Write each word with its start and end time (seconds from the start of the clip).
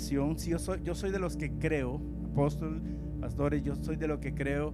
Sí, 0.00 0.16
yo 0.50 0.58
soy, 0.58 0.80
yo 0.82 0.94
soy 0.94 1.10
de 1.10 1.18
los 1.18 1.36
que 1.36 1.52
creo, 1.52 2.00
apóstol, 2.24 2.82
pastores, 3.20 3.62
yo 3.62 3.74
soy 3.76 3.96
de 3.96 4.08
los 4.08 4.18
que 4.18 4.34
creo 4.34 4.72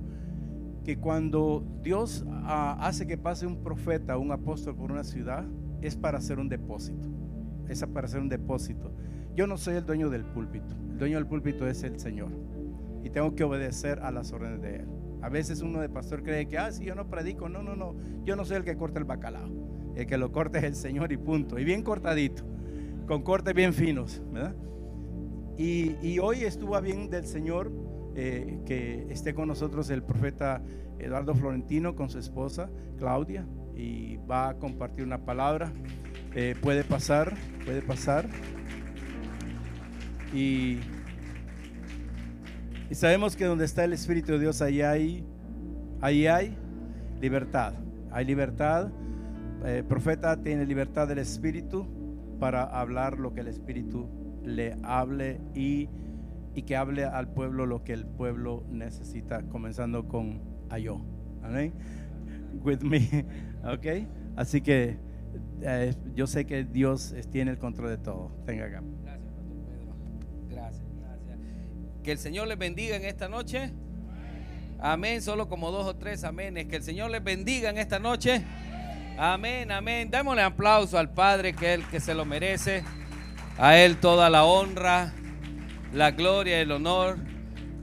que 0.84 0.98
cuando 0.98 1.66
Dios 1.82 2.24
ah, 2.28 2.76
hace 2.80 3.08
que 3.08 3.18
pase 3.18 3.44
un 3.44 3.62
profeta 3.62 4.16
un 4.18 4.30
apóstol 4.30 4.76
por 4.76 4.92
una 4.92 5.02
ciudad, 5.02 5.44
es 5.82 5.96
para 5.96 6.18
hacer 6.18 6.38
un 6.38 6.48
depósito. 6.48 7.08
Es 7.68 7.84
para 7.86 8.06
hacer 8.06 8.20
un 8.20 8.28
depósito. 8.28 8.94
Yo 9.34 9.48
no 9.48 9.58
soy 9.58 9.74
el 9.74 9.84
dueño 9.84 10.10
del 10.10 10.24
púlpito. 10.24 10.76
El 10.92 10.98
dueño 10.98 11.16
del 11.16 11.27
púlpito 11.27 11.66
es 11.66 11.82
el 11.82 11.98
Señor. 11.98 12.30
Y 13.02 13.10
tengo 13.10 13.34
que 13.34 13.42
obedecer 13.42 13.98
a 14.00 14.12
las 14.12 14.32
órdenes 14.32 14.62
de 14.62 14.77
Él. 14.77 14.88
A 15.22 15.28
veces 15.28 15.60
uno 15.60 15.80
de 15.80 15.88
pastor 15.88 16.22
cree 16.22 16.46
que, 16.46 16.56
ah, 16.56 16.70
sí, 16.70 16.84
yo 16.84 16.94
no 16.94 17.08
predico. 17.11 17.48
No, 17.48 17.62
no, 17.62 17.74
no. 17.74 17.96
Yo 18.24 18.36
no 18.36 18.44
soy 18.44 18.58
el 18.58 18.64
que 18.64 18.77
corta 18.77 19.00
el 19.00 19.05
bacalao. 19.05 19.50
El 19.96 20.06
que 20.06 20.18
lo 20.18 20.30
corta 20.30 20.58
es 20.58 20.64
el 20.64 20.74
Señor 20.77 21.11
y 21.11 21.16
punto. 21.16 21.58
Y 21.58 21.64
bien 21.64 21.83
cortadito. 21.83 22.44
Con 23.08 23.22
cortes 23.22 23.55
bien 23.55 23.72
finos. 23.72 24.22
¿verdad? 24.33 24.55
Y, 25.58 26.18
hoy 26.18 26.44
estuvo 26.44 26.78
bien 26.82 27.08
del 27.08 27.26
Señor 27.26 27.72
eh, 28.14 28.60
que 28.66 29.06
esté 29.10 29.34
con 29.34 29.48
nosotros 29.48 29.88
el 29.88 30.02
profeta 30.02 30.62
Eduardo 30.98 31.34
Florentino 31.34 31.94
con 31.94 32.10
su 32.10 32.18
esposa 32.18 32.70
Claudia 32.98 33.46
y 33.74 34.16
va 34.30 34.50
a 34.50 34.54
compartir 34.54 35.04
una 35.04 35.24
palabra. 35.24 35.72
Eh, 36.34 36.54
puede 36.60 36.84
pasar, 36.84 37.34
puede 37.64 37.80
pasar. 37.80 38.28
Y, 40.34 40.80
sabemos 42.90 43.34
que 43.34 43.46
donde 43.46 43.64
está 43.64 43.84
el 43.84 43.94
Espíritu 43.94 44.32
de 44.32 44.40
Dios, 44.40 44.60
ahí 44.60 44.82
hay, 44.82 45.24
ahí 46.02 46.27
hay 46.27 46.56
libertad. 47.20 47.72
Hay 48.10 48.27
libertad. 48.27 48.90
El 49.64 49.78
eh, 49.78 49.82
profeta 49.82 50.36
tiene 50.42 50.66
libertad 50.66 51.08
del 51.08 51.18
Espíritu 51.18 51.86
para 52.38 52.64
hablar 52.64 53.18
lo 53.18 53.32
que 53.32 53.40
el 53.40 53.48
Espíritu 53.48 54.25
le 54.47 54.77
hable 54.83 55.41
y, 55.55 55.91
y 56.55 56.62
que 56.62 56.77
hable 56.77 57.05
al 57.05 57.28
pueblo 57.28 57.66
lo 57.66 57.84
que 57.84 57.92
el 57.92 58.06
pueblo 58.06 58.64
necesita, 58.70 59.42
comenzando 59.42 60.08
con 60.08 60.41
Ayo. 60.70 61.00
Amén. 61.42 61.75
With 62.62 62.80
me. 62.80 63.27
Ok. 63.67 63.86
Así 64.36 64.61
que 64.61 64.97
eh, 65.62 65.92
yo 66.14 66.28
sé 66.28 66.47
que 66.47 66.62
Dios 66.62 67.14
tiene 67.33 67.50
el 67.50 67.58
control 67.58 67.89
de 67.89 67.98
todo. 67.98 68.30
Tenga 68.47 68.67
acá. 68.67 68.80
Gracias, 69.02 69.33
Pastor 69.33 69.56
Pedro. 69.67 69.97
Gracias, 70.48 70.86
gracias. 71.00 71.39
Que 72.05 72.12
el 72.12 72.19
Señor 72.19 72.47
les 72.47 72.56
bendiga 72.56 72.94
en 72.94 73.05
esta 73.05 73.28
noche. 73.28 73.72
Amén. 74.78 75.20
Solo 75.20 75.48
como 75.48 75.72
dos 75.72 75.84
o 75.86 75.97
tres 75.97 76.22
es 76.22 76.67
Que 76.67 76.77
el 76.77 76.83
Señor 76.84 77.11
les 77.11 77.24
bendiga 77.24 77.70
en 77.70 77.78
esta 77.78 77.98
noche. 77.98 78.44
Amén, 79.19 79.72
amén. 79.72 80.11
Démosle 80.11 80.42
aplauso 80.42 80.96
al 80.98 81.13
Padre 81.13 81.55
que 81.55 81.74
es 81.74 81.80
el 81.80 81.86
que 81.86 81.98
se 81.98 82.14
lo 82.14 82.24
merece. 82.24 82.84
A 83.58 83.78
Él 83.78 83.96
toda 83.96 84.28
la 84.28 84.44
honra, 84.44 85.14
la 85.94 86.11
gloria, 86.11 86.61
el 86.61 86.72
honor. 86.72 87.17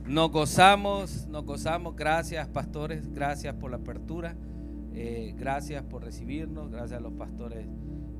Nos 0.06 0.30
gozamos, 0.30 1.26
nos 1.26 1.44
gozamos. 1.44 1.96
Gracias, 1.96 2.46
pastores. 2.46 3.12
Gracias 3.12 3.56
por 3.56 3.72
la 3.72 3.78
apertura. 3.78 4.36
Eh, 4.92 5.34
gracias 5.36 5.82
por 5.82 6.04
recibirnos. 6.04 6.70
Gracias 6.70 7.00
a 7.00 7.02
los 7.02 7.14
pastores 7.14 7.66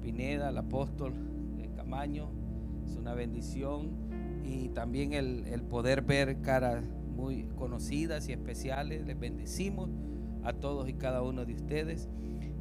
Pineda, 0.03 0.49
el 0.49 0.59
apóstol 0.59 1.15
eh, 1.61 1.71
Camaño. 1.77 2.33
Es 2.87 2.97
una 2.97 3.15
bendición. 3.15 4.43
Y 4.43 4.71
también 4.71 5.13
el, 5.13 5.63
poder 5.63 6.03
ver 6.03 6.41
caras 6.41 6.85
muy 7.15 7.45
conocidas 7.55 8.29
y 8.29 8.33
especiales. 8.33 9.07
Les 9.07 9.17
bendecimos 9.17 9.91
a 10.43 10.55
todos 10.55 10.89
y 10.89 10.95
cada 10.95 11.23
uno 11.23 11.45
de 11.45 11.55
ustedes. 11.55 12.09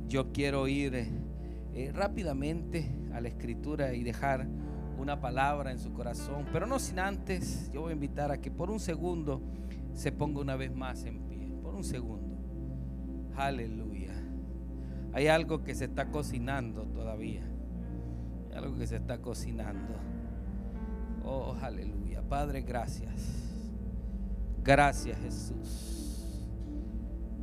Yo 0.08 0.32
quiero 0.32 0.68
ir 0.68 0.94
eh, 0.94 1.92
rápidamente 1.96 2.92
a 3.12 3.22
la 3.22 3.30
escritura 3.30 3.96
y 3.96 4.04
dejar 4.04 4.48
una 5.04 5.20
palabra 5.20 5.72
en 5.72 5.80
su 5.80 5.94
corazón. 5.94 6.46
Pero 6.52 6.66
no 6.66 6.80
sin 6.80 7.00
antes, 7.00 7.70
yo 7.72 7.82
voy 7.82 7.92
a 7.92 7.94
invitar 7.94 8.32
a 8.32 8.40
que 8.40 8.50
por 8.50 8.72
un 8.72 8.80
segundo 8.80 9.42
se 9.94 10.12
ponga 10.12 10.42
una 10.42 10.56
vez 10.56 10.74
más 10.74 11.04
en 11.04 11.28
pie. 11.28 11.54
Por 11.62 11.76
un 11.76 11.84
segundo. 11.84 12.36
Aleluya. 13.36 14.14
Hay 15.14 15.28
algo 15.28 15.64
que 15.64 15.76
se 15.76 15.86
está 15.86 16.10
cocinando 16.10 16.84
todavía. 16.88 17.44
Hay 18.50 18.58
algo 18.58 18.78
que 18.78 18.88
se 18.88 18.96
está 18.96 19.20
cocinando. 19.20 19.94
Oh, 21.24 21.56
aleluya. 21.62 22.22
Padre, 22.22 22.62
gracias. 22.62 23.52
Gracias 24.64 25.20
Jesús. 25.20 26.40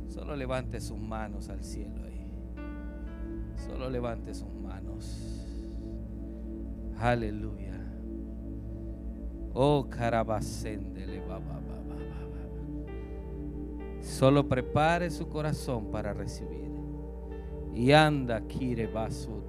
Solo 0.07 0.35
levante 0.35 0.81
sus 0.81 0.99
manos 0.99 1.49
al 1.49 1.63
cielo 1.63 2.03
ahí. 2.03 2.27
Solo 3.55 3.89
levante 3.89 4.33
sus 4.33 4.51
manos. 4.53 5.50
Aleluya. 7.01 7.73
Oh, 9.55 9.87
carabasendele, 9.89 11.23
Solo 14.01 14.47
prepare 14.47 15.09
su 15.09 15.27
corazón 15.27 15.89
para 15.89 16.13
recibir. 16.13 16.69
Y 17.73 17.91
anda, 17.91 18.41
kire 18.41 18.85
basu 18.85 19.43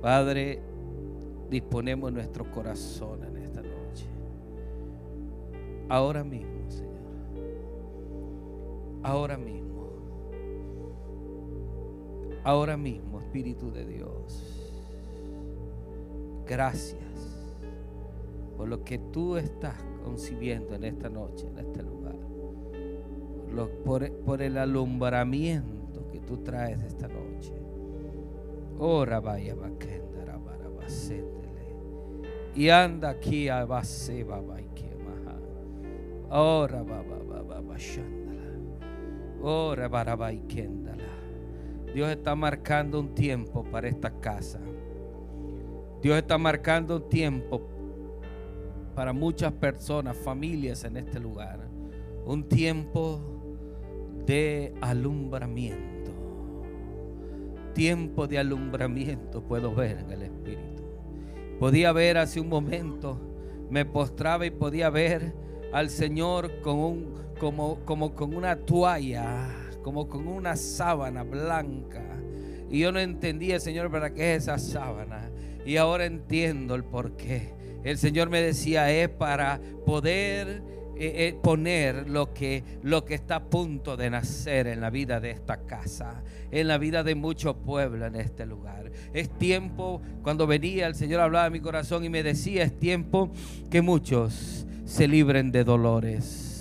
Padre, 0.00 0.62
disponemos 1.50 2.12
nuestro 2.12 2.48
corazón 2.48 3.24
en 3.24 3.36
esta 3.38 3.60
noche. 3.60 4.06
Ahora 5.88 6.22
mismo, 6.22 6.70
Señor. 6.70 6.92
Ahora 9.02 9.36
mismo. 9.36 9.72
Ahora 12.44 12.76
mismo, 12.76 13.20
Espíritu 13.20 13.70
de 13.70 13.86
Dios, 13.86 14.11
gracias 16.46 17.00
por 18.56 18.68
lo 18.68 18.84
que 18.84 18.98
tú 18.98 19.36
estás 19.36 19.76
concibiendo 20.04 20.74
en 20.74 20.84
esta 20.84 21.08
noche, 21.08 21.46
en 21.46 21.58
este 21.58 21.82
lugar. 21.82 22.16
Por, 23.84 24.40
el 24.42 24.56
alumbramiento 24.56 26.08
que 26.10 26.20
tú 26.20 26.38
traes 26.38 26.82
esta 26.82 27.08
noche. 27.08 27.52
Ora 28.78 29.20
vaya 29.20 29.54
y 32.54 32.68
anda 32.68 33.10
aquí 33.10 33.48
a 33.48 33.64
base 33.64 34.24
baba 34.24 34.60
y 34.60 34.66
quema. 34.74 35.14
Ora 36.30 36.82
baba 36.82 37.42
baba 37.42 37.76
shandala. 37.78 38.42
Ora 39.40 39.88
baraba 39.88 40.32
y 40.32 40.40
kendala. 40.40 41.02
Dios 41.94 42.10
está 42.10 42.34
marcando 42.34 43.00
un 43.00 43.14
tiempo 43.14 43.64
para 43.64 43.88
esta 43.88 44.10
casa. 44.20 44.60
Dios 46.02 46.16
está 46.18 46.36
marcando 46.36 46.96
un 46.96 47.08
tiempo 47.08 47.62
para 48.94 49.12
muchas 49.12 49.52
personas, 49.52 50.16
familias 50.16 50.84
en 50.84 50.96
este 50.96 51.20
lugar. 51.20 51.60
Un 52.26 52.48
tiempo 52.48 53.20
de 54.26 54.74
alumbramiento. 54.80 56.10
Tiempo 57.74 58.26
de 58.26 58.38
alumbramiento 58.38 59.42
puedo 59.42 59.74
ver 59.74 59.98
en 59.98 60.10
el 60.10 60.22
Espíritu. 60.22 60.82
Podía 61.58 61.92
ver 61.92 62.18
hace 62.18 62.40
un 62.40 62.48
momento, 62.48 63.18
me 63.70 63.84
postraba 63.84 64.44
y 64.44 64.50
podía 64.50 64.90
ver 64.90 65.34
al 65.72 65.88
Señor 65.88 66.60
con 66.60 66.78
un, 66.78 67.14
como, 67.38 67.78
como 67.84 68.14
con 68.14 68.34
una 68.34 68.56
toalla 68.56 69.62
como 69.82 70.08
con 70.08 70.26
una 70.28 70.56
sábana 70.56 71.22
blanca. 71.24 72.02
Y 72.70 72.80
yo 72.80 72.92
no 72.92 73.00
entendía, 73.00 73.60
Señor, 73.60 73.90
para 73.90 74.14
qué 74.14 74.34
es 74.34 74.44
esa 74.44 74.58
sábana. 74.58 75.30
Y 75.64 75.76
ahora 75.76 76.06
entiendo 76.06 76.74
el 76.74 76.84
por 76.84 77.16
qué. 77.16 77.54
El 77.84 77.98
Señor 77.98 78.30
me 78.30 78.40
decía, 78.40 78.90
es 78.92 79.08
para 79.08 79.60
poder 79.84 80.62
eh, 80.96 81.28
eh, 81.28 81.38
poner 81.42 82.08
lo 82.08 82.32
que, 82.32 82.62
lo 82.82 83.04
que 83.04 83.14
está 83.14 83.36
a 83.36 83.44
punto 83.44 83.96
de 83.96 84.10
nacer 84.10 84.66
en 84.66 84.80
la 84.80 84.90
vida 84.90 85.20
de 85.20 85.30
esta 85.30 85.64
casa, 85.66 86.22
en 86.50 86.68
la 86.68 86.78
vida 86.78 87.02
de 87.02 87.14
mucho 87.14 87.56
pueblo 87.56 88.06
en 88.06 88.16
este 88.16 88.46
lugar. 88.46 88.92
Es 89.12 89.30
tiempo, 89.38 90.00
cuando 90.22 90.46
venía 90.46 90.86
el 90.86 90.94
Señor 90.94 91.20
hablaba 91.20 91.46
a 91.46 91.50
mi 91.50 91.60
corazón 91.60 92.04
y 92.04 92.08
me 92.08 92.22
decía, 92.22 92.62
es 92.62 92.78
tiempo 92.78 93.32
que 93.70 93.82
muchos 93.82 94.66
se 94.84 95.08
libren 95.08 95.50
de 95.50 95.64
dolores 95.64 96.52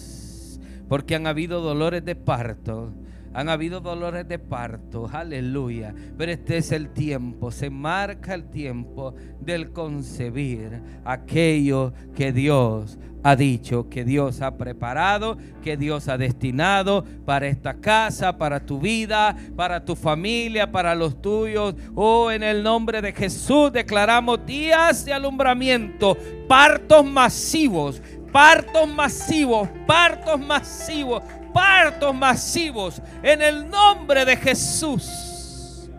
porque 0.91 1.15
han 1.15 1.25
habido 1.25 1.61
dolores 1.61 2.03
de 2.03 2.17
parto. 2.17 2.93
Han 3.33 3.49
habido 3.49 3.79
dolores 3.79 4.27
de 4.27 4.39
parto, 4.39 5.09
aleluya. 5.11 5.93
Pero 6.17 6.31
este 6.31 6.57
es 6.57 6.71
el 6.71 6.89
tiempo, 6.89 7.51
se 7.51 7.69
marca 7.69 8.33
el 8.33 8.49
tiempo 8.49 9.15
del 9.39 9.71
concebir 9.71 10.81
aquello 11.05 11.93
que 12.15 12.33
Dios 12.33 12.97
ha 13.23 13.35
dicho, 13.35 13.87
que 13.89 14.03
Dios 14.03 14.41
ha 14.41 14.57
preparado, 14.57 15.37
que 15.63 15.77
Dios 15.77 16.07
ha 16.07 16.17
destinado 16.17 17.05
para 17.25 17.47
esta 17.47 17.75
casa, 17.75 18.37
para 18.37 18.65
tu 18.65 18.79
vida, 18.79 19.35
para 19.55 19.85
tu 19.85 19.95
familia, 19.95 20.71
para 20.71 20.95
los 20.95 21.21
tuyos. 21.21 21.75
Oh, 21.95 22.31
en 22.31 22.43
el 22.43 22.63
nombre 22.63 23.01
de 23.01 23.13
Jesús 23.13 23.71
declaramos 23.71 24.45
días 24.45 25.05
de 25.05 25.13
alumbramiento, 25.13 26.17
partos 26.47 27.05
masivos, 27.05 28.01
partos 28.31 28.87
masivos, 28.87 29.69
partos 29.85 30.39
masivos, 30.39 31.23
partos 31.53 32.13
masivos 32.15 33.01
en 33.21 33.41
el 33.41 33.69
nombre 33.69 34.25
de 34.25 34.37
Jesús. 34.37 35.89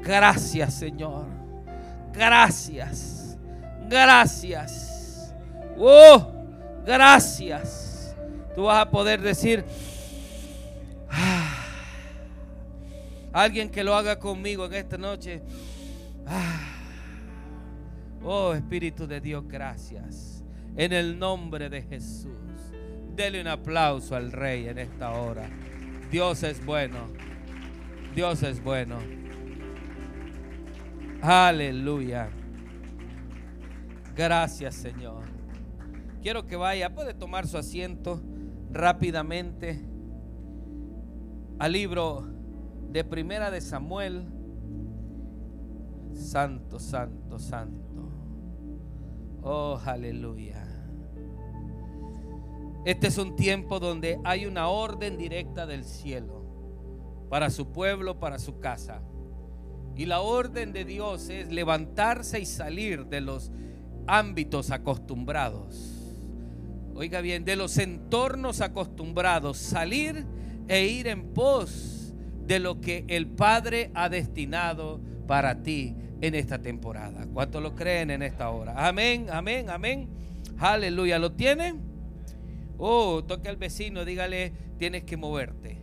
Gracias 0.00 0.74
Señor. 0.74 1.26
Gracias. 2.12 3.36
Gracias. 3.88 5.34
Oh, 5.78 6.32
gracias. 6.84 8.16
Tú 8.54 8.64
vas 8.64 8.86
a 8.86 8.90
poder 8.90 9.20
decir, 9.20 9.64
ah, 11.10 11.52
alguien 13.32 13.68
que 13.68 13.84
lo 13.84 13.94
haga 13.94 14.18
conmigo 14.18 14.64
en 14.64 14.74
esta 14.74 14.96
noche. 14.96 15.42
Ah, 16.26 16.60
oh 18.24 18.54
Espíritu 18.54 19.06
de 19.06 19.20
Dios, 19.20 19.44
gracias. 19.46 20.35
En 20.76 20.92
el 20.92 21.18
nombre 21.18 21.68
de 21.68 21.82
Jesús. 21.82 22.32
Dele 23.14 23.40
un 23.40 23.48
aplauso 23.48 24.14
al 24.14 24.30
Rey 24.30 24.68
en 24.68 24.78
esta 24.78 25.12
hora. 25.12 25.48
Dios 26.10 26.42
es 26.42 26.64
bueno. 26.64 27.08
Dios 28.14 28.42
es 28.42 28.62
bueno. 28.62 28.98
Aleluya. 31.22 32.28
Gracias 34.14 34.74
Señor. 34.74 35.24
Quiero 36.22 36.46
que 36.46 36.56
vaya, 36.56 36.94
puede 36.94 37.14
tomar 37.14 37.46
su 37.46 37.56
asiento 37.56 38.20
rápidamente 38.72 39.80
al 41.58 41.72
libro 41.72 42.26
de 42.90 43.04
Primera 43.04 43.50
de 43.50 43.60
Samuel. 43.60 44.26
Santo, 46.12 46.78
santo, 46.78 47.38
santo. 47.38 48.10
Oh, 49.42 49.80
aleluya. 49.84 50.65
Este 52.86 53.08
es 53.08 53.18
un 53.18 53.34
tiempo 53.34 53.80
donde 53.80 54.20
hay 54.22 54.46
una 54.46 54.68
orden 54.68 55.18
directa 55.18 55.66
del 55.66 55.82
cielo 55.82 56.46
para 57.28 57.50
su 57.50 57.72
pueblo, 57.72 58.20
para 58.20 58.38
su 58.38 58.60
casa. 58.60 59.02
Y 59.96 60.04
la 60.04 60.20
orden 60.20 60.72
de 60.72 60.84
Dios 60.84 61.28
es 61.28 61.50
levantarse 61.50 62.38
y 62.38 62.46
salir 62.46 63.06
de 63.06 63.20
los 63.20 63.50
ámbitos 64.06 64.70
acostumbrados. 64.70 66.14
Oiga 66.94 67.20
bien, 67.22 67.44
de 67.44 67.56
los 67.56 67.76
entornos 67.78 68.60
acostumbrados, 68.60 69.56
salir 69.58 70.24
e 70.68 70.86
ir 70.86 71.08
en 71.08 71.34
pos 71.34 72.14
de 72.46 72.60
lo 72.60 72.80
que 72.80 73.04
el 73.08 73.26
Padre 73.26 73.90
ha 73.94 74.08
destinado 74.08 75.00
para 75.26 75.60
ti 75.60 75.96
en 76.20 76.36
esta 76.36 76.60
temporada. 76.60 77.26
¿Cuántos 77.34 77.60
lo 77.60 77.74
creen 77.74 78.12
en 78.12 78.22
esta 78.22 78.48
hora? 78.50 78.86
Amén, 78.86 79.26
amén, 79.32 79.70
amén. 79.70 80.08
Aleluya. 80.56 81.18
¿Lo 81.18 81.32
tienen? 81.32 81.95
Oh, 82.78 83.24
toque 83.24 83.48
al 83.48 83.56
vecino, 83.56 84.04
dígale, 84.04 84.52
tienes 84.78 85.04
que 85.04 85.16
moverte. 85.16 85.78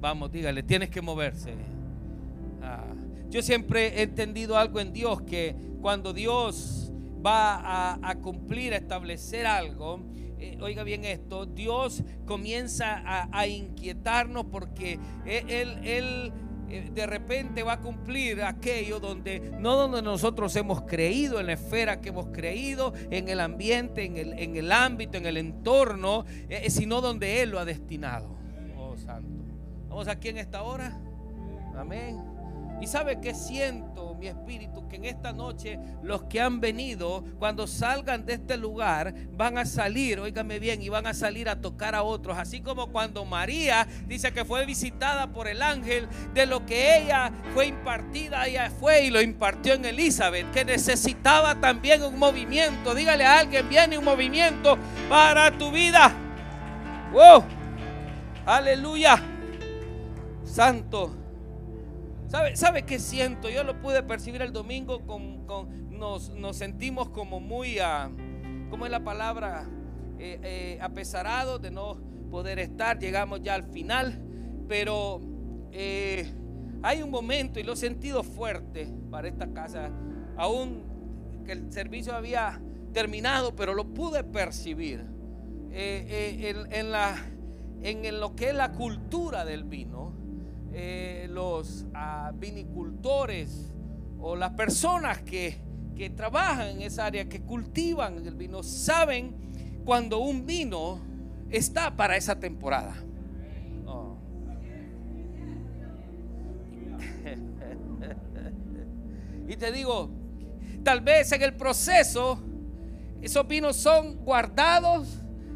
Vamos, 0.00 0.30
dígale, 0.30 0.62
tienes 0.62 0.90
que 0.90 1.02
moverse. 1.02 1.54
Ah, 2.62 2.94
yo 3.28 3.42
siempre 3.42 3.98
he 3.98 4.02
entendido 4.02 4.56
algo 4.56 4.80
en 4.80 4.92
Dios, 4.92 5.22
que 5.22 5.54
cuando 5.80 6.12
Dios 6.12 6.92
va 7.24 7.98
a, 8.00 8.14
cumplir, 8.16 8.72
a 8.72 8.76
establecer 8.76 9.46
algo, 9.46 10.00
eh, 10.38 10.56
oiga 10.60 10.84
bien 10.84 11.04
esto, 11.04 11.46
Dios 11.46 12.04
comienza 12.26 13.02
a, 13.04 13.46
inquietarnos 13.46 14.46
porque 14.46 14.98
Él, 15.26 15.78
él 15.82 15.82
eh, 15.84 16.32
de 16.68 17.06
repente 17.06 17.62
va 17.62 17.74
a 17.74 17.80
cumplir 17.80 18.42
aquello 18.42 19.00
donde 19.00 19.40
no 19.58 19.76
donde 19.76 20.02
nosotros 20.02 20.54
hemos 20.56 20.82
creído, 20.82 21.40
en 21.40 21.46
la 21.46 21.54
esfera 21.54 22.00
que 22.00 22.10
hemos 22.10 22.26
creído, 22.26 22.92
en 23.10 23.28
el 23.28 23.40
ambiente, 23.40 24.04
en 24.04 24.16
el, 24.16 24.38
en 24.38 24.56
el 24.56 24.72
ámbito, 24.72 25.18
en 25.18 25.26
el 25.26 25.36
entorno, 25.36 26.24
eh, 26.48 26.62
eh, 26.64 26.70
sino 26.70 27.00
donde 27.00 27.42
Él 27.42 27.50
lo 27.50 27.58
ha 27.58 27.64
destinado. 27.64 28.36
Oh 28.76 28.96
Santo. 28.96 29.44
Vamos 29.88 30.08
aquí 30.08 30.28
en 30.28 30.38
esta 30.38 30.62
hora. 30.62 31.00
Amén. 31.76 32.27
Y 32.80 32.86
sabe 32.86 33.20
que 33.20 33.34
siento 33.34 34.14
mi 34.18 34.26
espíritu 34.26 34.88
que 34.88 34.96
en 34.96 35.04
esta 35.04 35.32
noche 35.32 35.78
los 36.02 36.24
que 36.24 36.40
han 36.40 36.60
venido, 36.60 37.24
cuando 37.38 37.66
salgan 37.66 38.26
de 38.26 38.34
este 38.34 38.56
lugar, 38.56 39.14
van 39.32 39.58
a 39.58 39.64
salir, 39.64 40.18
óigame 40.20 40.58
bien, 40.58 40.82
y 40.82 40.88
van 40.88 41.06
a 41.06 41.14
salir 41.14 41.48
a 41.48 41.60
tocar 41.60 41.94
a 41.94 42.02
otros. 42.02 42.36
Así 42.36 42.60
como 42.60 42.88
cuando 42.88 43.24
María 43.24 43.86
dice 44.06 44.32
que 44.32 44.44
fue 44.44 44.66
visitada 44.66 45.32
por 45.32 45.48
el 45.48 45.62
ángel, 45.62 46.08
de 46.34 46.46
lo 46.46 46.66
que 46.66 46.98
ella 46.98 47.32
fue 47.54 47.66
impartida, 47.66 48.46
ella 48.46 48.70
fue 48.70 49.04
y 49.04 49.10
lo 49.10 49.20
impartió 49.20 49.74
en 49.74 49.84
Elizabeth, 49.84 50.50
que 50.52 50.64
necesitaba 50.64 51.60
también 51.60 52.02
un 52.02 52.18
movimiento. 52.18 52.94
Dígale 52.94 53.24
a 53.24 53.38
alguien, 53.38 53.68
viene 53.68 53.98
un 53.98 54.04
movimiento 54.04 54.76
para 55.08 55.56
tu 55.56 55.70
vida. 55.70 56.12
Wow. 57.12 57.44
Aleluya. 58.46 59.22
Santo. 60.44 61.27
¿Sabe, 62.28 62.56
¿Sabe 62.56 62.82
qué 62.82 62.98
siento? 62.98 63.48
Yo 63.48 63.64
lo 63.64 63.80
pude 63.80 64.02
percibir 64.02 64.42
el 64.42 64.52
domingo, 64.52 65.00
con, 65.06 65.46
nos, 65.98 66.30
sentimos 66.52 67.08
como 67.08 67.40
muy, 67.40 67.78
uh, 67.80 68.68
¿cómo 68.68 68.84
es 68.84 68.90
la 68.90 69.02
palabra? 69.02 69.66
Eh, 70.18 70.38
eh, 70.42 70.78
apesarados 70.82 71.62
de 71.62 71.70
no 71.70 71.96
poder 72.30 72.58
estar, 72.58 72.98
llegamos 72.98 73.40
ya 73.40 73.54
al 73.54 73.64
final, 73.64 74.20
pero 74.68 75.20
eh, 75.72 76.30
hay 76.82 77.00
un 77.02 77.10
momento 77.10 77.60
y 77.60 77.62
lo 77.62 77.72
he 77.72 77.76
sentido 77.76 78.22
fuerte 78.22 78.92
para 79.10 79.28
esta 79.28 79.50
casa, 79.54 79.90
aún 80.36 81.42
que 81.46 81.52
el 81.52 81.72
servicio 81.72 82.14
había 82.14 82.60
terminado, 82.92 83.56
pero 83.56 83.72
lo 83.72 83.94
pude 83.94 84.22
percibir 84.22 85.02
en, 85.70 86.92
la, 86.92 87.16
en 87.82 88.20
lo 88.20 88.36
que 88.36 88.50
es 88.50 88.54
la 88.54 88.72
cultura 88.72 89.46
del 89.46 89.64
vino 89.64 90.17
eh, 90.80 91.26
los 91.28 91.86
ah, 91.92 92.30
vinicultores 92.32 93.72
o 94.20 94.36
las 94.36 94.52
personas 94.52 95.20
que, 95.22 95.66
trabajan 96.16 96.68
en 96.68 96.82
esa 96.82 97.06
área, 97.06 97.28
que 97.28 97.40
cultivan 97.40 98.24
el 98.24 98.36
vino, 98.36 98.62
saben 98.62 99.34
cuando 99.84 100.20
un 100.20 100.46
vino 100.46 101.00
está 101.50 101.96
para 101.96 102.16
esa 102.16 102.38
temporada. 102.38 102.94
Oh. 103.86 104.16
y 109.48 109.56
te 109.56 109.72
digo, 109.72 110.10
tal 110.84 111.00
vez 111.00 111.32
en 111.32 111.42
el 111.42 111.54
proceso 111.54 112.40
esos 113.20 113.48
vinos 113.48 113.74
son 113.74 114.18
guardados, 114.18 115.08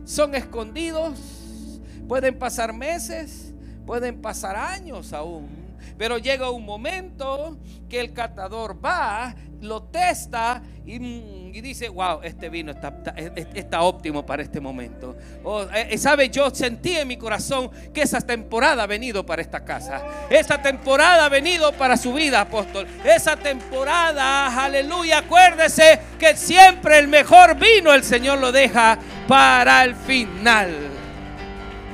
son 0.04 0.34
escondidos, 0.34 1.80
pueden 2.08 2.36
pasar 2.36 2.72
meses, 2.72 3.41
Pueden 3.86 4.20
pasar 4.20 4.56
años 4.56 5.12
aún, 5.12 5.48
pero 5.98 6.18
llega 6.18 6.50
un 6.50 6.64
momento 6.64 7.56
que 7.88 8.00
el 8.00 8.12
catador 8.12 8.84
va, 8.84 9.34
lo 9.60 9.84
testa 9.84 10.62
y, 10.84 10.98
mm, 10.98 11.52
dice, 11.52 11.88
wow, 11.88 12.20
este 12.22 12.48
vino 12.48 12.72
está, 12.72 13.82
óptimo 13.82 14.26
para 14.26 14.42
este 14.42 14.60
momento. 14.60 15.16
Oh, 15.44 15.62
eh, 15.62 15.88
eh, 15.90 15.98
¿Sabe? 15.98 16.28
Yo 16.28 16.50
sentí 16.50 16.96
en 16.96 17.06
mi 17.06 17.16
corazón 17.16 17.70
que 17.92 18.02
esa 18.02 18.20
temporada 18.20 18.82
ha 18.82 18.86
venido 18.86 19.24
para 19.24 19.42
esta 19.42 19.64
casa. 19.64 20.02
Esa 20.28 20.60
temporada 20.60 21.26
ha 21.26 21.28
venido 21.28 21.72
para 21.72 21.96
su 21.96 22.12
vida, 22.12 22.40
apóstol. 22.40 22.86
Esa 23.04 23.36
temporada, 23.36 24.64
aleluya, 24.64 25.18
acuérdese 25.18 26.00
que 26.18 26.36
siempre 26.36 26.98
el 26.98 27.06
mejor 27.06 27.56
vino 27.56 27.92
el 27.92 28.02
Señor 28.02 28.38
lo 28.38 28.50
deja 28.50 28.98
para 29.28 29.84
el 29.84 29.94
final. 29.94 30.70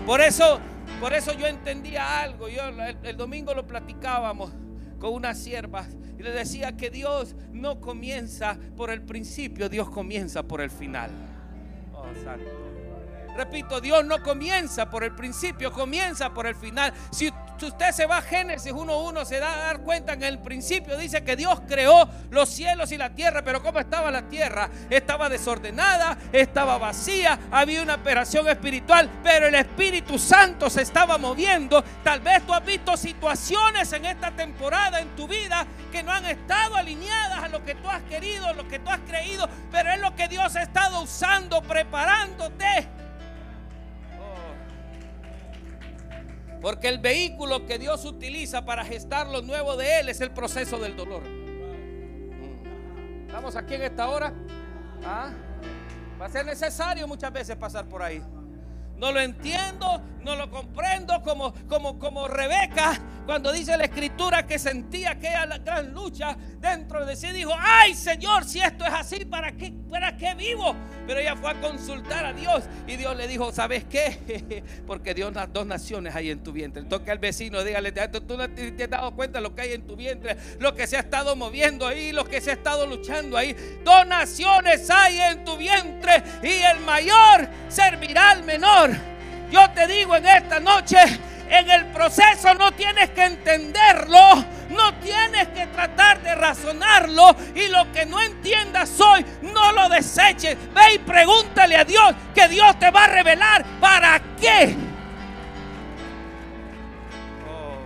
Por 0.07 0.23
eso 0.23 0.61
por 1.01 1.15
eso 1.15 1.33
yo 1.33 1.47
entendía 1.47 2.21
algo. 2.21 2.49
Yo 2.49 2.63
el, 3.03 3.17
domingo 3.17 3.55
lo 3.55 3.67
platicábamos 3.67 4.53
con 4.99 5.13
unas 5.15 5.39
siervas 5.39 5.89
y 6.19 6.23
le 6.23 6.31
decía 6.31 6.77
que 6.77 6.91
Dios 6.91 7.37
no 7.53 7.81
comienza 7.81 8.59
por 8.77 8.91
el 8.91 9.03
principio, 9.03 9.69
Dios 9.69 9.89
comienza 9.91 10.43
por 10.43 10.61
el 10.61 10.71
final. 10.71 11.11
Oh, 11.93 12.07
santo. 12.25 12.69
Repito, 13.37 13.81
Dios 13.81 14.05
no 14.05 14.21
comienza 14.21 14.91
por 14.91 15.05
el 15.05 15.15
principio, 15.15 15.73
comienza 15.73 16.35
por 16.35 16.47
el 16.47 16.57
final. 16.57 16.93
Si 17.13 17.31
si 17.59 17.67
usted 17.67 17.91
se 17.93 18.07
va 18.07 18.19
a 18.19 18.23
Génesis 18.23 18.73
1.1, 18.73 19.25
se 19.25 19.41
da 19.41 19.53
a 19.53 19.57
dar 19.57 19.81
cuenta 19.81 20.13
en 20.13 20.23
el 20.23 20.39
principio, 20.39 20.97
dice 20.97 21.25
que 21.25 21.37
Dios 21.37 21.61
creó 21.67 22.09
los 22.31 22.49
cielos 22.49 22.93
y 22.93 22.97
la 22.97 23.11
tierra, 23.11 23.43
pero 23.43 23.63
¿cómo 23.63 23.81
estaba 23.81 24.11
la 24.11 24.23
tierra? 24.29 24.71
Estaba 24.89 25.29
desordenada, 25.29 26.17
estaba 26.33 26.79
vacía, 26.79 27.39
había 27.51 27.83
una 27.83 27.97
operación 27.97 28.49
espiritual, 28.49 29.11
pero 29.23 29.49
el 29.49 29.55
Espíritu 29.57 30.19
Santo 30.19 30.71
se 30.71 30.83
estaba 30.83 31.19
moviendo. 31.19 31.83
Tal 32.05 32.21
vez 32.21 32.47
tú 32.47 32.55
has 32.55 32.65
visto 32.65 32.97
situaciones 32.97 33.93
en 33.93 34.05
esta 34.05 34.31
temporada 34.31 35.01
en 35.01 35.17
tu 35.17 35.27
vida 35.27 35.67
que 35.91 36.03
no 36.03 36.13
han 36.13 36.27
estado 36.27 36.77
alineadas 36.77 37.43
a 37.43 37.49
lo 37.49 37.65
que 37.65 37.75
tú 37.75 37.89
has 37.89 38.03
querido, 38.03 38.53
lo 38.55 38.69
que 38.69 38.79
tú 38.79 38.91
has 38.91 39.01
creído, 39.01 39.49
pero 39.71 39.91
es 39.91 40.01
lo 40.01 40.15
que 40.15 40.29
Dios 40.29 40.55
ha 40.55 40.63
estado 40.63 41.03
usando, 41.03 41.61
preparándote. 41.63 42.89
Porque 46.61 46.89
el 46.89 46.99
vehículo 46.99 47.67
que 47.67 47.79
Dios 47.79 48.05
utiliza 48.05 48.65
para 48.65 48.85
gestar 48.85 49.29
lo 49.29 49.43
nuevo 49.43 49.77
de 49.77 50.01
Él 50.01 50.09
es 50.09 50.21
el 50.21 50.31
proceso 50.31 50.79
del 50.79 50.97
dolor. 50.97 51.23
¿Estamos 53.27 53.55
aquí 53.57 53.75
en 53.75 53.83
esta 53.83 54.09
hora? 54.09 54.33
¿Ah? 55.05 55.31
Va 56.21 56.27
a 56.27 56.29
ser 56.29 56.45
necesario 56.45 57.07
muchas 57.07 57.33
veces 57.33 57.57
pasar 57.57 57.87
por 57.89 58.03
ahí. 58.03 58.23
No 58.99 59.13
lo 59.13 59.21
entiendo, 59.21 60.03
no 60.23 60.37
lo 60.37 60.51
comprendo 60.51 61.23
como, 61.23 61.55
como, 61.69 61.99
como 61.99 62.29
Rebeca 62.29 63.01
cuando 63.29 63.53
dice 63.53 63.77
la 63.77 63.85
escritura 63.85 64.47
que 64.47 64.59
sentía 64.59 65.11
aquella 65.11 65.45
gran 65.59 65.93
lucha 65.93 66.35
dentro 66.61 67.05
de 67.05 67.15
sí. 67.15 67.29
Dijo, 67.29 67.53
ay 67.59 67.95
Señor, 67.95 68.47
si 68.47 68.59
esto 68.59 68.87
es 68.87 68.93
así, 68.95 69.27
¿para 69.27 69.53
qué, 69.53 69.71
¿para 69.91 70.17
qué 70.17 70.35
vivo? 70.35 70.75
Pero 71.07 71.21
ella 71.21 71.37
fue 71.37 71.51
a 71.51 71.61
consultar 71.61 72.25
a 72.25 72.33
Dios 72.33 72.65
y 72.87 72.97
Dios 72.97 73.15
le 73.17 73.29
dijo, 73.29 73.53
¿sabes 73.53 73.85
qué? 73.85 74.65
Porque 74.87 75.13
Dios 75.13 75.35
las 75.35 75.53
dos 75.53 75.67
naciones 75.67 76.15
hay 76.15 76.31
en 76.31 76.43
tu 76.43 76.53
vientre. 76.53 76.85
Toque 76.85 77.11
al 77.11 77.19
vecino, 77.19 77.63
dígale, 77.63 77.93
tú 77.93 78.39
no 78.39 78.49
te 78.49 78.83
has 78.83 78.91
dado 78.91 79.15
cuenta 79.15 79.41
de 79.41 79.43
lo 79.43 79.55
que 79.55 79.61
hay 79.61 79.73
en 79.75 79.87
tu 79.87 79.95
vientre, 79.95 80.39
lo 80.59 80.75
que 80.75 80.87
se 80.87 80.97
ha 80.97 81.01
estado 81.01 81.37
moviendo 81.37 81.87
ahí, 81.87 82.13
lo 82.13 82.25
que 82.25 82.41
se 82.41 82.49
ha 82.51 82.55
estado 82.55 82.87
luchando 82.87 83.37
ahí. 83.37 83.55
Dos 83.85 84.07
naciones 84.07 84.89
hay 84.89 85.21
en 85.21 85.45
tu 85.45 85.59
vientre 85.59 86.23
y 86.43 86.63
el 86.63 86.81
mayor 86.81 87.47
servirá 87.69 88.31
al 88.31 88.45
menor. 88.45 88.88
Yo 89.51 89.71
te 89.71 89.87
digo 89.87 90.15
en 90.15 90.27
esta 90.27 90.61
noche, 90.61 90.99
en 91.49 91.71
el 91.71 91.87
proceso 91.87 92.53
no 92.55 92.73
tienes 92.73 93.11
que 93.11 93.25
entenderlo, 93.25 94.45
no 94.71 94.95
tienes 95.01 95.49
que 95.49 95.67
tratar 95.69 96.23
de 96.23 96.35
razonarlo 96.35 97.35
y 97.55 97.69
lo 97.69 97.91
que 97.93 98.05
no 98.05 98.21
entiendas 98.21 99.01
hoy, 99.01 99.25
no 99.41 99.73
lo 99.73 99.89
deseches. 99.89 100.57
Ve 100.75 100.95
y 100.97 100.99
pregúntale 100.99 101.77
a 101.77 101.85
Dios 101.85 102.15
que 102.35 102.49
Dios 102.49 102.79
te 102.79 102.91
va 102.91 103.05
a 103.05 103.09
revelar 103.09 103.65
para 103.81 104.21
qué. 104.39 104.77
Oh. 107.49 107.79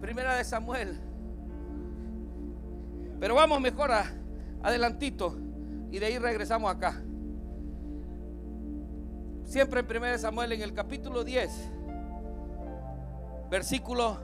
Primera 0.00 0.36
de 0.36 0.44
Samuel. 0.44 1.00
Pero 3.20 3.34
vamos 3.34 3.60
mejor 3.60 3.92
a, 3.92 4.10
adelantito 4.62 5.43
y 5.94 6.00
de 6.00 6.06
ahí 6.06 6.18
regresamos 6.18 6.74
acá. 6.74 7.00
Siempre 9.44 9.78
en 9.78 9.86
1 9.86 10.18
Samuel, 10.18 10.50
en 10.50 10.62
el 10.62 10.74
capítulo 10.74 11.22
10, 11.22 11.52
versículo 13.48 14.18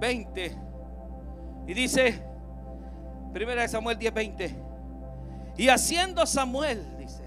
20. 0.00 0.56
Y 1.66 1.74
dice, 1.74 2.22
1 3.34 3.68
Samuel 3.68 3.98
10, 3.98 4.14
20. 4.14 4.56
Y 5.58 5.68
haciendo 5.68 6.24
Samuel, 6.24 6.86
dice, 6.96 7.24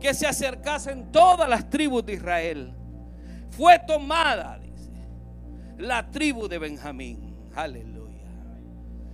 que 0.00 0.12
se 0.12 0.26
acercasen 0.26 1.12
todas 1.12 1.48
las 1.48 1.70
tribus 1.70 2.04
de 2.04 2.14
Israel, 2.14 2.74
fue 3.50 3.78
tomada, 3.86 4.58
dice, 4.58 4.90
la 5.78 6.10
tribu 6.10 6.48
de 6.48 6.58
Benjamín. 6.58 7.36
Aleluya. 7.54 8.26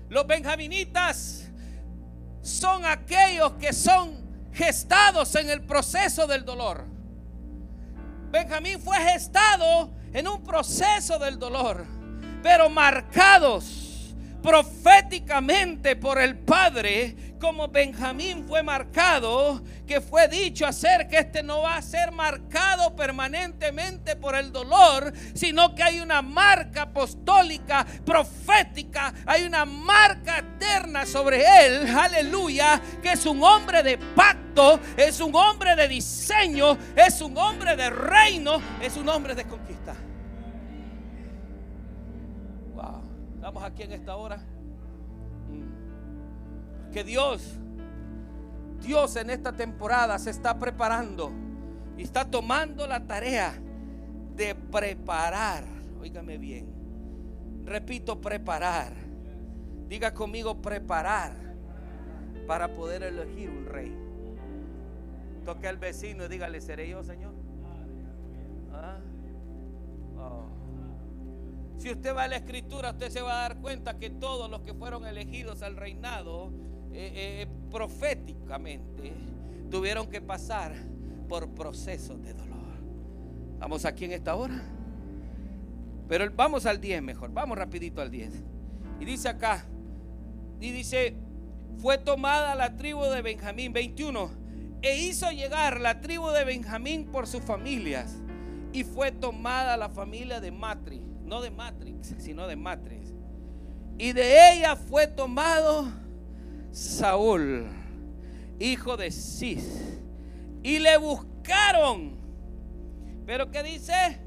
Los 0.08 0.26
benjaminitas 0.26 1.45
son 2.46 2.84
aquellos 2.84 3.54
que 3.54 3.72
son 3.72 4.24
gestados 4.52 5.34
en 5.34 5.50
el 5.50 5.62
proceso 5.62 6.26
del 6.26 6.44
dolor. 6.44 6.84
Benjamín 8.30 8.80
fue 8.80 8.96
gestado 8.98 9.90
en 10.12 10.28
un 10.28 10.42
proceso 10.44 11.18
del 11.18 11.38
dolor, 11.38 11.84
pero 12.42 12.70
marcados 12.70 14.14
proféticamente 14.42 15.96
por 15.96 16.20
el 16.20 16.38
Padre 16.38 17.25
como 17.38 17.68
Benjamín 17.68 18.44
fue 18.46 18.62
marcado, 18.62 19.62
que 19.86 20.00
fue 20.00 20.28
dicho 20.28 20.66
hacer 20.66 21.08
que 21.08 21.18
este 21.18 21.42
no 21.42 21.62
va 21.62 21.76
a 21.76 21.82
ser 21.82 22.12
marcado 22.12 22.94
permanentemente 22.96 24.16
por 24.16 24.34
el 24.34 24.52
dolor, 24.52 25.12
sino 25.34 25.74
que 25.74 25.82
hay 25.82 26.00
una 26.00 26.22
marca 26.22 26.82
apostólica, 26.82 27.86
profética, 28.04 29.12
hay 29.26 29.44
una 29.44 29.64
marca 29.64 30.38
eterna 30.38 31.06
sobre 31.06 31.42
él, 31.64 31.86
aleluya, 31.96 32.80
que 33.02 33.12
es 33.12 33.26
un 33.26 33.42
hombre 33.42 33.82
de 33.82 33.98
pacto, 33.98 34.80
es 34.96 35.20
un 35.20 35.34
hombre 35.34 35.76
de 35.76 35.88
diseño, 35.88 36.76
es 36.96 37.20
un 37.20 37.36
hombre 37.36 37.76
de 37.76 37.90
reino, 37.90 38.60
es 38.80 38.96
un 38.96 39.08
hombre 39.08 39.34
de 39.34 39.44
conquista. 39.44 39.94
Wow, 42.74 43.02
estamos 43.36 43.62
aquí 43.62 43.82
en 43.82 43.92
esta 43.92 44.16
hora 44.16 44.55
que 46.92 47.04
Dios, 47.04 47.58
Dios 48.80 49.16
en 49.16 49.30
esta 49.30 49.52
temporada 49.52 50.18
se 50.18 50.30
está 50.30 50.58
preparando 50.58 51.32
y 51.96 52.02
está 52.02 52.24
tomando 52.24 52.86
la 52.86 53.06
tarea 53.06 53.54
de 54.34 54.54
preparar. 54.54 55.64
Óigame 56.00 56.38
bien. 56.38 56.66
Repito, 57.64 58.20
preparar. 58.20 58.92
Diga 59.88 60.12
conmigo, 60.12 60.60
preparar 60.60 61.32
para 62.46 62.72
poder 62.72 63.02
elegir 63.02 63.50
un 63.50 63.66
rey. 63.66 63.96
Toque 65.44 65.68
al 65.68 65.78
vecino 65.78 66.24
y 66.24 66.28
dígale, 66.28 66.60
¿seré 66.60 66.88
yo, 66.88 67.02
Señor? 67.02 67.34
¿Ah? 68.72 68.98
Oh. 70.18 70.44
Si 71.78 71.90
usted 71.90 72.14
va 72.14 72.24
a 72.24 72.28
la 72.28 72.36
escritura, 72.36 72.90
usted 72.90 73.10
se 73.10 73.20
va 73.20 73.38
a 73.38 73.42
dar 73.42 73.58
cuenta 73.58 73.98
que 73.98 74.10
todos 74.10 74.50
los 74.50 74.62
que 74.62 74.74
fueron 74.74 75.06
elegidos 75.06 75.62
al 75.62 75.76
reinado 75.76 76.52
eh, 76.98 77.42
eh, 77.42 77.46
proféticamente 77.70 79.12
tuvieron 79.70 80.08
que 80.08 80.22
pasar 80.22 80.72
por 81.28 81.50
procesos 81.50 82.22
de 82.22 82.32
dolor. 82.32 82.56
Vamos 83.58 83.84
aquí 83.84 84.06
en 84.06 84.12
esta 84.12 84.34
hora. 84.34 84.62
Pero 86.08 86.30
vamos 86.34 86.64
al 86.64 86.80
10 86.80 87.02
mejor, 87.02 87.32
vamos 87.32 87.58
rapidito 87.58 88.00
al 88.00 88.10
10. 88.10 88.32
Y 89.00 89.04
dice 89.04 89.28
acá, 89.28 89.66
y 90.58 90.70
dice, 90.70 91.14
fue 91.78 91.98
tomada 91.98 92.54
la 92.54 92.76
tribu 92.76 93.04
de 93.04 93.20
Benjamín, 93.20 93.74
21, 93.74 94.30
e 94.80 94.98
hizo 94.98 95.30
llegar 95.32 95.80
la 95.80 96.00
tribu 96.00 96.30
de 96.30 96.44
Benjamín 96.44 97.06
por 97.12 97.26
sus 97.26 97.42
familias, 97.42 98.16
y 98.72 98.84
fue 98.84 99.12
tomada 99.12 99.76
la 99.76 99.90
familia 99.90 100.40
de 100.40 100.50
Matri, 100.50 101.02
no 101.24 101.42
de 101.42 101.50
Matrix, 101.50 102.14
sino 102.18 102.46
de 102.46 102.56
Matrix. 102.56 103.12
Y 103.98 104.12
de 104.12 104.52
ella 104.52 104.76
fue 104.76 105.06
tomado 105.06 106.05
Saúl, 106.76 107.64
hijo 108.58 108.98
de 108.98 109.10
Cis, 109.10 109.98
y 110.62 110.78
le 110.78 110.98
buscaron. 110.98 112.18
Pero 113.24 113.50
¿qué 113.50 113.62
dice? 113.62 114.20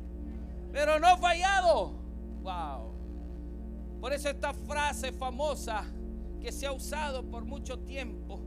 Pero 0.71 0.99
no 0.99 1.15
fallado. 1.17 1.91
Wow. 2.41 3.99
Por 4.01 4.13
eso 4.13 4.29
esta 4.29 4.51
frase 4.51 5.11
famosa 5.11 5.83
que 6.41 6.51
se 6.51 6.65
ha 6.65 6.71
usado 6.71 7.23
por 7.29 7.45
mucho 7.45 7.77
tiempo, 7.81 8.39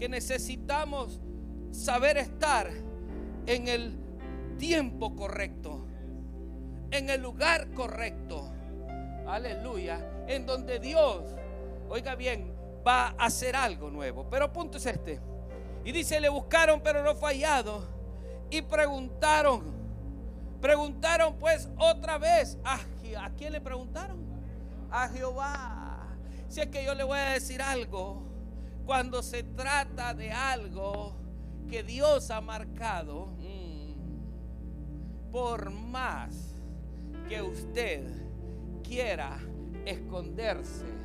que 0.00 0.08
necesitamos 0.08 1.20
saber 1.70 2.16
estar 2.16 2.68
en 3.46 3.68
el 3.68 3.96
tiempo 4.58 5.14
correcto, 5.14 5.86
en 6.90 7.08
el 7.08 7.22
lugar 7.22 7.70
correcto. 7.70 8.50
Aleluya. 9.28 10.24
En 10.26 10.44
donde 10.44 10.80
Dios, 10.80 11.22
oiga 11.88 12.16
bien, 12.16 12.53
va 12.86 13.14
a 13.18 13.26
hacer 13.26 13.56
algo 13.56 13.90
nuevo. 13.90 14.26
Pero 14.30 14.52
punto 14.52 14.78
es 14.78 14.86
este. 14.86 15.20
Y 15.84 15.92
dice, 15.92 16.20
le 16.20 16.28
buscaron, 16.28 16.80
pero 16.80 17.02
no 17.02 17.14
fue 17.14 17.30
hallado. 17.30 17.84
Y 18.50 18.62
preguntaron, 18.62 19.62
preguntaron 20.60 21.36
pues 21.38 21.68
otra 21.78 22.18
vez, 22.18 22.58
¿a, 22.64 22.78
¿a 23.24 23.30
quién 23.30 23.52
le 23.52 23.60
preguntaron? 23.60 24.24
A 24.90 25.08
Jehová. 25.08 26.08
Si 26.48 26.60
es 26.60 26.68
que 26.68 26.84
yo 26.84 26.94
le 26.94 27.04
voy 27.04 27.18
a 27.18 27.30
decir 27.30 27.60
algo, 27.60 28.22
cuando 28.86 29.22
se 29.22 29.42
trata 29.42 30.14
de 30.14 30.30
algo 30.30 31.16
que 31.68 31.82
Dios 31.82 32.30
ha 32.30 32.40
marcado, 32.40 33.26
mm, 33.38 33.94
por 35.32 35.70
más 35.70 36.54
que 37.28 37.42
usted 37.42 38.06
quiera 38.82 39.38
esconderse, 39.84 41.03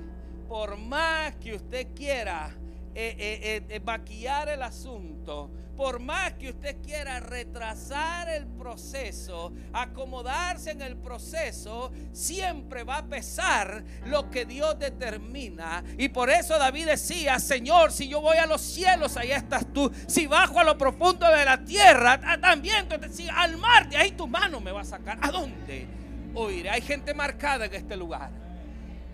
por 0.50 0.77
más 0.77 1.36
que 1.36 1.53
usted 1.53 1.89
quiera 1.96 2.50
eh, 2.96 3.15
eh, 3.20 3.63
eh, 3.70 3.79
maquillar 3.82 4.50
el 4.50 4.63
asunto, 4.63 5.51
por 5.77 6.00
más 6.00 6.34
que 6.34 6.50
usted 6.50 6.82
quiera 6.82 7.20
retrasar 7.20 8.27
el 8.29 8.48
proceso, 8.48 9.53
acomodarse 9.72 10.72
en 10.72 10.82
el 10.82 10.98
proceso, 10.98 11.91
siempre 12.12 12.84
va 12.84 12.98
a 12.98 13.06
pesar 13.06 13.84
lo 14.08 14.32
que 14.32 14.46
Dios 14.46 14.77
determina. 14.79 15.84
Y 16.00 16.10
por 16.10 16.32
eso 16.32 16.58
David 16.58 16.88
decía, 16.88 17.39
Señor, 17.39 17.91
si 17.91 18.10
yo 18.10 18.20
voy 18.20 18.38
a 18.38 18.48
los 18.48 18.60
cielos, 18.60 19.18
ahí 19.18 19.32
estás 19.32 19.72
tú. 19.72 19.91
Si 20.08 20.25
bajo 20.25 20.60
a 20.60 20.63
lo 20.63 20.79
profundo 20.79 21.29
de 21.29 21.46
la 21.46 21.63
tierra, 21.63 22.20
también 22.41 22.88
si 23.12 23.29
al 23.29 23.56
mar, 23.58 23.88
de 23.88 23.98
ahí 23.98 24.12
tu 24.12 24.27
mano 24.27 24.60
me 24.60 24.72
va 24.72 24.82
a 24.82 24.86
sacar. 24.86 25.20
¿A 25.22 25.29
dónde? 25.29 25.88
Oiré, 26.34 26.72
hay 26.72 26.82
gente 26.82 27.13
marcada 27.13 27.65
en 27.65 27.75
este 27.75 27.96
lugar. 27.96 28.49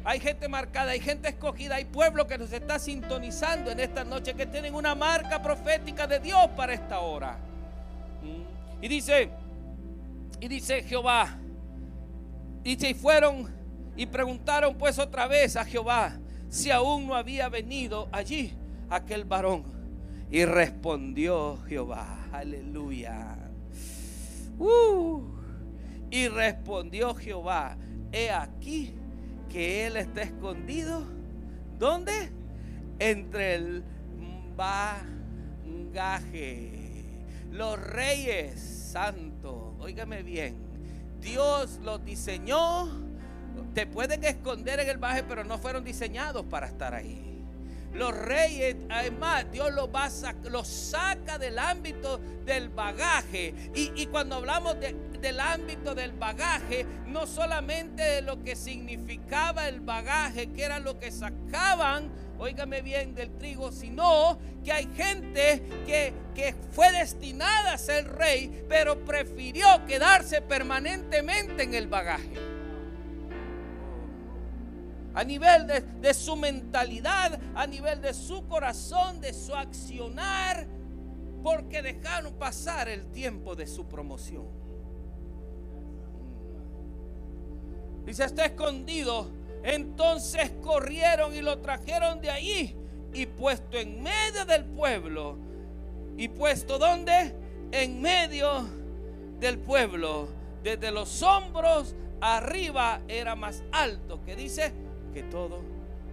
Hay 0.07 0.19
gente 0.19 0.47
marcada, 0.47 0.91
hay 0.91 0.99
gente 0.99 1.29
escogida, 1.29 1.75
hay 1.75 1.85
pueblo 1.85 2.27
que 2.27 2.37
nos 2.37 2.53
está 2.53 2.77
sintonizando 2.77 3.71
en 3.71 3.79
esta 3.79 4.03
noche 4.03 4.35
que 4.35 4.45
tienen 4.45 4.75
una 4.75 4.93
marca 4.93 5.41
profética 5.41 6.05
de 6.05 6.19
Dios 6.19 6.47
para 6.55 6.75
esta 6.75 6.99
hora. 6.99 7.39
Mm. 8.21 8.83
Y 8.83 8.87
dice, 8.87 9.31
y 10.39 10.47
dice 10.47 10.83
Jehová, 10.83 11.39
dice, 12.61 12.91
y 12.91 12.93
fueron 12.93 13.51
y 13.97 14.05
preguntaron 14.05 14.77
pues 14.77 14.99
otra 14.99 15.25
vez 15.25 15.55
a 15.55 15.65
Jehová 15.65 16.19
si 16.49 16.69
aún 16.69 17.07
no 17.07 17.15
había 17.15 17.49
venido 17.49 18.07
allí 18.11 18.53
aquel 18.91 19.25
varón. 19.25 19.63
Y 20.29 20.45
respondió 20.45 21.57
Jehová, 21.67 22.27
aleluya. 22.31 23.37
Uh. 24.59 25.23
y 26.11 26.27
respondió 26.27 27.15
Jehová, 27.15 27.75
he 28.11 28.29
aquí 28.29 28.93
que 29.49 29.87
Él 29.87 29.97
está 29.97 30.21
escondido. 30.21 31.03
¿Dónde? 31.79 32.31
Entre 32.99 33.55
el 33.55 33.83
bagaje. 34.55 35.03
Los 37.51 37.79
reyes 37.79 38.59
santos, 38.59 39.73
óigame 39.79 40.23
bien, 40.23 40.55
Dios 41.21 41.79
los 41.83 42.03
diseñó. 42.03 42.89
Te 43.73 43.87
pueden 43.87 44.23
esconder 44.23 44.79
en 44.81 44.89
el 44.89 44.97
bagaje, 44.97 45.23
pero 45.23 45.43
no 45.43 45.57
fueron 45.57 45.83
diseñados 45.83 46.45
para 46.45 46.67
estar 46.67 46.93
ahí. 46.93 47.24
Los 47.95 48.15
reyes, 48.15 48.75
además, 48.89 49.45
Dios 49.51 49.73
los, 49.73 49.87
va 49.87 50.09
los 50.49 50.67
saca 50.67 51.37
del 51.37 51.57
ámbito 51.57 52.19
del 52.45 52.69
bagaje. 52.69 53.53
Y, 53.73 54.05
cuando 54.07 54.35
hablamos 54.35 54.75
del 54.79 55.39
ámbito 55.39 55.95
del 55.95 56.11
bagaje, 56.11 56.85
no 57.07 57.25
solamente 57.25 58.03
de 58.03 58.21
lo 58.21 58.43
que 58.43 58.55
significaba 58.57 59.69
el 59.69 59.79
bagaje, 59.79 60.51
que 60.51 60.63
era 60.63 60.79
lo 60.79 60.99
que 60.99 61.09
sacaban, 61.09 62.09
óigame 62.37 62.81
bien, 62.81 63.15
del 63.15 63.31
trigo, 63.37 63.71
sino 63.71 64.37
que 64.63 64.73
hay 64.73 64.89
gente 64.95 65.63
que, 65.85 66.13
que 66.35 66.53
fue 66.71 66.91
destinada 66.91 67.73
a 67.73 67.77
ser 67.77 68.11
rey, 68.13 68.65
pero 68.67 69.05
prefirió 69.05 69.67
quedarse 69.87 70.41
permanentemente 70.41 71.63
en 71.63 71.73
el 71.73 71.87
bagaje 71.87 72.54
a 75.15 75.23
nivel 75.23 75.65
de, 75.65 76.13
su 76.13 76.35
mentalidad, 76.35 77.39
a 77.55 77.65
nivel 77.65 78.01
de 78.01 78.13
su 78.13 78.45
corazón, 78.47 79.21
de 79.21 79.33
su 79.33 79.55
accionar, 79.55 80.67
porque 81.41 81.81
dejaron 81.81 82.33
pasar 82.33 82.89
el 82.89 83.07
tiempo 83.11 83.55
de 83.55 83.65
su 83.65 83.87
promoción. 83.87 84.45
Mm. 88.03 88.05
Dice, 88.05 88.25
está 88.25 88.45
escondido. 88.45 89.31
Entonces 89.63 90.51
corrieron 90.61 91.33
y 91.33 91.41
lo 91.41 91.59
trajeron 91.59 92.21
de 92.21 92.29
allí 92.29 92.75
y 93.13 93.25
puesto 93.25 93.77
en 93.77 94.03
medio 94.03 94.45
del 94.45 94.65
pueblo. 94.65 95.37
¿Y 96.17 96.27
puesto 96.27 96.77
dónde? 96.77 97.33
En 97.71 98.01
medio 98.01 98.67
del 99.39 99.57
pueblo. 99.59 100.27
Desde 100.61 100.91
los 100.91 101.23
hombros 101.23 101.95
arriba 102.21 103.01
era 103.07 103.35
más 103.35 103.63
alto. 103.71 104.21
Que 104.23 104.35
dice, 104.35 104.73
que 105.15 105.23
todo 105.23 105.61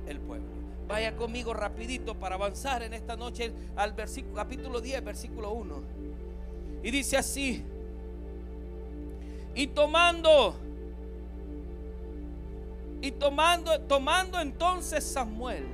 el 0.07 0.21
pueblo. 0.21 0.47
Vaya 0.87 1.17
conmigo 1.17 1.53
rapidito 1.53 2.15
para 2.15 2.37
avanzar 2.37 2.85
en 2.85 2.95
esta 2.95 3.17
noche 3.17 3.53
al 3.75 3.95
versículo, 3.95 4.37
capítulo 4.37 4.81
10, 4.81 5.05
versículo 5.05 5.51
1. 5.51 5.83
Y 6.85 6.91
dice 6.93 7.17
así, 7.17 7.65
y 9.57 9.67
tomando, 9.67 10.55
y 13.01 13.11
tomando, 13.11 13.81
tomando 13.81 14.41
entonces 14.41 15.03
Samuel, 15.03 15.65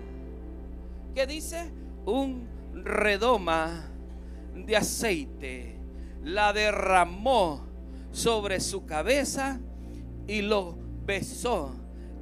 que 1.14 1.26
dice, 1.26 1.70
un 2.06 2.48
redoma 2.72 3.90
de 4.54 4.74
aceite, 4.74 5.76
la 6.24 6.54
derramó 6.54 7.60
sobre 8.10 8.60
su 8.60 8.86
cabeza 8.86 9.60
y 10.26 10.40
lo 10.40 10.78
besó 11.04 11.74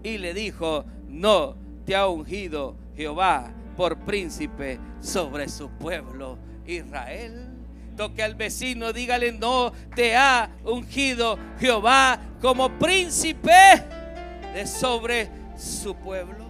y 0.06 0.18
le 0.18 0.34
dijo, 0.34 0.84
no 1.08 1.54
te 1.84 1.94
ha 1.94 2.06
ungido 2.06 2.76
Jehová 2.96 3.52
por 3.76 3.98
príncipe 3.98 4.78
sobre 5.00 5.48
su 5.48 5.68
pueblo 5.70 6.38
Israel. 6.66 7.52
Toque 7.96 8.22
al 8.22 8.34
vecino, 8.34 8.92
dígale, 8.92 9.32
no 9.32 9.72
te 9.94 10.16
ha 10.16 10.50
ungido 10.64 11.38
Jehová 11.58 12.18
como 12.42 12.68
príncipe 12.78 13.50
de 14.52 14.66
sobre 14.66 15.30
su 15.56 15.94
pueblo. 15.94 16.44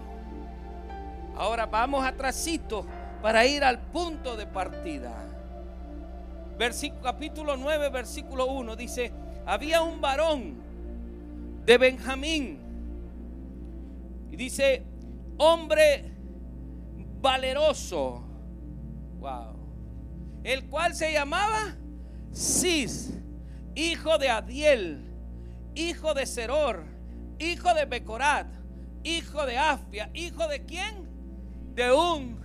Ahora 1.37 1.67
vamos 1.67 2.05
atrásito 2.05 2.85
para 3.23 3.47
ir 3.47 3.63
al 3.63 3.79
punto 3.79 4.37
de 4.37 4.47
partida. 4.47 5.27
Capítulo 7.03 7.57
9, 7.57 7.91
versículo 7.91 8.47
1 8.47 8.77
dice, 8.77 9.13
había 9.45 9.83
un 9.83 10.01
varón 10.01 10.55
de 11.65 11.79
Benjamín 11.79 12.66
dice, 14.37 14.85
hombre 15.39 16.13
valeroso. 17.21 18.23
Wow. 19.19 19.57
El 20.45 20.69
cual 20.69 20.95
se 20.95 21.13
llamaba 21.13 21.77
Cis, 22.33 23.13
hijo 23.75 24.19
de 24.19 24.29
Adiel, 24.29 25.03
hijo 25.75 26.15
de 26.15 26.27
Seror, 26.27 26.85
hijo 27.39 27.75
de 27.75 27.87
Becorat, 27.87 28.47
hijo 29.03 29.45
de 29.47 29.59
Afia, 29.59 30.11
hijo 30.15 30.47
de 30.47 30.65
quién? 30.65 31.09
De 31.75 31.93
un 31.93 32.39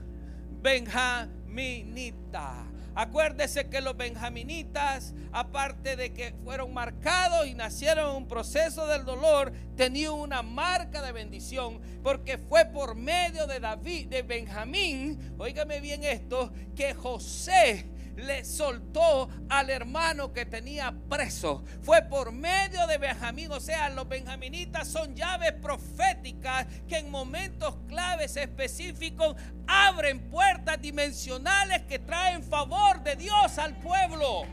benjaminita. 0.62 2.71
Acuérdese 2.94 3.70
que 3.70 3.80
los 3.80 3.96
benjaminitas, 3.96 5.14
aparte 5.32 5.96
de 5.96 6.12
que 6.12 6.34
fueron 6.44 6.74
marcados 6.74 7.48
y 7.48 7.54
nacieron 7.54 8.10
en 8.10 8.16
un 8.18 8.28
proceso 8.28 8.86
del 8.88 9.06
dolor, 9.06 9.54
tenían 9.78 10.14
una 10.14 10.42
marca 10.42 11.02
de 11.02 11.12
bendición, 11.12 11.80
porque 12.04 12.38
fue 12.38 12.66
por 12.66 12.96
medio 12.96 13.48
de 13.48 13.60
David, 13.60 14.08
de 14.08 14.24
Benjamín, 14.24 15.36
óigame 15.38 15.80
bien 15.80 16.04
esto, 16.04 16.52
que 16.76 16.94
José 16.94 17.86
le 18.16 18.44
soltó 18.46 19.30
al 19.50 19.70
hermano 19.70 20.34
que 20.34 20.46
tenía 20.46 20.94
preso. 21.10 21.64
Fue 21.82 22.02
por 22.02 22.32
medio 22.32 22.86
de 22.88 22.98
Benjamín. 22.98 23.52
O 23.52 23.60
sea, 23.60 23.90
los 23.90 24.08
benjaminitas 24.08 24.88
son 24.88 25.16
llaves 25.16 25.54
proféticas 25.54 26.68
que 26.88 26.98
en 26.98 27.10
momentos 27.10 27.76
claves 27.88 28.38
específicos 28.38 29.36
abren 29.68 30.30
puertas 30.30 30.82
dimensionales 30.82 31.84
que 31.84 32.00
traen 32.00 32.44
favor 32.44 33.02
de 33.04 33.16
Dios 33.16 33.58
al 33.58 33.76
pueblo. 33.78 34.46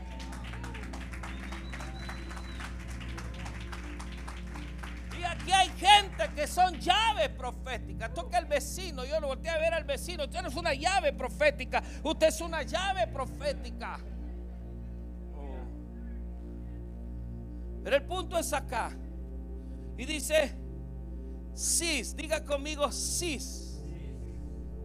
Aquí 5.39 5.51
hay 5.51 5.69
gente 5.69 6.29
que 6.35 6.47
son 6.47 6.79
llaves 6.79 7.29
proféticas. 7.29 8.13
Toca 8.13 8.37
el 8.37 8.45
vecino. 8.45 9.05
Yo 9.05 9.19
lo 9.19 9.27
volteé 9.27 9.49
a 9.49 9.57
ver 9.57 9.73
al 9.73 9.83
vecino. 9.83 10.25
Usted 10.25 10.41
no 10.41 10.49
es 10.49 10.55
una 10.55 10.73
llave 10.73 11.13
profética. 11.13 11.81
Usted 12.03 12.27
es 12.27 12.41
una 12.41 12.63
llave 12.63 13.07
profética. 13.07 13.99
Pero 17.83 17.95
el 17.95 18.03
punto 18.03 18.37
es 18.37 18.51
acá. 18.53 18.91
Y 19.97 20.05
dice, 20.05 20.55
Cis, 21.55 22.15
diga 22.15 22.43
conmigo, 22.43 22.91
Cis. 22.91 23.81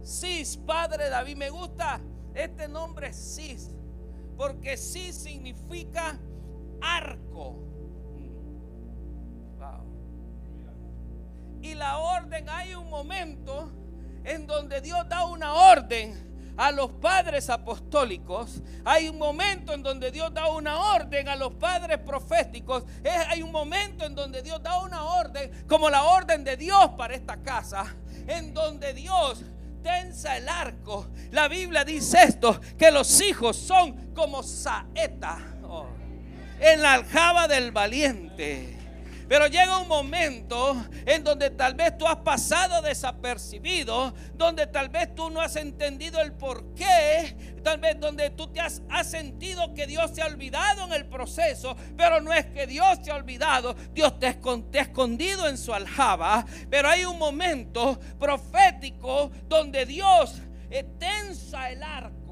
Cis, 0.03 0.57
Padre 0.57 1.09
David. 1.09 1.37
Me 1.37 1.49
gusta 1.49 1.99
este 2.33 2.67
nombre 2.67 3.13
Cis. 3.13 3.69
Porque 4.37 4.77
Cis 4.77 5.15
significa 5.15 6.17
arco. 6.81 7.74
Y 11.65 11.73
la 11.73 11.97
orden, 11.97 12.47
hay 12.47 12.75
un 12.75 12.89
momento 12.89 13.71
en 14.23 14.45
donde 14.45 14.81
Dios 14.81 15.07
da 15.09 15.25
una 15.25 15.53
orden 15.53 16.53
a 16.57 16.71
los 16.71 16.91
padres 16.91 17.49
apostólicos, 17.49 18.61
hay 18.85 19.09
un 19.09 19.17
momento 19.17 19.73
en 19.73 19.81
donde 19.81 20.11
Dios 20.11 20.31
da 20.31 20.47
una 20.47 20.77
orden 20.93 21.27
a 21.27 21.35
los 21.35 21.53
padres 21.55 21.97
proféticos, 21.97 22.83
hay 23.27 23.41
un 23.41 23.51
momento 23.51 24.05
en 24.05 24.13
donde 24.13 24.43
Dios 24.43 24.61
da 24.61 24.79
una 24.79 25.03
orden, 25.03 25.65
como 25.67 25.89
la 25.89 26.03
orden 26.03 26.43
de 26.43 26.55
Dios 26.55 26.91
para 26.97 27.15
esta 27.15 27.37
casa, 27.37 27.95
en 28.27 28.53
donde 28.53 28.93
Dios 28.93 29.43
tensa 29.81 30.37
el 30.37 30.47
arco. 30.47 31.07
La 31.31 31.47
Biblia 31.47 31.83
dice 31.83 32.23
esto, 32.23 32.61
que 32.77 32.91
los 32.91 33.21
hijos 33.21 33.57
son 33.57 34.13
como 34.13 34.43
saeta 34.43 35.39
oh, 35.63 35.87
en 36.59 36.83
la 36.83 36.93
aljaba 36.93 37.47
del 37.47 37.71
valiente. 37.71 38.74
Pero 39.27 39.47
llega 39.47 39.79
un 39.79 39.87
momento 39.87 40.75
en 41.05 41.23
donde 41.23 41.49
tal 41.49 41.73
vez 41.73 41.97
tú 41.97 42.07
has 42.07 42.17
pasado 42.17 42.81
desapercibido, 42.81 44.13
donde 44.35 44.67
tal 44.67 44.89
vez 44.89 45.13
tú 45.15 45.29
no 45.29 45.41
has 45.41 45.55
entendido 45.55 46.21
el 46.21 46.33
por 46.33 46.73
qué, 46.75 47.55
tal 47.63 47.79
vez 47.79 47.99
donde 47.99 48.29
tú 48.29 48.47
te 48.47 48.59
has, 48.59 48.81
sentido 49.05 49.73
que 49.73 49.87
Dios 49.87 50.13
te 50.13 50.21
ha 50.21 50.27
olvidado 50.27 50.85
en 50.85 50.93
el 50.93 51.05
proceso, 51.05 51.75
pero 51.97 52.21
no 52.21 52.33
es 52.33 52.45
que 52.47 52.67
Dios 52.67 53.01
te 53.01 53.11
ha 53.11 53.15
olvidado, 53.15 53.75
Dios 53.93 54.19
te, 54.19 54.27
ha 54.27 54.81
escondido 54.81 55.47
en 55.47 55.57
su 55.57 55.73
aljaba, 55.73 56.45
pero 56.69 56.89
hay 56.89 57.05
un 57.05 57.17
momento 57.17 57.99
profético 58.19 59.31
donde 59.47 59.85
Dios 59.85 60.41
tensa 60.99 61.69
el 61.69 61.81
arco 61.83 62.24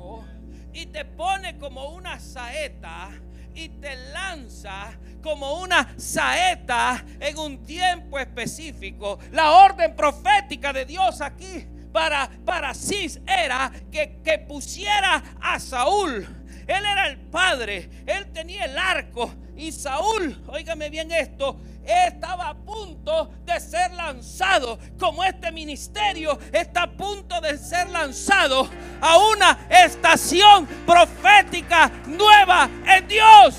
y 0.74 0.88
te 0.88 1.06
pone 1.06 1.58
como 1.58 1.90
una 1.90 2.20
saeta 2.20 3.10
y 3.56 3.70
te 3.70 3.96
lanza 4.12 4.98
como 5.22 5.62
una 5.62 5.94
saeta 5.98 7.04
en 7.20 7.38
un 7.38 7.64
tiempo 7.64 8.20
específico. 8.20 9.20
La 9.32 9.52
orden 9.52 9.96
profética 9.96 10.74
de 10.74 10.86
Dios 10.86 11.22
aquí 11.22 11.66
para, 11.92 12.30
para 12.44 12.74
Cis 12.74 13.20
era 13.26 13.72
que, 13.92 14.20
que 14.24 14.40
pusiera 14.40 15.24
a 15.40 15.60
Saúl. 15.60 16.43
Él 16.68 16.86
era 16.86 17.08
el 17.08 17.18
padre, 17.18 17.90
él 18.06 18.32
tenía 18.32 18.66
el 18.66 18.78
arco 18.78 19.34
y 19.56 19.72
Saúl, 19.72 20.42
óigame 20.48 20.90
bien 20.90 21.12
esto, 21.12 21.60
estaba 21.86 22.50
a 22.50 22.56
punto 22.56 23.32
de 23.46 23.60
ser 23.60 23.92
lanzado, 23.92 24.80
como 24.98 25.24
este 25.24 25.52
ministerio 25.52 26.40
está 26.52 26.84
a 26.84 26.92
punto 26.92 27.40
de 27.42 27.58
ser 27.58 27.90
lanzado 27.90 28.70
a 29.02 29.18
una 29.18 29.68
estación 29.70 30.66
profética 30.86 31.92
nueva 32.08 32.70
en 32.86 33.08
Dios. 33.08 33.58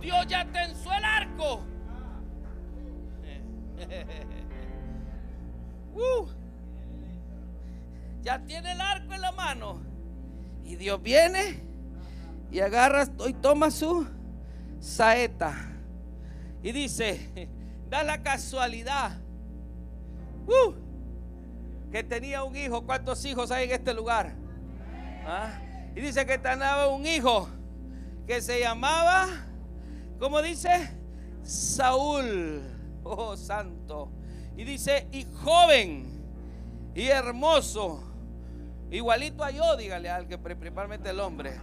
Dios 0.00 0.26
ya 0.26 0.44
tensó 0.46 0.92
el 0.92 1.04
arco. 1.04 1.64
Uh. 5.98 6.28
ya 8.22 8.38
tiene 8.44 8.72
el 8.72 8.80
arco 8.80 9.14
en 9.14 9.20
la 9.20 9.32
mano. 9.32 9.80
Y 10.64 10.76
Dios 10.76 11.02
viene 11.02 11.60
y 12.50 12.60
agarra 12.60 13.08
y 13.26 13.32
toma 13.32 13.70
su 13.70 14.06
saeta. 14.80 15.54
Y 16.62 16.72
dice, 16.72 17.48
da 17.90 18.02
la 18.02 18.22
casualidad 18.22 19.18
uh, 20.46 20.72
que 21.90 22.04
tenía 22.04 22.44
un 22.44 22.54
hijo. 22.54 22.84
¿Cuántos 22.84 23.24
hijos 23.24 23.50
hay 23.50 23.66
en 23.66 23.72
este 23.72 23.94
lugar? 23.94 24.34
¿Ah? 25.26 25.60
Y 25.96 26.00
dice 26.00 26.24
que 26.26 26.38
tenía 26.38 26.86
un 26.86 27.06
hijo 27.06 27.48
que 28.26 28.40
se 28.40 28.60
llamaba, 28.60 29.26
¿cómo 30.18 30.42
dice? 30.42 30.90
Saúl. 31.42 32.62
Oh, 33.02 33.36
santo. 33.36 34.12
Y 34.58 34.64
dice, 34.64 35.08
y 35.10 35.26
joven 35.42 36.20
y 36.94 37.06
hermoso 37.06 38.08
Igualito 38.90 39.44
a 39.44 39.50
yo, 39.50 39.76
dígale 39.76 40.08
al 40.08 40.26
que 40.26 40.38
principalmente 40.38 41.10
el 41.10 41.20
hombre. 41.20 41.60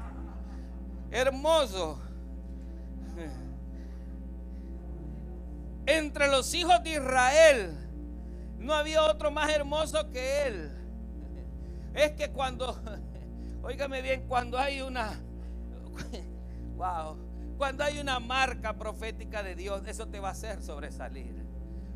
Hermoso. 1.09 1.99
Entre 5.87 6.27
los 6.27 6.53
hijos 6.53 6.83
de 6.83 6.91
Israel 6.91 7.75
no 8.59 8.73
había 8.73 9.03
otro 9.03 9.31
más 9.31 9.49
hermoso 9.49 10.11
que 10.11 10.47
él. 10.47 10.71
Es 11.95 12.11
que 12.11 12.29
cuando, 12.29 12.79
óigame 13.63 14.03
bien, 14.03 14.27
cuando 14.27 14.59
hay 14.59 14.81
una, 14.81 15.19
wow, 16.75 17.17
cuando 17.57 17.83
hay 17.83 17.99
una 17.99 18.19
marca 18.19 18.73
profética 18.73 19.41
de 19.41 19.55
Dios, 19.55 19.81
eso 19.87 20.07
te 20.07 20.19
va 20.19 20.29
a 20.29 20.33
hacer 20.33 20.61
sobresalir. 20.61 21.44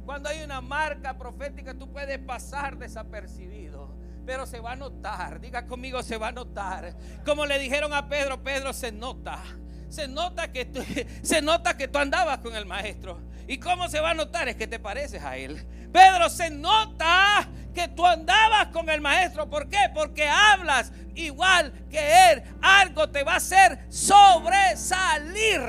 Cuando 0.09 0.27
hay 0.29 0.41
una 0.41 0.59
marca 0.59 1.15
profética, 1.19 1.75
tú 1.75 1.91
puedes 1.91 2.17
pasar 2.17 2.79
desapercibido 2.79 3.95
pero 4.25 4.47
se 4.47 4.59
va 4.59 4.71
a 4.71 4.75
notar. 4.75 5.39
Diga 5.39 5.67
conmigo, 5.67 6.01
se 6.01 6.17
va 6.17 6.29
a 6.29 6.31
notar. 6.31 6.95
Como 7.23 7.45
le 7.45 7.59
dijeron 7.59 7.93
a 7.93 8.09
Pedro, 8.09 8.43
Pedro 8.43 8.73
se 8.73 8.91
nota. 8.91 9.39
Se 9.87 10.07
nota 10.07 10.51
que 10.51 10.65
tú, 10.65 10.83
se 11.21 11.43
nota 11.43 11.77
que 11.77 11.87
tú 11.87 11.99
andabas 11.99 12.39
con 12.39 12.55
el 12.55 12.65
maestro. 12.65 13.21
¿Y 13.47 13.59
cómo 13.59 13.87
se 13.87 13.99
va 13.99 14.09
a 14.09 14.13
notar? 14.15 14.47
Es 14.47 14.55
que 14.55 14.65
te 14.65 14.79
pareces 14.79 15.23
a 15.23 15.37
él. 15.37 15.63
Pedro, 15.93 16.27
se 16.29 16.49
nota 16.49 17.47
que 17.75 17.87
tú 17.87 18.03
andabas 18.03 18.69
con 18.69 18.89
el 18.89 19.01
maestro. 19.01 19.47
¿Por 19.47 19.69
qué? 19.69 19.91
Porque 19.93 20.27
hablas 20.27 20.91
igual 21.13 21.71
que 21.91 22.31
él. 22.31 22.41
Algo 22.63 23.09
te 23.09 23.23
va 23.23 23.33
a 23.33 23.37
hacer 23.37 23.85
sobresalir. 23.89 25.59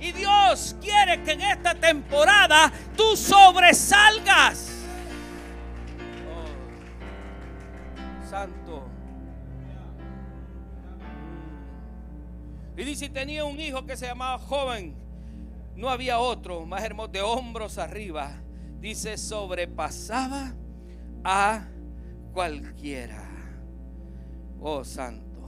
Y 0.00 0.12
Dios 0.12 0.76
quiere 0.80 1.22
que 1.22 1.32
en 1.32 1.42
esta 1.42 1.74
temporada 1.74 2.72
tú 2.96 3.16
sobresalgas. 3.16 4.80
santo. 8.30 8.84
Y 12.76 12.84
dice, 12.84 13.08
tenía 13.08 13.44
un 13.44 13.58
hijo 13.58 13.84
que 13.84 13.96
se 13.96 14.06
llamaba 14.06 14.38
joven. 14.38 14.94
No 15.74 15.88
había 15.88 16.18
otro 16.18 16.64
más 16.64 16.82
hermoso, 16.84 17.08
de 17.08 17.22
hombros 17.22 17.76
arriba. 17.76 18.40
Dice, 18.80 19.18
sobrepasaba 19.18 20.54
a 21.24 21.66
cualquiera. 22.32 23.28
Oh, 24.60 24.84
santo, 24.84 25.40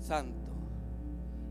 santo. 0.00 0.35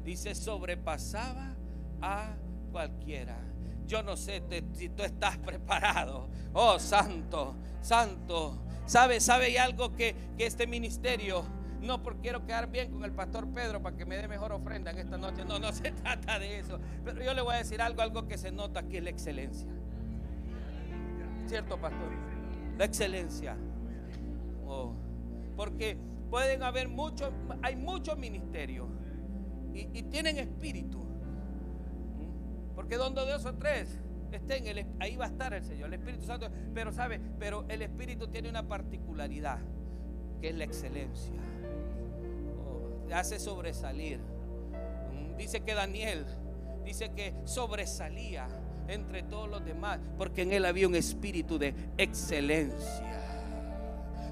Dice, 0.05 0.35
sobrepasaba 0.35 1.55
a 2.01 2.35
cualquiera. 2.71 3.37
Yo 3.85 4.01
no 4.03 4.15
sé 4.15 4.41
si 4.73 4.87
tú 4.89 5.03
estás 5.03 5.37
preparado. 5.39 6.29
Oh, 6.53 6.79
santo, 6.79 7.55
santo 7.81 8.65
¿Sabe, 8.85 9.19
sabe 9.19 9.57
algo 9.57 9.95
que, 9.95 10.15
este 10.37 10.67
ministerio, 10.67 11.43
no 11.81 12.03
porque 12.03 12.21
quiero 12.21 12.45
quedar 12.45 12.69
bien 12.69 12.91
con 12.91 13.03
el 13.03 13.11
pastor 13.11 13.47
Pedro 13.51 13.81
para 13.81 13.97
que 13.97 14.05
me 14.05 14.15
dé 14.15 14.27
mejor 14.27 14.51
ofrenda 14.51 14.91
en 14.91 14.99
esta 14.99 15.17
noche, 15.17 15.43
no, 15.43 15.57
no 15.57 15.71
se 15.73 15.91
trata 15.91 16.37
de 16.37 16.59
eso. 16.59 16.79
Pero 17.03 17.23
yo 17.23 17.33
le 17.33 17.41
voy 17.41 17.55
a 17.55 17.57
decir 17.57 17.81
algo, 17.81 18.01
algo 18.03 18.27
que 18.27 18.37
se 18.37 18.51
nota 18.51 18.81
aquí 18.81 18.97
es 18.97 19.03
la 19.03 19.09
excelencia. 19.09 19.67
¿Cierto, 21.47 21.79
pastor? 21.79 22.11
La 22.77 22.85
excelencia. 22.85 23.57
Oh, 24.67 24.93
porque 25.55 25.97
pueden 26.29 26.61
haber 26.61 26.87
muchos, 26.87 27.31
hay 27.63 27.75
muchos 27.75 28.17
ministerios 28.17 28.87
y, 29.75 30.03
tienen 30.03 30.37
espíritu. 30.37 31.03
Porque 32.75 32.97
donde 32.97 33.21
dos 33.25 33.45
o 33.45 33.53
tres 33.55 33.99
ahí 34.99 35.15
va 35.15 35.25
a 35.25 35.27
estar 35.29 35.53
el 35.53 35.63
Señor, 35.63 35.87
el 35.87 35.95
Espíritu 35.95 36.25
Santo. 36.25 36.49
Pero 36.73 36.91
sabe, 36.91 37.19
pero 37.39 37.65
el 37.69 37.81
Espíritu 37.81 38.27
tiene 38.27 38.49
una 38.49 38.67
particularidad, 38.67 39.59
que 40.41 40.49
es 40.49 40.55
la 40.55 40.63
excelencia. 40.63 41.33
Oh, 42.57 43.13
hace 43.13 43.39
sobresalir. 43.39 44.19
Mm, 44.19 45.37
dice 45.37 45.61
que 45.61 45.73
Daniel, 45.73 46.25
dice 46.83 47.11
que 47.15 47.33
sobresalía 47.45 48.47
entre 48.87 49.23
todos 49.23 49.49
los 49.49 49.65
demás, 49.65 49.99
porque 50.17 50.43
en 50.43 50.53
él 50.53 50.65
había 50.65 50.87
un 50.87 50.95
espíritu 50.95 51.57
de 51.57 51.73
excelencia. 51.97 53.21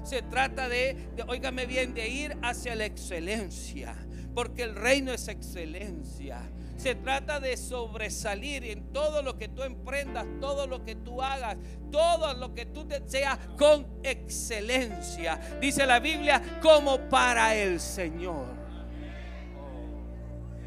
Se 0.04 0.20
trata 0.22 0.68
de, 0.68 0.94
de 1.16 1.22
óigame 1.26 1.66
bien, 1.66 1.94
de 1.94 2.08
ir 2.08 2.36
hacia 2.42 2.74
la 2.74 2.84
excelencia, 2.84 3.96
porque 4.34 4.62
el 4.62 4.74
reino 4.74 5.12
es 5.12 5.28
excelencia. 5.28 6.42
Se 6.76 6.94
trata 6.94 7.40
de 7.40 7.56
sobresalir 7.56 8.64
en 8.64 8.92
todo 8.92 9.22
lo 9.22 9.38
que 9.38 9.48
tú 9.48 9.62
emprendas, 9.62 10.26
todo 10.40 10.66
lo 10.66 10.84
que 10.84 10.96
tú 10.96 11.22
hagas, 11.22 11.56
todo 11.90 12.34
lo 12.34 12.52
que 12.54 12.66
tú 12.66 12.86
deseas 12.86 13.38
con 13.56 13.86
excelencia. 14.02 15.40
Dice 15.60 15.86
la 15.86 16.00
Biblia, 16.00 16.58
como 16.60 16.98
para 17.08 17.54
el 17.54 17.80
Señor 17.80 18.64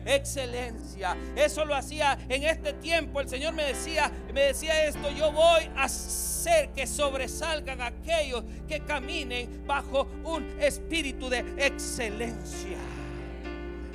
excelencia. 0.07 1.17
Eso 1.35 1.65
lo 1.65 1.75
hacía 1.75 2.17
en 2.29 2.43
este 2.43 2.73
tiempo. 2.73 3.19
El 3.19 3.29
Señor 3.29 3.53
me 3.53 3.63
decía, 3.63 4.11
me 4.33 4.41
decía 4.41 4.85
esto, 4.85 5.09
yo 5.11 5.31
voy 5.31 5.69
a 5.75 5.83
hacer 5.83 6.69
que 6.69 6.87
sobresalgan 6.87 7.81
aquellos 7.81 8.43
que 8.67 8.79
caminen 8.79 9.65
bajo 9.67 10.07
un 10.23 10.59
espíritu 10.61 11.29
de 11.29 11.39
excelencia. 11.57 12.77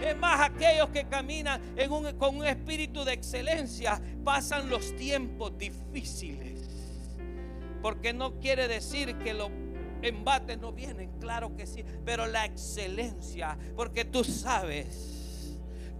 Es 0.02 0.16
más, 0.16 0.50
aquellos 0.50 0.88
que 0.88 1.04
caminan 1.04 1.60
con 2.18 2.36
un 2.36 2.46
espíritu 2.46 3.04
de 3.04 3.12
excelencia 3.12 4.00
pasan 4.24 4.68
los 4.68 4.96
tiempos 4.96 5.56
difíciles. 5.56 6.60
Porque 7.80 8.12
no 8.12 8.38
quiere 8.40 8.68
decir 8.68 9.16
que 9.18 9.32
los 9.32 9.50
embates 10.02 10.58
no 10.58 10.72
vienen, 10.72 11.10
claro 11.20 11.56
que 11.56 11.66
sí, 11.66 11.84
pero 12.04 12.26
la 12.26 12.44
excelencia, 12.44 13.56
porque 13.76 14.04
tú 14.04 14.24
sabes 14.24 15.22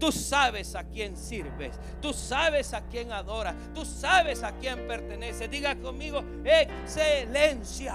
Tú 0.03 0.11
sabes 0.11 0.75
a 0.75 0.83
quién 0.83 1.17
sirves. 1.17 1.79
Tú 2.01 2.13
sabes 2.13 2.75
a 2.75 2.81
quién 2.89 3.13
adoras. 3.13 3.55
Tú 3.73 3.85
sabes 3.85 4.43
a 4.43 4.51
quién 4.51 4.89
pertenece. 4.89 5.47
Diga 5.47 5.77
conmigo, 5.77 6.25
excelencia. 6.45 7.95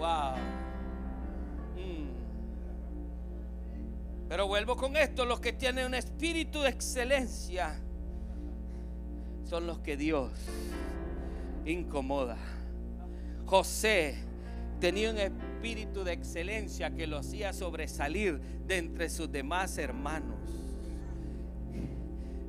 Wow. 0.00 0.59
Pero 4.30 4.46
vuelvo 4.46 4.76
con 4.76 4.96
esto, 4.96 5.24
los 5.24 5.40
que 5.40 5.52
tienen 5.52 5.86
un 5.86 5.94
espíritu 5.94 6.60
de 6.60 6.68
excelencia 6.68 7.74
son 9.42 9.66
los 9.66 9.80
que 9.80 9.96
Dios 9.96 10.30
incomoda. 11.66 12.36
José 13.44 14.14
tenía 14.78 15.10
un 15.10 15.18
espíritu 15.18 16.04
de 16.04 16.12
excelencia 16.12 16.94
que 16.94 17.08
lo 17.08 17.18
hacía 17.18 17.52
sobresalir 17.52 18.40
de 18.68 18.78
entre 18.78 19.10
sus 19.10 19.32
demás 19.32 19.76
hermanos. 19.78 20.38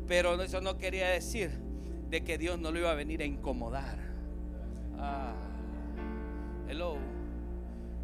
Pero 0.08 0.39
eso 0.39 0.62
no 0.62 0.78
quería 0.78 1.08
decir 1.08 1.50
de 2.12 2.24
que 2.24 2.38
Dios 2.38 2.60
no 2.60 2.70
lo 2.72 2.78
iba 2.78 2.91
a 2.91 2.96
venir 2.96 3.24
a 3.24 3.26
incomodar. 3.26 3.98
Ah, 5.00 5.34
hello. 6.70 6.98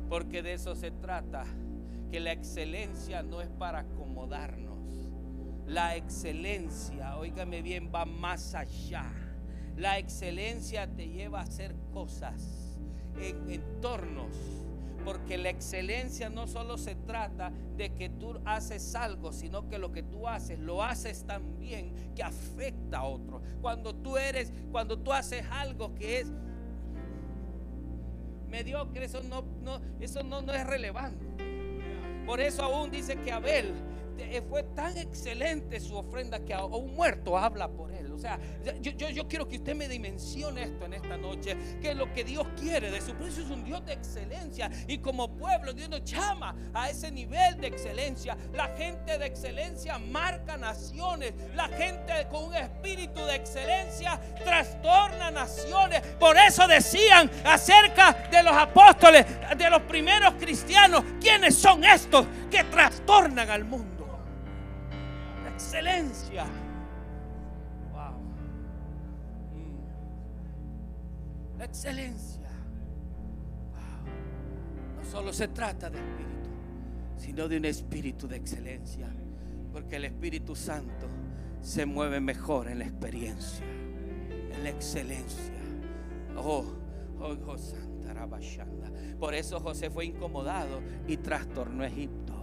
Porque 0.09 0.41
de 0.41 0.53
eso 0.53 0.73
se 0.73 0.89
trata. 0.89 1.45
Que 2.11 2.19
la 2.19 2.31
excelencia 2.31 3.23
no 3.23 3.41
es 3.41 3.49
para 3.49 3.79
acomodarnos. 3.79 4.77
La 5.65 5.95
excelencia, 5.97 7.17
óigame 7.17 7.61
bien, 7.61 7.91
va 7.93 8.05
más 8.05 8.55
allá. 8.55 9.11
La 9.75 9.97
excelencia 9.97 10.87
te 10.87 11.09
lleva 11.09 11.41
a 11.41 11.43
hacer 11.43 11.75
cosas 11.91 12.77
en 13.19 13.49
entornos. 13.49 14.35
Porque 15.03 15.37
la 15.37 15.49
excelencia 15.49 16.29
no 16.29 16.47
solo 16.47 16.77
se 16.77 16.95
trata 16.95 17.51
de 17.77 17.93
que 17.93 18.09
tú 18.09 18.39
haces 18.45 18.95
algo, 18.95 19.31
sino 19.31 19.67
que 19.69 19.77
lo 19.77 19.91
que 19.91 20.03
tú 20.03 20.27
haces 20.27 20.59
lo 20.59 20.83
haces 20.83 21.23
también 21.25 21.93
que 22.15 22.23
afecta 22.23 22.99
a 22.99 23.03
otros. 23.03 23.41
Cuando 23.61 23.95
tú 23.95 24.17
eres, 24.17 24.51
cuando 24.71 24.99
tú 24.99 25.13
haces 25.13 25.45
algo 25.49 25.93
que 25.95 26.19
es 26.19 26.31
mediocre, 28.49 29.05
eso 29.05 29.21
no, 29.23 29.43
eso 29.99 30.23
no 30.23 30.39
es 30.51 30.67
relevante. 30.67 31.56
Por 32.27 32.41
eso 32.41 32.61
aún 32.61 32.91
dice 32.91 33.15
que 33.15 33.31
Abel 33.31 33.73
fue 34.49 34.61
tan 34.63 34.97
excelente 34.97 35.79
su 35.79 35.95
ofrenda 35.95 36.43
que 36.43 36.53
un 36.53 36.93
muerto 36.93 37.37
habla 37.37 37.69
por 37.69 37.93
él. 37.93 38.06
O 38.17 38.19
sea, 38.19 38.39
yo, 38.81 38.91
yo, 38.91 39.27
quiero 39.27 39.47
que 39.47 39.57
usted 39.57 39.75
me 39.75 39.87
dimensione 39.87 40.63
esto 40.63 40.85
en 40.85 40.93
esta 40.93 41.17
noche, 41.17 41.55
que 41.79 41.93
lo 41.93 42.11
que 42.13 42.23
Dios 42.23 42.47
quiere 42.59 42.89
de 42.89 42.99
su 42.99 43.13
precio 43.13 43.43
es 43.43 43.51
un 43.51 43.63
Dios 43.63 43.85
de 43.85 43.93
excelencia. 43.93 44.71
Y 44.87 44.97
como 44.97 45.37
pueblo, 45.37 45.71
Dios 45.71 45.87
nos 45.87 46.03
llama 46.03 46.55
a 46.73 46.89
ese 46.89 47.11
nivel 47.11 47.61
de 47.61 47.67
excelencia. 47.67 48.35
La 48.53 48.69
gente 48.75 49.19
de 49.19 49.27
excelencia 49.27 49.99
marca 49.99 50.57
naciones. 50.57 51.33
La 51.55 51.67
gente 51.67 52.27
con 52.31 52.45
un 52.45 52.55
espíritu 52.55 53.23
de 53.23 53.35
excelencia 53.35 54.19
trastorna 54.43 55.29
naciones. 55.29 56.01
Por 56.19 56.37
eso 56.37 56.67
decían 56.67 57.29
acerca 57.45 58.13
de 58.31 58.41
los 58.41 58.53
apóstoles, 58.53 59.27
de 59.55 59.69
los 59.69 59.83
primeros 59.83 60.33
cristianos, 60.39 61.03
¿quiénes 61.21 61.55
son 61.55 61.83
estos 61.83 62.25
que 62.49 62.63
trastornan 62.63 63.49
al 63.51 63.63
mundo? 63.63 63.97
excelencia. 65.57 66.45
Excelencia. 71.59 72.49
No 74.95 75.03
solo 75.03 75.33
se 75.33 75.47
trata 75.47 75.89
de 75.89 75.97
espíritu, 75.97 76.49
sino 77.17 77.47
de 77.47 77.57
un 77.57 77.65
espíritu 77.65 78.27
de 78.27 78.37
excelencia. 78.37 79.07
Porque 79.71 79.97
el 79.97 80.05
Espíritu 80.05 80.55
Santo 80.55 81.07
se 81.61 81.85
mueve 81.85 82.19
mejor 82.19 82.67
en 82.67 82.79
la 82.79 82.85
experiencia, 82.85 83.65
en 83.65 84.63
la 84.63 84.69
excelencia. 84.69 85.53
Oh, 86.35 86.65
oh, 87.19 87.35
oh 87.45 87.57
Por 89.19 89.33
eso 89.35 89.59
José 89.59 89.89
fue 89.89 90.05
incomodado 90.05 90.81
y 91.07 91.17
trastornó 91.17 91.83
Egipto 91.83 92.37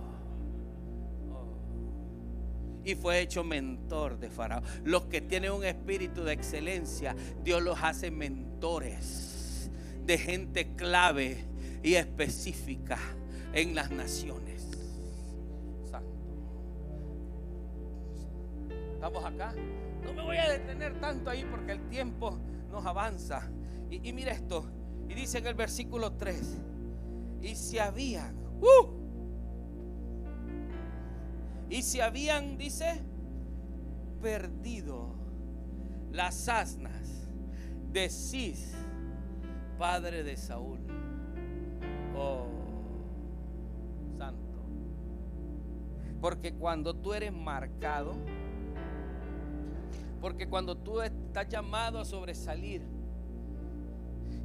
y 2.84 2.94
fue 2.94 3.20
hecho 3.20 3.42
mentor 3.42 4.18
de 4.18 4.30
Faraón. 4.30 4.62
Los 4.84 5.06
que 5.06 5.20
tienen 5.20 5.52
un 5.52 5.64
espíritu 5.64 6.22
de 6.22 6.32
excelencia, 6.32 7.16
Dios 7.42 7.62
los 7.62 7.82
hace 7.82 8.10
mentores 8.10 8.53
de 8.64 10.16
gente 10.16 10.74
clave 10.74 11.44
y 11.82 11.96
específica 11.96 12.98
en 13.52 13.74
las 13.74 13.90
naciones. 13.90 14.66
Santo. 15.90 16.08
¿Estamos 18.94 19.22
acá? 19.22 19.54
No 20.02 20.14
me 20.14 20.22
voy 20.22 20.38
a 20.38 20.48
detener 20.48 20.98
tanto 20.98 21.28
ahí 21.28 21.44
porque 21.44 21.72
el 21.72 21.88
tiempo 21.90 22.38
nos 22.70 22.86
avanza. 22.86 23.50
Y, 23.90 24.10
mira 24.14 24.32
esto. 24.32 24.64
Y 25.10 25.14
dice 25.14 25.38
en 25.38 25.46
el 25.46 25.54
versículo 25.54 26.12
3. 26.12 26.56
Y 27.42 27.56
si 27.56 27.78
habían... 27.78 28.34
¡uh! 28.62 28.88
Y 31.68 31.82
se 31.82 32.00
habían, 32.00 32.56
dice, 32.56 33.02
perdido 34.22 35.14
las 36.12 36.48
asnas 36.48 37.03
de 37.94 38.10
Cis, 38.10 38.74
padre 39.78 40.24
de 40.24 40.36
Saúl. 40.36 40.80
Oh, 42.16 42.48
santo. 44.18 44.58
Porque 46.20 46.54
cuando 46.54 46.92
tú 46.94 47.14
eres 47.14 47.32
marcado, 47.32 48.14
porque 50.20 50.48
cuando 50.48 50.76
tú 50.76 51.02
estás 51.02 51.48
llamado 51.48 52.00
a 52.00 52.04
sobresalir 52.04 52.82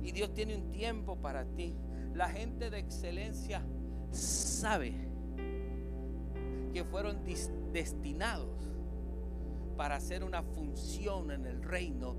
y 0.04 0.12
Dios 0.12 0.32
tiene 0.36 0.56
un 0.56 0.72
tiempo 0.72 1.16
para 1.16 1.44
ti, 1.44 1.76
la 2.14 2.30
gente 2.30 2.70
de 2.70 2.78
excelencia 2.78 3.64
sabe 4.12 4.94
que 6.72 6.84
fueron 6.84 7.24
destinados 7.74 8.70
para 9.76 9.96
hacer 9.96 10.24
una 10.24 10.44
función 10.44 11.32
en 11.32 11.48
el 11.48 11.64
reino 11.64 12.16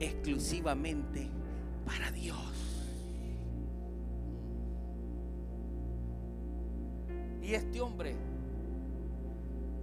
exclusivamente 0.00 1.28
para 1.84 2.10
Dios. 2.10 2.36
Y 7.42 7.54
este 7.54 7.80
hombre 7.80 8.16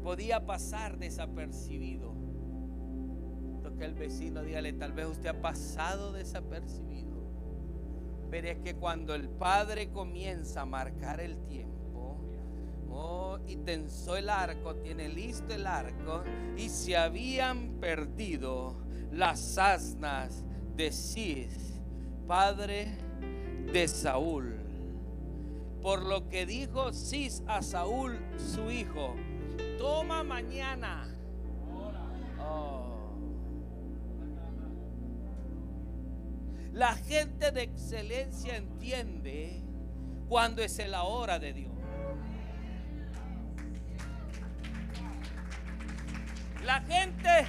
podía 0.04 0.46
pasar 0.46 0.98
desapercibido. 0.98 2.14
Toque 3.62 3.86
el 3.86 3.94
vecino, 3.94 4.44
dígale, 4.44 4.74
tal 4.74 4.92
vez 4.92 5.08
usted 5.08 5.30
ha 5.30 5.42
pasado 5.42 6.12
desapercibido. 6.12 7.14
Pero 8.30 8.50
es 8.50 8.58
que 8.60 8.76
cuando 8.76 9.16
el 9.16 9.30
Padre 9.30 9.90
comienza 9.92 10.62
a 10.62 10.66
marcar 10.66 11.22
el 11.22 11.38
tiempo, 11.46 11.84
Oh, 12.96 13.40
y 13.48 13.56
tensó 13.56 14.18
el 14.18 14.30
arco, 14.30 14.76
tiene 14.76 15.10
listo 15.10 15.52
el 15.54 15.66
arco, 15.66 16.24
y 16.56 16.70
se 16.70 16.96
habían 16.96 17.80
perdido 17.80 18.76
las 19.14 19.58
asnas 19.58 20.44
de 20.76 20.92
Cis, 20.92 21.80
padre 22.28 22.98
de 23.72 23.88
Saúl. 23.88 24.60
Por 25.82 26.04
lo 26.04 26.28
que 26.30 26.46
dijo 26.46 26.94
Cis 26.94 27.44
a 27.48 27.62
Saúl, 27.62 28.18
su 28.38 28.72
hijo, 28.72 29.16
toma 29.78 30.24
mañana. 30.24 31.14
Oh. 32.40 33.18
La 36.72 36.96
gente 36.96 37.52
de 37.52 37.62
excelencia 37.62 38.56
entiende 38.56 39.62
cuando 40.28 40.64
es 40.64 40.80
la 40.90 41.04
hora 41.04 41.38
de 41.38 41.54
Dios. 41.54 41.74
La 46.66 46.82
gente 46.82 47.46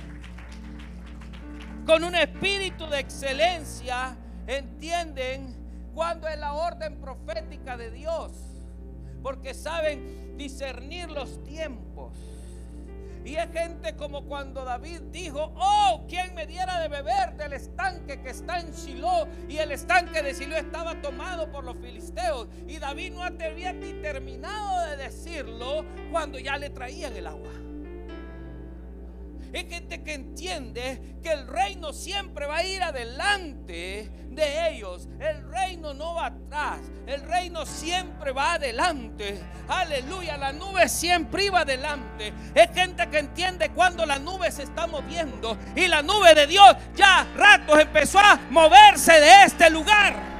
con 1.86 2.02
un 2.02 2.14
espíritu 2.14 2.86
de 2.86 2.98
excelencia 2.98 4.16
entienden 4.46 5.56
cuando 5.94 6.28
es 6.28 6.38
la 6.38 6.54
orden 6.54 6.96
profética 7.00 7.76
de 7.76 7.90
Dios, 7.90 8.32
porque 9.22 9.54
saben 9.54 10.36
discernir 10.36 11.10
los 11.10 11.42
tiempos. 11.44 12.12
Y 13.24 13.36
es 13.36 13.50
gente 13.52 13.96
como 13.96 14.24
cuando 14.24 14.64
David 14.64 15.00
dijo, 15.10 15.54
oh, 15.56 16.04
¿quién 16.08 16.34
me 16.34 16.46
diera 16.46 16.80
de 16.80 16.88
beber 16.88 17.34
del 17.36 17.54
estanque 17.54 18.20
que 18.20 18.30
está 18.30 18.60
en 18.60 18.70
Shiloh? 18.72 19.26
Y 19.48 19.56
el 19.56 19.72
estanque 19.72 20.22
de 20.22 20.34
Shiloh 20.34 20.56
estaba 20.56 21.00
tomado 21.00 21.50
por 21.50 21.64
los 21.64 21.76
filisteos. 21.78 22.48
Y 22.68 22.78
David 22.78 23.12
no 23.12 23.22
había 23.22 23.72
ni 23.72 23.94
terminado 24.02 24.90
de 24.90 24.98
decirlo 24.98 25.86
cuando 26.10 26.38
ya 26.38 26.58
le 26.58 26.68
traían 26.68 27.16
el 27.16 27.26
agua. 27.26 27.63
Es 29.54 29.68
gente 29.68 30.02
que 30.02 30.14
entiende 30.14 31.00
que 31.22 31.30
el 31.30 31.46
reino 31.46 31.92
siempre 31.92 32.44
va 32.44 32.56
a 32.56 32.64
ir 32.64 32.82
adelante 32.82 34.10
de 34.30 34.68
ellos. 34.68 35.08
El 35.20 35.48
reino 35.48 35.94
no 35.94 36.14
va 36.14 36.26
atrás. 36.26 36.80
El 37.06 37.22
reino 37.22 37.64
siempre 37.64 38.32
va 38.32 38.54
adelante. 38.54 39.40
Aleluya. 39.68 40.36
La 40.38 40.52
nube 40.52 40.88
siempre 40.88 41.44
iba 41.44 41.60
adelante. 41.60 42.34
Es 42.52 42.68
gente 42.74 43.08
que 43.08 43.20
entiende 43.20 43.70
cuando 43.70 44.04
la 44.04 44.18
nube 44.18 44.50
se 44.50 44.64
está 44.64 44.88
moviendo. 44.88 45.56
Y 45.76 45.86
la 45.86 46.02
nube 46.02 46.34
de 46.34 46.48
Dios 46.48 46.74
ya 46.96 47.24
ratos 47.36 47.78
empezó 47.78 48.18
a 48.18 48.40
moverse 48.50 49.20
de 49.20 49.44
este 49.44 49.70
lugar. 49.70 50.33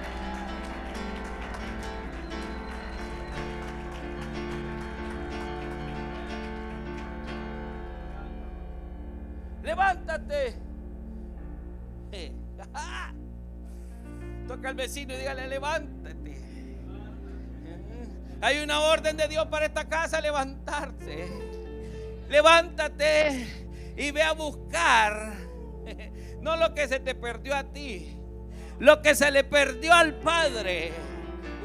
Vecino 14.74 15.14
y 15.14 15.18
dígale, 15.18 15.48
levántate. 15.48 16.34
Hay 18.40 18.58
una 18.58 18.80
orden 18.80 19.16
de 19.16 19.28
Dios 19.28 19.46
para 19.46 19.66
esta 19.66 19.88
casa, 19.88 20.20
levantarse. 20.20 21.28
Levántate 22.28 23.46
y 23.96 24.10
ve 24.10 24.22
a 24.22 24.32
buscar. 24.32 25.34
No 26.40 26.56
lo 26.56 26.74
que 26.74 26.87
se 26.88 27.00
te 27.00 27.14
perdió 27.14 27.56
a 27.56 27.64
ti, 27.64 28.18
lo 28.78 29.00
que 29.00 29.14
se 29.14 29.30
le 29.30 29.44
perdió 29.44 29.94
al 29.94 30.14
Padre. 30.16 30.92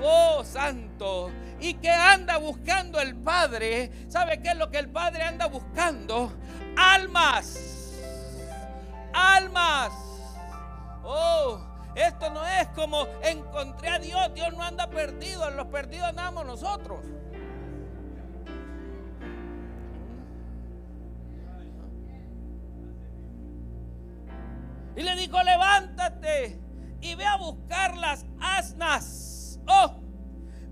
Oh, 0.01 0.41
santo. 0.45 1.31
¿Y 1.59 1.73
que 1.73 1.89
anda 1.89 2.37
buscando 2.37 3.01
el 3.01 3.17
Padre? 3.17 3.91
¿Sabe 4.07 4.41
qué 4.41 4.51
es 4.51 4.55
lo 4.55 4.71
que 4.71 4.77
el 4.77 4.87
Padre 4.87 5.23
anda 5.23 5.47
buscando? 5.47 6.31
Almas 6.77 7.69
almas. 9.13 9.91
Oh, 11.03 11.59
esto 11.95 12.29
no 12.29 12.45
es 12.45 12.67
como 12.69 13.07
encontré 13.23 13.89
a 13.89 13.99
Dios. 13.99 14.33
Dios 14.33 14.53
no 14.53 14.63
anda 14.63 14.89
perdido. 14.89 15.49
Los 15.51 15.67
perdidos 15.67 16.09
andamos 16.09 16.45
nosotros. 16.45 17.05
Y 24.95 25.01
le 25.01 25.15
dijo, 25.15 25.41
levántate 25.43 26.59
y 27.01 27.15
ve 27.15 27.25
a 27.25 27.37
buscar 27.37 27.95
las 27.97 28.25
asnas. 28.41 29.59
Oh, 29.67 29.95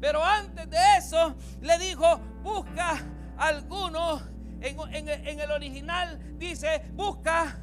pero 0.01 0.23
antes 0.23 0.69
de 0.69 0.77
eso 0.97 1.35
le 1.61 1.77
dijo, 1.77 2.19
busca 2.43 3.01
alguno. 3.37 4.21
En, 4.59 5.07
en 5.07 5.39
el 5.39 5.51
original 5.51 6.19
dice, 6.39 6.81
busca 6.93 7.59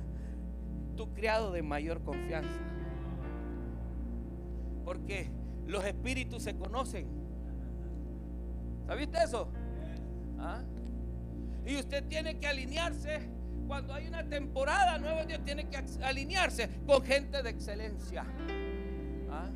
tu 0.96 1.12
criado 1.12 1.50
de 1.50 1.62
mayor 1.62 2.02
confianza. 2.04 2.73
Porque 4.84 5.30
los 5.66 5.84
espíritus 5.84 6.42
se 6.42 6.56
conocen. 6.56 7.06
¿Sabiste 8.86 9.18
eso? 9.24 9.48
¿Ah? 10.38 10.62
Y 11.66 11.76
usted 11.76 12.04
tiene 12.04 12.38
que 12.38 12.46
alinearse. 12.46 13.30
Cuando 13.66 13.94
hay 13.94 14.06
una 14.06 14.22
temporada 14.28 14.98
nueva, 14.98 15.24
Dios 15.24 15.42
tiene 15.42 15.68
que 15.70 15.78
alinearse 16.02 16.68
con 16.86 17.02
gente 17.02 17.42
de 17.42 17.48
excelencia. 17.48 18.26
¿Ah? 19.30 19.48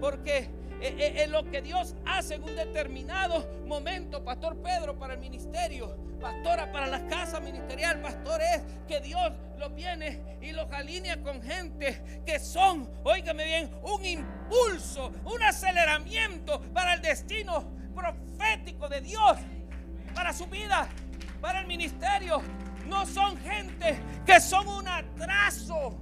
Porque 0.00 0.50
eh, 0.84 1.22
eh, 1.22 1.26
lo 1.28 1.48
que 1.48 1.62
Dios 1.62 1.94
hace 2.04 2.34
en 2.34 2.42
un 2.42 2.56
determinado 2.56 3.48
momento, 3.66 4.24
Pastor 4.24 4.60
Pedro, 4.60 4.98
para 4.98 5.14
el 5.14 5.20
ministerio, 5.20 5.96
pastora 6.20 6.72
para 6.72 6.88
la 6.88 7.06
casa 7.06 7.38
ministerial, 7.38 8.00
pastor 8.00 8.40
es 8.42 8.62
que 8.88 9.00
Dios 9.00 9.32
los 9.58 9.72
viene 9.76 10.38
y 10.40 10.50
los 10.50 10.68
alinea 10.72 11.22
con 11.22 11.40
gente 11.40 12.22
que 12.26 12.40
son, 12.40 12.90
óigame 13.04 13.44
bien, 13.44 13.70
un 13.84 14.04
impulso, 14.04 15.12
un 15.24 15.40
aceleramiento 15.40 16.60
para 16.72 16.94
el 16.94 17.00
destino 17.00 17.64
profético 17.94 18.88
de 18.88 19.02
Dios, 19.02 19.38
para 20.16 20.32
su 20.32 20.46
vida, 20.46 20.88
para 21.40 21.60
el 21.60 21.68
ministerio. 21.68 22.42
No 22.88 23.06
son 23.06 23.36
gente 23.38 24.00
que 24.26 24.40
son 24.40 24.66
un 24.66 24.88
atraso, 24.88 25.96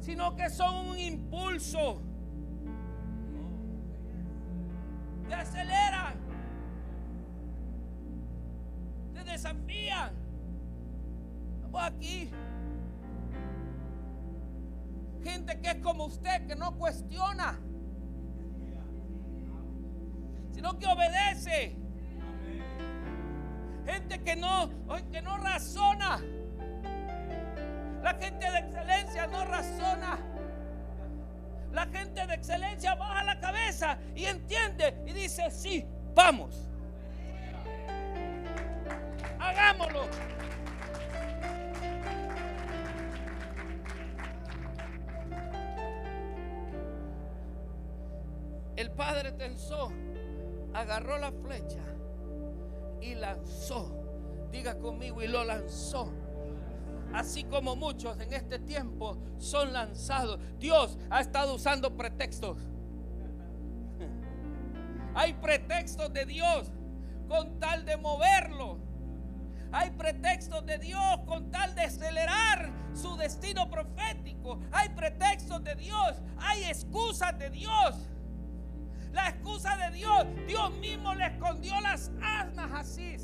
sino 0.00 0.34
que 0.34 0.48
son 0.48 0.88
un 0.88 0.98
impulso 0.98 2.07
te 5.28 5.34
aceleran, 5.34 6.14
te 9.12 9.24
desafían. 9.24 10.12
Vamos 11.62 11.82
aquí. 11.82 12.30
Gente 15.22 15.60
que 15.60 15.70
es 15.70 15.76
como 15.76 16.06
usted, 16.06 16.46
que 16.46 16.56
no 16.56 16.76
cuestiona, 16.78 17.58
sino 20.52 20.78
que 20.78 20.86
obedece. 20.86 21.76
Gente 23.84 24.22
que 24.22 24.36
no, 24.36 24.70
que 25.10 25.22
no 25.22 25.36
razona. 25.38 26.20
La 28.02 28.14
gente 28.14 28.50
de 28.50 28.58
excelencia 28.58 29.26
no 29.26 29.44
razona. 29.44 30.18
La 31.72 31.86
gente 31.86 32.26
de 32.26 32.34
excelencia 32.34 32.94
baja 32.94 33.24
la 33.24 33.38
cabeza 33.40 33.98
y 34.14 34.24
entiende 34.24 35.02
y 35.06 35.12
dice, 35.12 35.50
sí, 35.50 35.86
vamos. 36.14 36.68
Hagámoslo. 39.38 40.06
El 48.76 48.90
padre 48.92 49.32
tensó, 49.32 49.92
agarró 50.72 51.18
la 51.18 51.32
flecha 51.32 51.82
y 53.00 53.14
lanzó. 53.14 53.92
Diga 54.50 54.78
conmigo, 54.78 55.20
y 55.22 55.26
lo 55.26 55.44
lanzó 55.44 56.12
así 57.12 57.44
como 57.44 57.76
muchos 57.76 58.18
en 58.20 58.32
este 58.32 58.58
tiempo 58.58 59.16
son 59.38 59.72
lanzados. 59.72 60.40
Dios 60.58 60.98
ha 61.10 61.20
estado 61.20 61.54
usando 61.54 61.96
pretextos. 61.96 62.58
Hay 65.14 65.34
pretextos 65.34 66.12
de 66.12 66.26
Dios 66.26 66.70
con 67.28 67.58
tal 67.58 67.84
de 67.84 67.96
moverlo. 67.96 68.78
Hay 69.70 69.90
pretextos 69.90 70.64
de 70.64 70.78
Dios 70.78 71.20
con 71.26 71.50
tal 71.50 71.74
de 71.74 71.82
acelerar 71.82 72.72
su 72.94 73.16
destino 73.16 73.68
profético. 73.68 74.60
Hay 74.72 74.88
pretextos 74.90 75.62
de 75.62 75.74
Dios. 75.74 76.16
Hay 76.38 76.64
excusas 76.64 77.38
de 77.38 77.50
Dios. 77.50 77.94
La 79.12 79.28
excusa 79.28 79.76
de 79.76 79.90
Dios, 79.96 80.26
Dios 80.46 80.70
mismo 80.78 81.14
le 81.14 81.26
escondió 81.26 81.80
las 81.80 82.10
asnas 82.22 82.70
así. 82.72 83.16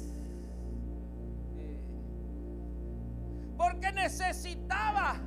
Porque 3.56 3.92
necesitaba 3.92 5.20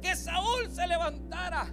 que 0.00 0.16
Saúl 0.16 0.70
se 0.70 0.86
levantara. 0.86 1.66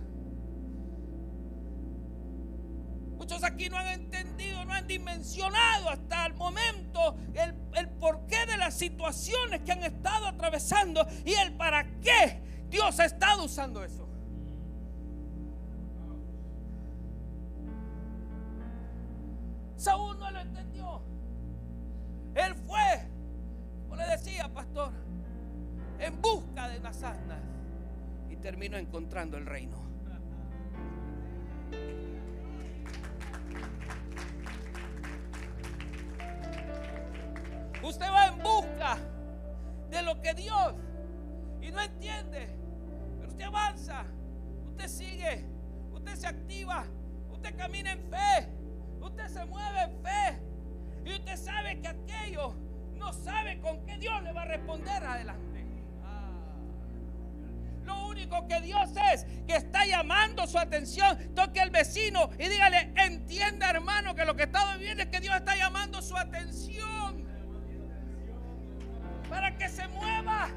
Muchos 3.17 3.43
aquí 3.43 3.69
no 3.69 3.77
han 3.77 3.87
entendido, 3.87 4.65
no 4.65 4.73
han 4.73 4.87
dimensionado 4.87 5.89
hasta 5.89 6.25
el 6.25 6.33
momento 6.33 7.15
el, 7.33 7.55
el 7.75 7.89
porqué 7.89 8.45
de 8.47 8.57
las 8.57 8.73
situaciones 8.73 9.61
que 9.61 9.71
han 9.71 9.83
estado 9.83 10.27
atravesando 10.27 11.05
y 11.23 11.33
el 11.33 11.53
para 11.55 11.85
qué 12.01 12.41
Dios 12.69 12.99
ha 12.99 13.05
estado 13.05 13.43
usando 13.43 13.83
eso. 13.83 14.10
Termino 28.41 28.77
encontrando 28.77 29.37
el 29.37 29.45
reino. 29.45 29.77
Usted 37.83 38.05
va 38.11 38.27
en 38.27 38.37
busca 38.39 38.97
de 39.89 40.01
lo 40.03 40.21
que 40.21 40.33
Dios 40.33 40.73
y 41.61 41.71
no 41.71 41.81
entiende, 41.81 42.47
pero 43.17 43.29
usted 43.29 43.45
avanza, 43.45 44.05
usted 44.69 44.87
sigue, 44.87 45.45
usted 45.91 46.15
se 46.15 46.27
activa, 46.27 46.85
usted 47.31 47.55
camina 47.55 47.91
en 47.91 47.99
fe, 48.09 48.47
usted 49.01 49.27
se 49.27 49.45
mueve 49.45 49.81
en 49.81 50.03
fe 50.03 50.41
y 51.05 51.13
usted 51.13 51.37
sabe 51.37 51.81
que 51.81 51.87
aquello 51.87 52.53
no 52.95 53.11
sabe 53.13 53.59
con 53.61 53.83
qué 53.85 53.97
Dios 53.97 54.21
le 54.23 54.31
va 54.31 54.43
a 54.43 54.45
responder 54.45 55.03
adelante. 55.03 55.50
Único 58.11 58.45
que 58.45 58.59
Dios 58.59 58.89
es 59.13 59.25
que 59.47 59.55
está 59.55 59.85
llamando 59.85 60.45
su 60.45 60.59
atención. 60.59 61.17
Toque 61.33 61.61
al 61.61 61.69
vecino 61.69 62.29
y 62.37 62.49
dígale, 62.49 62.91
entienda 62.97 63.69
hermano 63.69 64.13
que 64.15 64.25
lo 64.25 64.35
que 64.35 64.43
está 64.43 64.75
viviendo 64.75 65.03
es 65.03 65.09
que 65.09 65.21
Dios 65.21 65.33
está 65.33 65.55
llamando 65.55 66.01
su 66.01 66.17
atención. 66.17 67.31
para 69.29 69.55
que 69.57 69.69
se 69.69 69.87
mueva, 69.87 70.49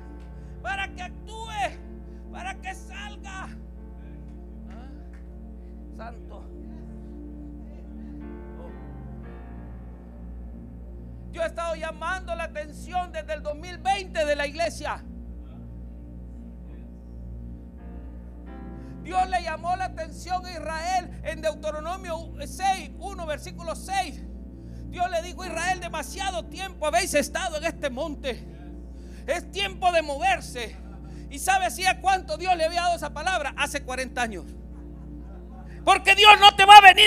para 0.61 0.89
que 0.89 1.03
actúe, 1.03 1.79
para 2.33 2.57
que 2.57 2.75
salga. 2.75 3.49
Ah, 4.69 4.89
Santo. 5.97 6.45
Oh. 8.59 8.73
Yo 11.31 11.43
he 11.43 11.47
estado 11.47 11.77
llamando 11.77 12.35
la 12.35 12.45
atención 12.45 13.13
desde 13.13 13.35
el 13.35 13.43
2020 13.45 14.25
de 14.25 14.35
la 14.35 14.49
iglesia. 14.49 15.05
Dios 19.05 19.29
le 19.29 19.43
llamó 19.43 19.77
la 19.77 19.85
atención 19.85 20.45
a 20.47 20.51
Israel 20.51 21.21
en 21.25 21.43
Deuteronomio 21.43 22.33
6, 22.41 22.93
1, 22.99 23.27
versículo 23.27 23.77
6. 23.77 24.23
Dios 24.89 25.11
le 25.11 25.23
dijo 25.23 25.43
a 25.43 25.47
Israel, 25.47 25.81
demasiado 25.81 26.47
tiempo 26.47 26.87
habéis 26.87 27.13
estado 27.13 27.59
en 27.59 27.65
este 27.65 27.91
monte. 27.91 28.43
Es 29.27 29.51
tiempo 29.51 29.93
de 29.93 30.01
moverse. 30.01 30.77
¿Y 31.31 31.39
sabe 31.39 31.67
hacía 31.67 32.01
cuánto 32.01 32.39
Dios 32.39 32.57
le 32.57 32.65
había 32.65 32.81
dado 32.81 32.97
esa 32.97 33.13
palabra? 33.13 33.55
Hace 33.59 33.83
40 33.83 34.23
años. 34.23 34.45
Porque 35.85 36.15
Dios 36.15 36.33
no 36.41 36.57
te 36.57 36.65
va 36.65 36.79
a 36.79 36.81
venir 36.81 37.04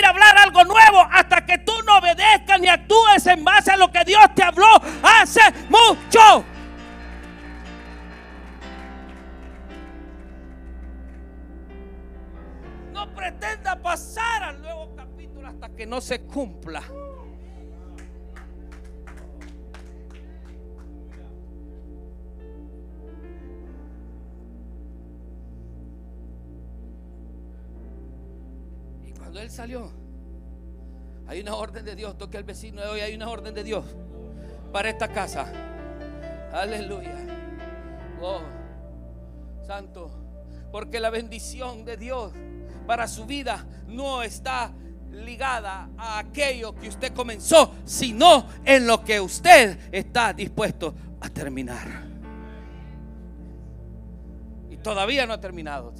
cumpla. 16.38 16.84
Y 29.04 29.12
cuando 29.14 29.40
él 29.40 29.50
salió, 29.50 29.90
hay 31.26 31.40
una 31.40 31.56
orden 31.56 31.84
de 31.84 31.96
Dios. 31.96 32.16
Toque 32.16 32.36
al 32.36 32.44
vecino 32.44 32.82
de 32.82 32.86
hoy, 32.86 33.00
hay 33.00 33.16
una 33.16 33.28
orden 33.28 33.52
de 33.52 33.64
Dios 33.64 33.84
para 34.72 34.90
esta 34.90 35.08
casa. 35.08 35.52
Aleluya. 36.52 37.16
Oh, 38.22 38.42
santo. 39.66 40.08
Porque 40.70 41.00
la 41.00 41.10
bendición 41.10 41.84
de 41.84 41.96
Dios 41.96 42.32
para 42.86 43.08
su 43.08 43.26
vida 43.26 43.66
no 43.88 44.22
está 44.22 44.72
ligada 45.12 45.90
a 45.96 46.18
aquello 46.18 46.74
que 46.74 46.88
usted 46.88 47.12
comenzó, 47.12 47.74
sino 47.84 48.46
en 48.64 48.86
lo 48.86 49.04
que 49.04 49.20
usted 49.20 49.78
está 49.92 50.32
dispuesto 50.32 50.94
a 51.20 51.28
terminar. 51.28 52.06
Y 54.70 54.76
todavía 54.78 55.26
no 55.26 55.32
ha 55.34 55.40
terminado. 55.40 55.92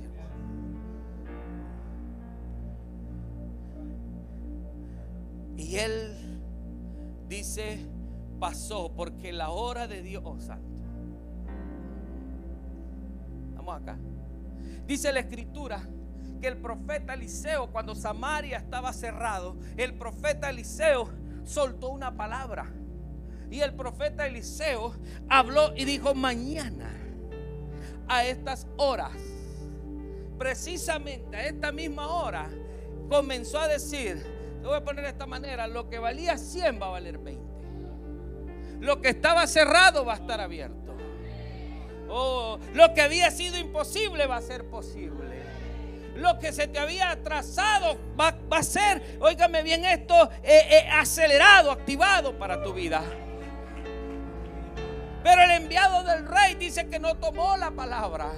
Y 5.57 5.77
él 5.77 6.15
dice, 7.29 7.85
pasó 8.39 8.93
porque 8.95 9.33
la 9.33 9.51
hora 9.51 9.89
de 9.89 10.03
Dios, 10.03 10.23
oh 10.25 10.39
santo. 10.41 10.83
Vamos 13.57 13.83
acá. 13.83 13.99
Dice 14.87 15.13
la 15.13 15.21
escritura 15.21 15.87
que 16.41 16.49
el 16.49 16.57
profeta 16.57 17.15
Eliseo, 17.15 17.69
cuando 17.69 17.95
Samaria 17.95 18.59
estaba 18.59 18.93
cerrado, 18.93 19.57
el 19.77 19.95
profeta 19.95 20.51
Eliseo 20.51 21.09
soltó 21.45 21.89
una 21.89 22.17
palabra. 22.17 22.67
Y 23.51 23.61
el 23.61 23.75
profeta 23.75 24.27
Eliseo 24.27 24.95
habló 25.29 25.75
y 25.75 25.85
dijo, 25.85 26.15
mañana, 26.15 26.91
a 28.09 28.25
estas 28.25 28.67
horas, 28.77 29.13
precisamente 30.39 31.37
a 31.37 31.47
esta 31.47 31.73
misma 31.73 32.09
hora, 32.09 32.51
comenzó 33.09 33.59
a 33.59 33.69
decir, 33.69 34.25
lo 34.63 34.69
voy 34.69 34.79
a 34.79 34.85
poner 34.85 35.05
de 35.05 35.11
esta 35.11 35.27
manera, 35.27 35.67
lo 35.67 35.89
que 35.89 35.99
valía 35.99 36.37
100 36.37 36.81
va 36.81 36.87
a 36.87 36.91
valer 36.91 37.19
20. 37.19 37.49
Lo 38.81 39.01
que 39.01 39.09
estaba 39.09 39.47
cerrado 39.47 40.05
va 40.05 40.15
a 40.15 40.17
estar 40.17 40.41
abierto. 40.41 40.97
Oh, 42.11 42.59
lo 42.75 42.95
que 42.95 43.03
había 43.03 43.31
sido 43.31 43.59
imposible 43.59 44.27
va 44.27 44.37
a 44.37 44.43
ser 44.43 44.65
posible. 44.67 45.48
Lo 46.19 46.39
que 46.41 46.53
se 46.53 46.67
te 46.67 46.81
había 46.81 47.11
atrasado 47.11 47.97
va, 48.19 48.35
a 48.51 48.63
ser, 48.65 49.19
óigame 49.21 49.63
bien 49.63 49.85
esto, 49.85 50.31
eh, 50.43 50.67
eh, 50.69 50.89
acelerado, 50.93 51.71
activado 51.71 52.37
para 52.37 52.61
tu 52.63 52.73
vida. 52.73 53.03
Pero 55.23 55.43
el 55.43 55.51
enviado 55.53 56.03
del 56.03 56.27
rey 56.27 56.57
dice 56.57 56.89
que 56.89 56.99
no 56.99 57.15
tomó 57.17 57.57
la 57.57 57.71
palabra. 57.71 58.33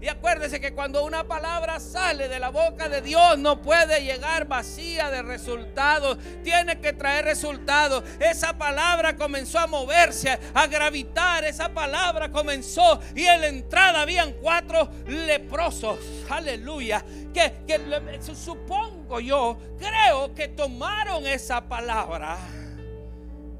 Y 0.00 0.08
acuérdese 0.08 0.60
que 0.60 0.74
cuando 0.74 1.04
una 1.04 1.24
palabra 1.24 1.80
sale 1.80 2.28
de 2.28 2.38
la 2.38 2.50
boca 2.50 2.88
de 2.88 3.00
Dios 3.00 3.38
no 3.38 3.62
puede 3.62 4.02
llegar 4.02 4.46
vacía 4.46 5.10
de 5.10 5.22
resultados. 5.22 6.18
Tiene 6.44 6.80
que 6.80 6.92
traer 6.92 7.24
resultados. 7.24 8.04
Esa 8.20 8.56
palabra 8.58 9.16
comenzó 9.16 9.58
a 9.58 9.66
moverse, 9.66 10.38
a 10.54 10.66
gravitar. 10.66 11.44
Esa 11.44 11.70
palabra 11.70 12.30
comenzó 12.30 13.00
y 13.14 13.24
en 13.24 13.40
la 13.40 13.46
entrada 13.48 14.02
habían 14.02 14.32
cuatro 14.34 14.90
leprosos. 15.06 15.98
Aleluya. 16.28 17.04
Que, 17.32 17.64
que 17.66 17.80
supongo 18.34 19.20
yo, 19.20 19.58
creo 19.78 20.34
que 20.34 20.48
tomaron 20.48 21.26
esa 21.26 21.66
palabra. 21.66 22.36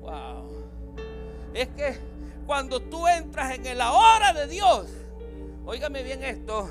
Wow. 0.01 0.67
Es 1.55 1.69
que 1.69 1.99
cuando 2.47 2.81
tú 2.81 3.09
entras 3.09 3.55
en 3.55 3.79
la 3.79 3.93
hora 3.93 4.33
de 4.33 4.47
Dios, 4.47 4.87
óigame 5.67 6.03
bien 6.03 6.23
esto, 6.23 6.71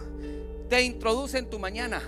te 0.70 0.82
introduce 0.82 1.38
en 1.38 1.50
tu 1.50 1.60
mañana. 1.60 2.02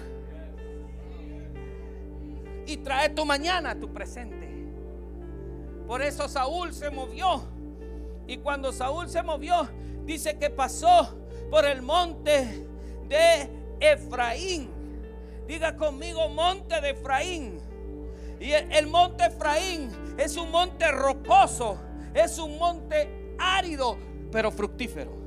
Y 2.65 2.77
trae 2.77 3.09
tu 3.09 3.25
mañana 3.25 3.79
tu 3.79 3.93
presente. 3.93 4.47
Por 5.85 6.01
eso 6.01 6.27
Saúl 6.27 6.73
se 6.73 6.89
movió. 6.89 7.43
Y 8.25 8.37
cuando 8.37 8.73
Saúl 8.73 9.09
se 9.09 9.21
movió, 9.21 9.69
dice 10.03 10.37
que 10.37 10.49
pasó 10.49 11.17
por 11.49 11.65
el 11.65 11.81
monte 11.81 12.67
de 13.07 13.49
Efraín. 13.79 14.69
Diga 15.47 15.77
conmigo, 15.77 16.27
monte 16.29 16.81
de 16.81 16.89
Efraín. 16.89 17.61
Y 18.39 18.51
el, 18.51 18.71
el 18.71 18.87
monte 18.87 19.25
Efraín 19.25 19.89
es 20.17 20.35
un 20.35 20.51
monte 20.51 20.91
rocoso, 20.91 21.77
es 22.13 22.37
un 22.37 22.57
monte 22.57 23.35
árido, 23.39 23.97
pero 24.29 24.51
fructífero. 24.51 25.26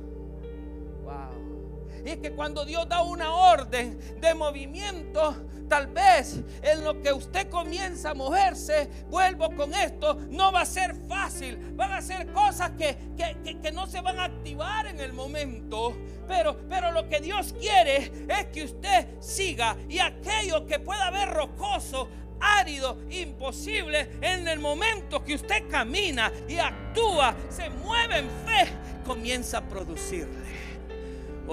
Y 2.05 2.09
es 2.09 2.17
que 2.17 2.31
cuando 2.31 2.65
Dios 2.65 2.87
da 2.89 3.01
una 3.01 3.33
orden 3.33 3.99
de 4.19 4.33
movimiento, 4.33 5.35
tal 5.69 5.87
vez 5.87 6.39
en 6.61 6.83
lo 6.83 7.01
que 7.01 7.13
usted 7.13 7.49
comienza 7.49 8.09
a 8.11 8.13
moverse, 8.13 8.89
vuelvo 9.09 9.55
con 9.55 9.73
esto, 9.73 10.15
no 10.29 10.51
va 10.51 10.61
a 10.61 10.65
ser 10.65 10.95
fácil. 11.07 11.57
Van 11.75 11.93
a 11.93 12.01
ser 12.01 12.31
cosas 12.33 12.71
que, 12.71 12.97
que- 13.15 13.37
que- 13.43 13.59
que 13.61 13.71
no 13.71 13.87
se 13.87 14.01
van 14.01 14.19
a 14.19 14.25
activar 14.25 14.87
en 14.87 14.99
el 14.99 15.13
momento. 15.13 15.95
Pero, 16.27 16.57
pero 16.69 16.91
lo 16.91 17.07
que 17.09 17.19
Dios 17.19 17.53
quiere 17.59 18.11
es 18.27 18.45
que 18.53 18.63
usted 18.63 19.07
siga 19.21 19.75
y 19.89 19.99
aquello 19.99 20.65
que 20.65 20.79
pueda 20.79 21.09
ver 21.11 21.29
rocoso, 21.29 22.09
árido, 22.39 22.97
imposible, 23.11 24.17
en 24.21 24.47
el 24.47 24.59
momento 24.59 25.23
que 25.23 25.35
usted 25.35 25.69
camina 25.69 26.31
y 26.47 26.57
actúa, 26.57 27.35
se 27.49 27.69
mueve 27.69 28.17
en 28.19 28.29
fe, 28.29 28.71
comienza 29.05 29.59
a 29.59 29.61
producirle. 29.61 30.50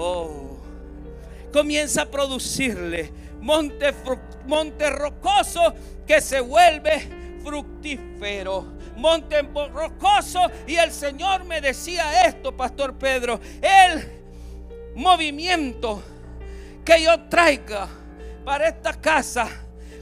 Oh, 0.01 0.57
comienza 1.51 2.03
a 2.03 2.05
producirle 2.05 3.11
monte, 3.41 3.93
monte 4.45 4.89
rocoso 4.89 5.73
que 6.07 6.21
se 6.21 6.39
vuelve 6.39 7.39
fructífero. 7.43 8.79
Monte 8.95 9.41
rocoso 9.41 10.39
y 10.67 10.75
el 10.75 10.93
Señor 10.93 11.43
me 11.43 11.59
decía 11.59 12.25
esto, 12.25 12.55
Pastor 12.55 12.97
Pedro, 12.97 13.41
el 13.61 14.09
movimiento 14.95 16.01
que 16.85 17.03
yo 17.03 17.19
traiga 17.27 17.89
para 18.45 18.69
esta 18.69 18.93
casa, 18.93 19.49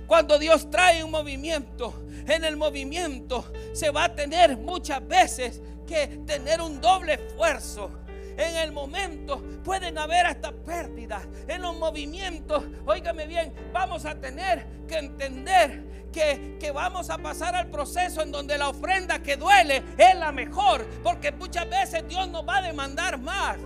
cuando 0.05 0.37
Dios 0.37 0.69
trae 0.69 1.03
un 1.03 1.09
movimiento, 1.09 2.05
en 2.27 2.43
el 2.43 2.55
movimiento 2.55 3.51
se 3.73 3.89
va 3.89 4.05
a 4.05 4.15
tener 4.15 4.57
muchas 4.57 5.05
veces 5.07 5.59
que 5.87 6.19
tener 6.27 6.61
un 6.61 6.79
doble 6.81 7.15
esfuerzo. 7.15 7.91
En 8.37 8.55
el 8.55 8.71
momento 8.71 9.41
pueden 9.63 9.97
haber 9.97 10.27
hasta 10.27 10.51
pérdidas. 10.51 11.27
En 11.47 11.61
los 11.63 11.75
movimientos, 11.75 12.63
óigame 12.85 13.25
bien, 13.25 13.53
vamos 13.73 14.05
a 14.05 14.15
tener 14.15 14.85
que 14.87 14.97
entender 14.97 16.07
que, 16.13 16.57
que 16.59 16.71
vamos 16.71 17.09
a 17.09 17.17
pasar 17.17 17.55
al 17.55 17.67
proceso 17.67 18.21
en 18.21 18.31
donde 18.31 18.57
la 18.57 18.69
ofrenda 18.69 19.19
que 19.19 19.37
duele 19.37 19.83
es 19.97 20.15
la 20.15 20.31
mejor. 20.31 20.85
Porque 21.03 21.31
muchas 21.31 21.67
veces 21.67 22.07
Dios 22.07 22.27
nos 22.29 22.47
va 22.47 22.57
a 22.57 22.61
demandar 22.61 23.19
más. 23.19 23.57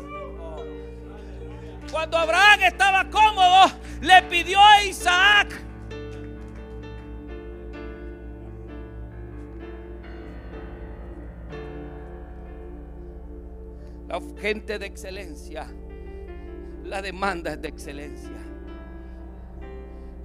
Cuando 1.92 2.18
Abraham 2.18 2.62
estaba 2.64 3.10
cómodo, 3.10 3.72
le 4.00 4.22
pidió 4.24 4.60
a 4.64 4.84
Isaac. 4.84 5.71
La 14.12 14.20
gente 14.42 14.78
de 14.78 14.88
excelencia, 14.88 15.68
la 16.84 17.02
demanda 17.02 17.54
es 17.54 17.62
de 17.62 17.70
excelencia. 17.70 18.44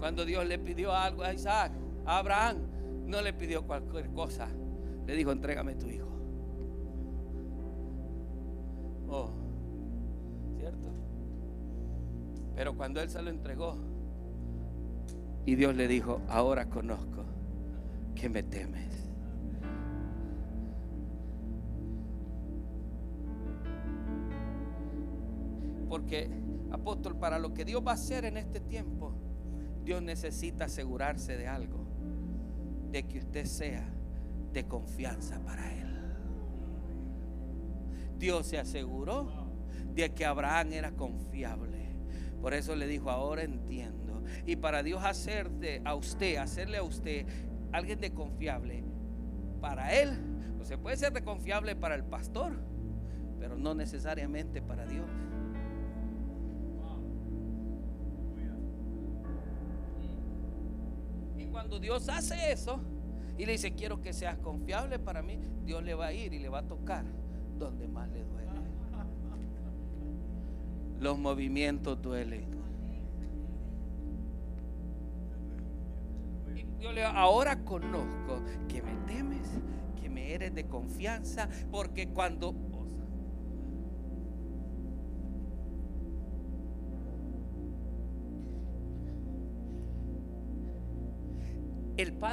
Cuando 0.00 0.24
Dios 0.24 0.44
le 0.44 0.58
pidió 0.58 0.92
algo 0.92 1.22
a 1.22 1.32
Isaac, 1.32 1.70
a 2.04 2.18
Abraham, 2.18 2.66
no 3.06 3.22
le 3.22 3.32
pidió 3.32 3.64
cualquier 3.64 4.10
cosa. 4.10 4.48
Le 5.06 5.14
dijo, 5.14 5.30
entrégame 5.30 5.76
tu 5.76 5.86
hijo. 5.86 6.08
Oh, 9.08 9.30
¿cierto? 10.58 10.88
Pero 12.56 12.76
cuando 12.76 13.00
él 13.00 13.08
se 13.08 13.22
lo 13.22 13.30
entregó, 13.30 13.78
y 15.44 15.54
Dios 15.54 15.76
le 15.76 15.86
dijo, 15.86 16.22
ahora 16.28 16.68
conozco 16.68 17.24
que 18.16 18.28
me 18.28 18.42
temes. 18.42 19.05
Porque, 25.88 26.28
apóstol, 26.70 27.18
para 27.18 27.38
lo 27.38 27.54
que 27.54 27.64
Dios 27.64 27.82
va 27.86 27.92
a 27.92 27.94
hacer 27.94 28.24
en 28.24 28.36
este 28.36 28.60
tiempo, 28.60 29.14
Dios 29.84 30.02
necesita 30.02 30.64
asegurarse 30.64 31.36
de 31.36 31.46
algo, 31.46 31.86
de 32.90 33.04
que 33.04 33.18
usted 33.18 33.44
sea 33.44 33.88
de 34.52 34.64
confianza 34.64 35.40
para 35.44 35.72
Él. 35.72 35.86
Dios 38.18 38.46
se 38.46 38.58
aseguró 38.58 39.46
de 39.94 40.12
que 40.12 40.24
Abraham 40.24 40.72
era 40.72 40.92
confiable. 40.92 41.86
Por 42.40 42.54
eso 42.54 42.74
le 42.74 42.86
dijo, 42.86 43.10
ahora 43.10 43.42
entiendo. 43.42 44.22
Y 44.44 44.56
para 44.56 44.82
Dios 44.82 45.04
hacerte 45.04 45.82
a 45.84 45.94
usted, 45.94 46.36
hacerle 46.36 46.78
a 46.78 46.82
usted 46.82 47.26
alguien 47.72 48.00
de 48.00 48.12
confiable, 48.12 48.84
para 49.60 49.94
Él, 49.94 50.10
o 50.60 50.64
se 50.64 50.78
puede 50.78 50.96
ser 50.96 51.12
de 51.12 51.22
confiable 51.22 51.76
para 51.76 51.94
el 51.94 52.04
pastor, 52.04 52.58
pero 53.38 53.56
no 53.56 53.74
necesariamente 53.74 54.62
para 54.62 54.86
Dios. 54.86 55.06
Cuando 61.56 61.78
Dios 61.78 62.10
hace 62.10 62.52
eso 62.52 62.78
y 63.38 63.46
le 63.46 63.52
dice, 63.52 63.72
quiero 63.72 64.02
que 64.02 64.12
seas 64.12 64.36
confiable 64.36 64.98
para 64.98 65.22
mí, 65.22 65.38
Dios 65.64 65.82
le 65.82 65.94
va 65.94 66.08
a 66.08 66.12
ir 66.12 66.34
y 66.34 66.38
le 66.38 66.50
va 66.50 66.58
a 66.58 66.68
tocar 66.68 67.06
donde 67.58 67.88
más 67.88 68.10
le 68.10 68.24
duele. 68.24 68.50
Los 71.00 71.18
movimientos 71.18 72.02
duelen. 72.02 72.44
Y 76.54 76.64
Dios 76.78 76.94
le 76.94 77.02
ahora 77.02 77.64
conozco 77.64 78.42
que 78.68 78.82
me 78.82 78.94
temes, 79.06 79.48
que 79.98 80.10
me 80.10 80.34
eres 80.34 80.54
de 80.54 80.66
confianza, 80.66 81.48
porque 81.70 82.10
cuando 82.10 82.52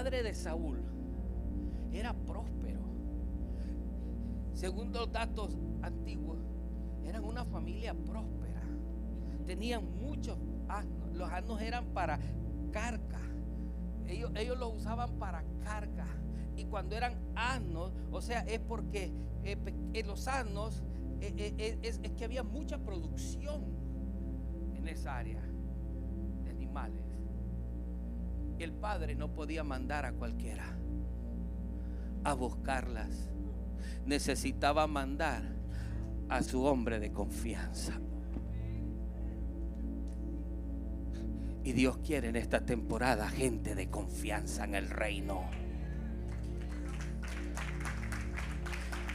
padre 0.03 0.21
de 0.21 0.33
Saúl 0.33 0.83
era 1.93 2.13
próspero. 2.13 2.81
Según 4.51 4.91
los 4.91 5.09
datos 5.09 5.57
antiguos, 5.81 6.39
eran 7.05 7.23
una 7.23 7.45
familia 7.45 7.93
próspera. 7.93 8.63
Tenían 9.45 9.97
muchos 10.01 10.37
asnos. 10.67 11.15
Los 11.15 11.31
asnos 11.31 11.61
eran 11.61 11.85
para 11.93 12.19
carga. 12.73 13.21
Ellos, 14.05 14.31
ellos 14.35 14.59
los 14.59 14.75
usaban 14.75 15.17
para 15.19 15.41
carga. 15.63 16.07
Y 16.57 16.65
cuando 16.65 16.97
eran 16.97 17.17
asnos, 17.33 17.93
o 18.11 18.19
sea, 18.19 18.41
es 18.41 18.59
porque 18.59 19.13
eh, 19.45 19.57
en 19.93 20.05
los 20.05 20.27
asnos 20.27 20.83
eh, 21.21 21.55
eh, 21.57 21.79
es 21.81 21.99
que 22.17 22.25
había 22.25 22.43
mucha 22.43 22.77
producción 22.77 23.63
en 24.75 24.85
esa 24.85 25.15
área 25.15 25.41
de 26.43 26.49
animales. 26.49 27.02
El 28.59 28.73
padre 28.73 29.15
no 29.15 29.33
podía 29.33 29.63
mandar 29.63 30.05
a 30.05 30.13
cualquiera 30.13 30.77
a 32.23 32.33
buscarlas. 32.33 33.29
Necesitaba 34.05 34.87
mandar 34.87 35.43
a 36.29 36.41
su 36.41 36.63
hombre 36.63 36.99
de 36.99 37.11
confianza. 37.11 37.99
Y 41.63 41.71
Dios 41.71 41.97
quiere 41.99 42.29
en 42.29 42.35
esta 42.35 42.65
temporada 42.65 43.29
gente 43.29 43.75
de 43.75 43.89
confianza 43.89 44.65
en 44.65 44.75
el 44.75 44.89
reino. 44.89 45.62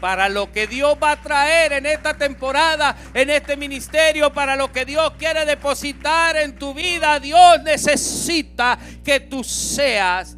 Para 0.01 0.28
lo 0.28 0.53
que 0.53 0.66
Dios 0.66 0.96
va 1.03 1.12
a 1.12 1.20
traer 1.20 1.72
en 1.72 1.86
esta 1.86 2.16
temporada, 2.16 2.96
en 3.14 3.30
este 3.30 3.57
ministerio, 3.57 4.32
para 4.32 4.55
lo 4.55 4.70
que 4.70 4.84
Dios 4.84 5.12
quiere 5.18 5.44
depositar 5.44 6.36
en 6.36 6.57
tu 6.57 6.72
vida, 6.72 7.18
Dios 7.18 7.62
necesita 7.64 8.78
que 9.05 9.20
tú 9.20 9.42
seas 9.42 10.36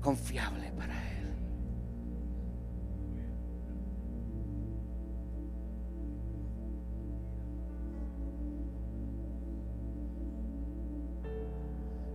confiable 0.00 0.72
para 0.72 0.94
Él. 1.10 1.34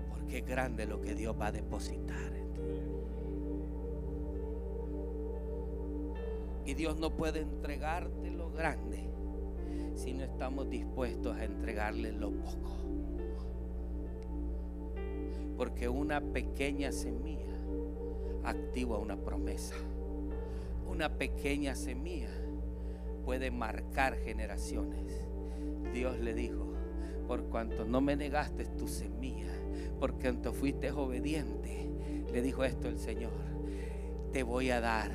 Porque 0.09 0.39
es 0.39 0.45
grande 0.45 0.85
lo 0.87 1.01
que 1.01 1.13
Dios 1.13 1.35
va 1.39 1.47
a 1.47 1.51
depositar 1.51 2.46
Y 6.67 6.73
Dios 6.73 6.99
no 6.99 7.15
puede 7.15 7.39
entregarte 7.39 8.29
lo 8.29 8.51
grande 8.51 9.09
si 9.95 10.13
no 10.13 10.25
estamos 10.25 10.69
dispuestos 10.69 11.33
a 11.37 11.45
entregarle 11.45 12.11
lo 12.11 12.29
poco. 12.29 12.75
Porque 15.55 15.87
una 15.87 16.19
pequeña 16.19 16.91
semilla 16.91 17.55
activa 18.43 18.97
una 18.97 19.15
promesa. 19.15 19.75
Una 20.85 21.17
pequeña 21.17 21.73
semilla 21.73 22.31
puede 23.23 23.49
marcar 23.49 24.17
generaciones. 24.17 25.25
Dios 25.93 26.19
le 26.19 26.33
dijo, 26.33 26.73
por 27.29 27.45
cuanto 27.45 27.85
no 27.85 28.01
me 28.01 28.17
negaste 28.17 28.65
tu 28.65 28.89
semilla, 28.89 29.53
por 30.01 30.19
cuanto 30.19 30.51
fuiste 30.51 30.91
obediente, 30.91 31.89
le 32.29 32.41
dijo 32.41 32.65
esto 32.65 32.89
el 32.89 32.99
Señor, 32.99 33.31
te 34.33 34.43
voy 34.43 34.69
a 34.69 34.81
dar 34.81 35.11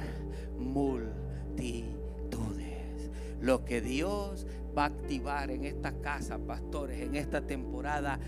multitudes. 1.52 3.10
Lo 3.40 3.64
que 3.64 3.80
Dios 3.80 4.46
va 4.76 4.84
a 4.84 4.86
activar 4.86 5.50
en 5.50 5.64
esta 5.64 5.92
casa, 6.00 6.38
pastores, 6.38 7.00
en 7.00 7.16
esta 7.16 7.40
temporada, 7.42 8.18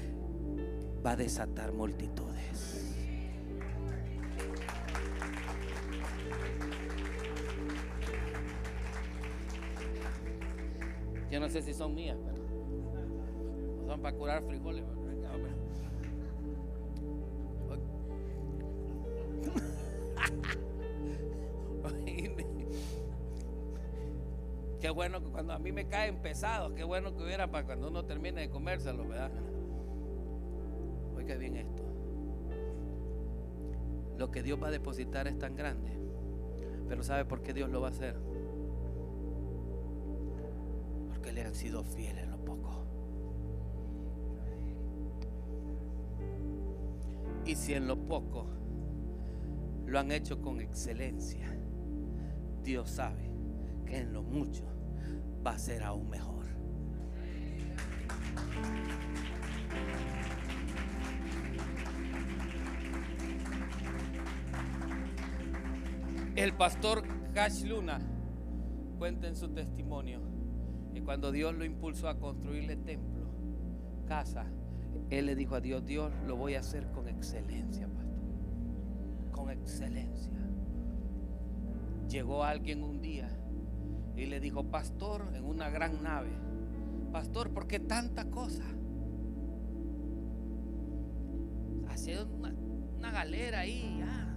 va 1.05 1.13
a 1.13 1.17
desatar 1.17 1.73
multitudes. 1.73 2.81
Yo 11.31 11.41
no 11.41 11.49
sé 11.49 11.63
si 11.63 11.73
son 11.75 11.95
mías, 11.95 12.19
pero 12.25 12.45
son 13.87 14.01
para 14.01 14.17
curar 14.17 14.45
frijoles. 14.45 14.85
Qué 24.85 24.91
bueno 24.91 25.23
que 25.23 25.31
cuando 25.31 25.55
a 25.55 25.59
mí 25.59 25.73
me 25.73 25.89
caen 25.89 26.21
pesados, 26.21 26.75
qué 26.75 26.85
bueno 26.85 27.17
que 27.17 27.25
hubiera 27.25 27.51
para 27.51 27.65
cuando 27.65 27.89
uno 27.89 28.05
termine 28.05 28.43
de 28.43 28.51
comérselo, 28.51 29.09
¿verdad? 29.09 29.33
Oiga 31.17 31.37
bien 31.37 31.57
esto. 31.57 31.83
Lo 34.19 34.31
que 34.31 34.43
Dios 34.43 34.63
va 34.63 34.69
a 34.69 34.71
depositar 34.71 35.27
es 35.27 35.39
tan 35.39 35.57
grande. 35.57 35.99
Pero 36.87 37.03
¿sabe 37.03 37.25
por 37.25 37.41
qué 37.41 37.55
Dios 37.55 37.71
lo 37.71 37.81
va 37.81 37.89
a 37.89 37.91
hacer? 37.93 38.15
Porque 41.09 41.33
le 41.33 41.45
han 41.45 41.55
sido 41.55 41.83
fieles 41.83 42.25
en 42.25 42.31
lo 42.33 42.45
poco. 42.45 42.85
Y 47.47 47.55
si 47.55 47.73
en 47.73 47.87
lo 47.87 47.97
poco 48.07 48.49
lo 49.87 49.99
han 49.99 50.13
hecho 50.13 50.43
con 50.43 50.61
excelencia, 50.61 51.57
Dios 52.63 52.91
sabe 52.91 53.31
que 53.87 53.97
en 53.97 54.13
lo 54.13 54.23
mucho 54.23 54.74
va 55.45 55.53
a 55.53 55.59
ser 55.59 55.83
aún 55.83 56.09
mejor. 56.09 56.45
El 66.37 66.53
pastor 66.55 67.05
Cash 67.33 67.65
Luna 67.65 68.01
cuenta 68.99 69.29
en 69.29 69.37
su 69.37 69.49
testimonio 69.51 70.21
que 70.93 71.03
cuando 71.03 71.31
Dios 71.31 71.55
lo 71.55 71.65
impulsó 71.65 72.09
a 72.09 72.19
construirle 72.19 72.77
templo, 72.77 73.29
casa, 74.07 74.47
él 75.11 75.27
le 75.27 75.37
dijo 75.37 75.55
a 75.55 75.61
Dios, 75.61 75.85
Dios 75.85 76.13
lo 76.27 76.37
voy 76.37 76.55
a 76.55 76.61
hacer 76.61 76.91
con 76.91 77.09
excelencia, 77.09 77.89
pastor. 77.89 78.05
Con 79.31 79.51
excelencia. 79.51 80.33
Llegó 82.09 82.45
alguien 82.45 82.83
un 82.83 83.01
día 83.01 83.29
Y 84.17 84.27
le 84.27 84.41
dijo, 84.41 84.65
pastor, 84.65 85.33
en 85.35 85.45
una 85.45 85.71
gran 85.71 86.03
nave, 86.03 86.31
pastor, 87.13 87.51
¿por 87.51 87.67
qué 87.67 87.81
tanta 87.81 88.31
cosa? 88.31 88.65
Hace 91.89 92.23
una, 92.23 93.11
galera 93.11 93.61
ahí, 93.61 93.99
ya. 93.99 94.37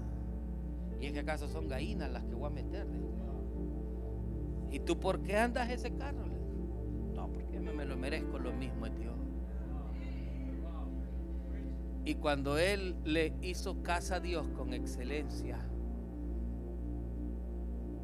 ¿Y 0.99 1.07
es 1.07 1.13
que 1.13 1.19
acaso 1.19 1.47
son 1.47 1.67
gallinas 1.67 2.11
las 2.11 2.23
que 2.23 2.33
voy 2.33 2.47
a 2.47 2.49
meterle? 2.49 2.99
¿Y 4.71 4.79
tú 4.79 4.99
por 4.99 5.21
qué 5.21 5.37
andas 5.37 5.69
ese 5.69 5.93
carro? 5.95 6.25
No, 7.13 7.31
porque 7.31 7.59
me, 7.59 7.71
me 7.71 7.85
lo 7.85 7.97
merezco, 7.97 8.39
lo 8.39 8.51
mismo 8.51 8.85
es 8.85 8.97
Dios. 8.97 9.15
Y 12.03 12.15
cuando 12.15 12.57
él 12.57 12.95
le 13.03 13.33
hizo 13.41 13.83
casa 13.83 14.15
a 14.15 14.19
Dios 14.21 14.47
con 14.55 14.73
excelencia, 14.73 15.59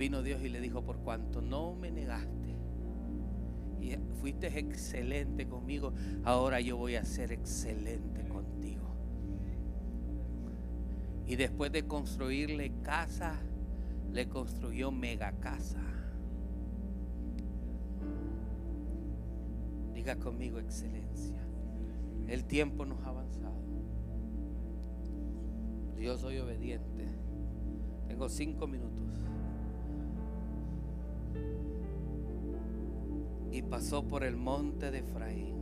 vino 0.04 0.22
Dios 0.22 0.43
y 0.43 0.49
le 0.49 0.60
dijo, 0.60 0.84
por 0.84 0.97
cuanto 0.97 1.41
no 1.41 1.76
me 1.76 1.89
negaste 1.89 2.54
y 3.80 3.95
fuiste 4.20 4.47
excelente 4.60 5.47
conmigo, 5.47 5.93
ahora 6.26 6.60
yo 6.60 6.76
voy 6.76 6.95
a 6.95 7.06
ser 7.06 7.32
excelente 7.32 8.28
contigo. 8.28 8.84
Y 11.26 11.38
después 11.38 11.72
de 11.72 11.88
construirle 11.88 12.74
casa, 12.82 13.39
le 14.12 14.28
construyó 14.28 14.91
mega 14.91 15.32
casa. 15.39 15.82
Diga 19.93 20.18
conmigo 20.18 20.60
excelencia. 20.60 21.39
El 22.28 22.43
tiempo 22.43 22.86
nos 22.86 23.01
ha 23.06 23.10
avanzado. 23.10 23.56
Yo 25.97 26.18
soy 26.18 26.39
obediente. 26.39 27.08
Tengo 28.10 28.28
cinco 28.28 28.68
minutos. 28.68 29.32
Pasó 33.70 34.07
por 34.07 34.24
el 34.24 34.38
monte 34.38 34.91
de 34.91 34.99
Efraín. 34.99 35.57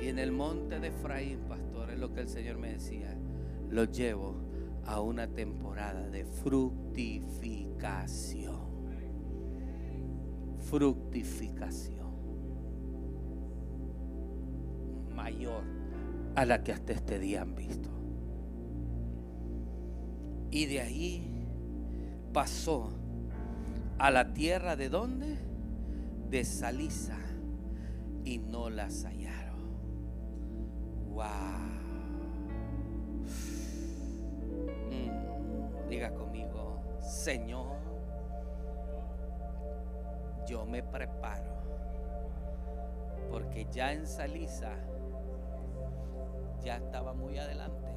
Y 0.00 0.08
en 0.08 0.18
el 0.18 0.32
monte 0.32 0.80
de 0.80 0.88
Efraín, 0.88 1.38
pastor, 1.48 1.90
es 1.90 1.98
lo 1.98 2.12
que 2.12 2.20
el 2.20 2.28
Señor 2.28 2.58
me 2.58 2.72
decía. 2.72 3.16
Lo 3.70 3.84
llevo 3.84 4.34
a 4.84 5.00
una 5.00 5.28
temporada 5.28 6.08
de 6.08 6.24
fructificación. 6.24 8.74
Fructificación. 10.58 11.94
Mayor 15.14 15.62
a 16.34 16.44
la 16.44 16.62
que 16.62 16.72
hasta 16.72 16.92
este 16.92 17.18
día 17.18 17.42
han 17.42 17.54
visto. 17.54 17.90
Y 20.50 20.66
de 20.66 20.80
ahí 20.80 21.46
pasó 22.32 22.90
a 23.98 24.10
la 24.10 24.32
tierra 24.32 24.76
de 24.76 24.88
dónde? 24.88 25.38
De 26.30 26.44
Salisa 26.44 27.18
y 28.24 28.38
no 28.38 28.70
las 28.70 29.04
hallaron. 29.04 29.78
Wow. 31.10 31.24
Mm, 34.90 35.88
diga 35.88 36.12
conmigo, 36.14 36.82
Señor, 37.00 37.76
yo 40.46 40.66
me 40.66 40.82
preparo 40.82 41.54
porque 43.30 43.66
ya 43.72 43.92
en 43.92 44.06
Salisa 44.06 44.72
ya 46.62 46.76
estaba 46.76 47.14
muy 47.14 47.38
adelante. 47.38 47.93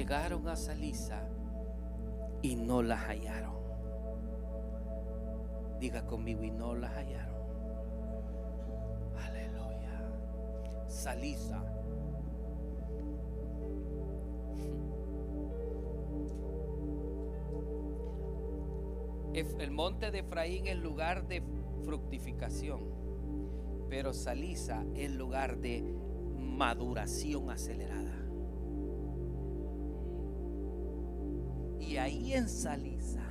Llegaron 0.00 0.48
a 0.48 0.56
Salisa 0.56 1.28
y 2.40 2.56
no 2.56 2.82
las 2.82 3.00
hallaron. 3.00 3.54
Diga 5.78 6.06
conmigo 6.06 6.42
y 6.42 6.50
no 6.50 6.74
las 6.74 6.90
hallaron. 6.94 7.36
Aleluya. 9.22 10.88
Salisa 10.88 11.62
El 19.34 19.70
monte 19.70 20.10
de 20.10 20.20
Efraín 20.20 20.66
es 20.66 20.78
lugar 20.78 21.28
de 21.28 21.42
fructificación, 21.84 22.80
pero 23.90 24.14
Salisa 24.14 24.84
es 24.94 25.10
lugar 25.12 25.58
de 25.58 25.82
maduración 26.38 27.50
acelerada. 27.50 28.29
Ahí 32.00 32.34
en 32.34 32.48
Salisa, 32.48 33.24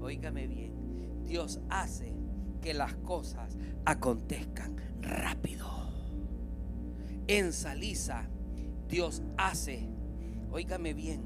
óigame 0.00 0.46
bien, 0.46 1.24
Dios 1.24 1.60
hace 1.68 2.14
que 2.60 2.74
las 2.74 2.94
cosas 2.96 3.56
acontezcan 3.84 4.76
rápido. 5.00 5.66
En 7.26 7.52
Salisa, 7.52 8.28
Dios 8.88 9.22
hace, 9.36 9.88
óigame 10.50 10.94
bien, 10.94 11.22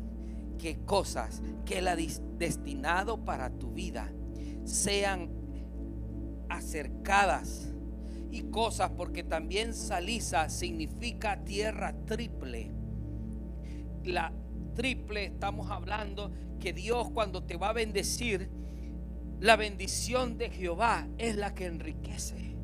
que 0.58 0.84
cosas 0.84 1.42
que 1.64 1.78
Él 1.78 1.88
ha 1.88 1.96
destinado 1.96 3.24
para 3.24 3.50
tu 3.50 3.72
vida 3.72 4.12
sean 4.64 5.30
acercadas 6.48 7.72
y 8.30 8.42
cosas, 8.42 8.90
porque 8.90 9.22
también 9.22 9.74
Salisa 9.74 10.48
significa 10.48 11.44
tierra 11.44 11.94
triple. 12.04 12.70
La 14.04 14.32
triple, 14.74 15.26
estamos 15.26 15.70
hablando 15.70 16.32
que 16.60 16.72
Dios 16.72 17.10
cuando 17.10 17.42
te 17.42 17.56
va 17.56 17.70
a 17.70 17.72
bendecir, 17.72 18.50
la 19.40 19.56
bendición 19.56 20.38
de 20.38 20.50
Jehová 20.50 21.06
es 21.18 21.36
la 21.36 21.54
que 21.54 21.66
enriquece. 21.66 22.56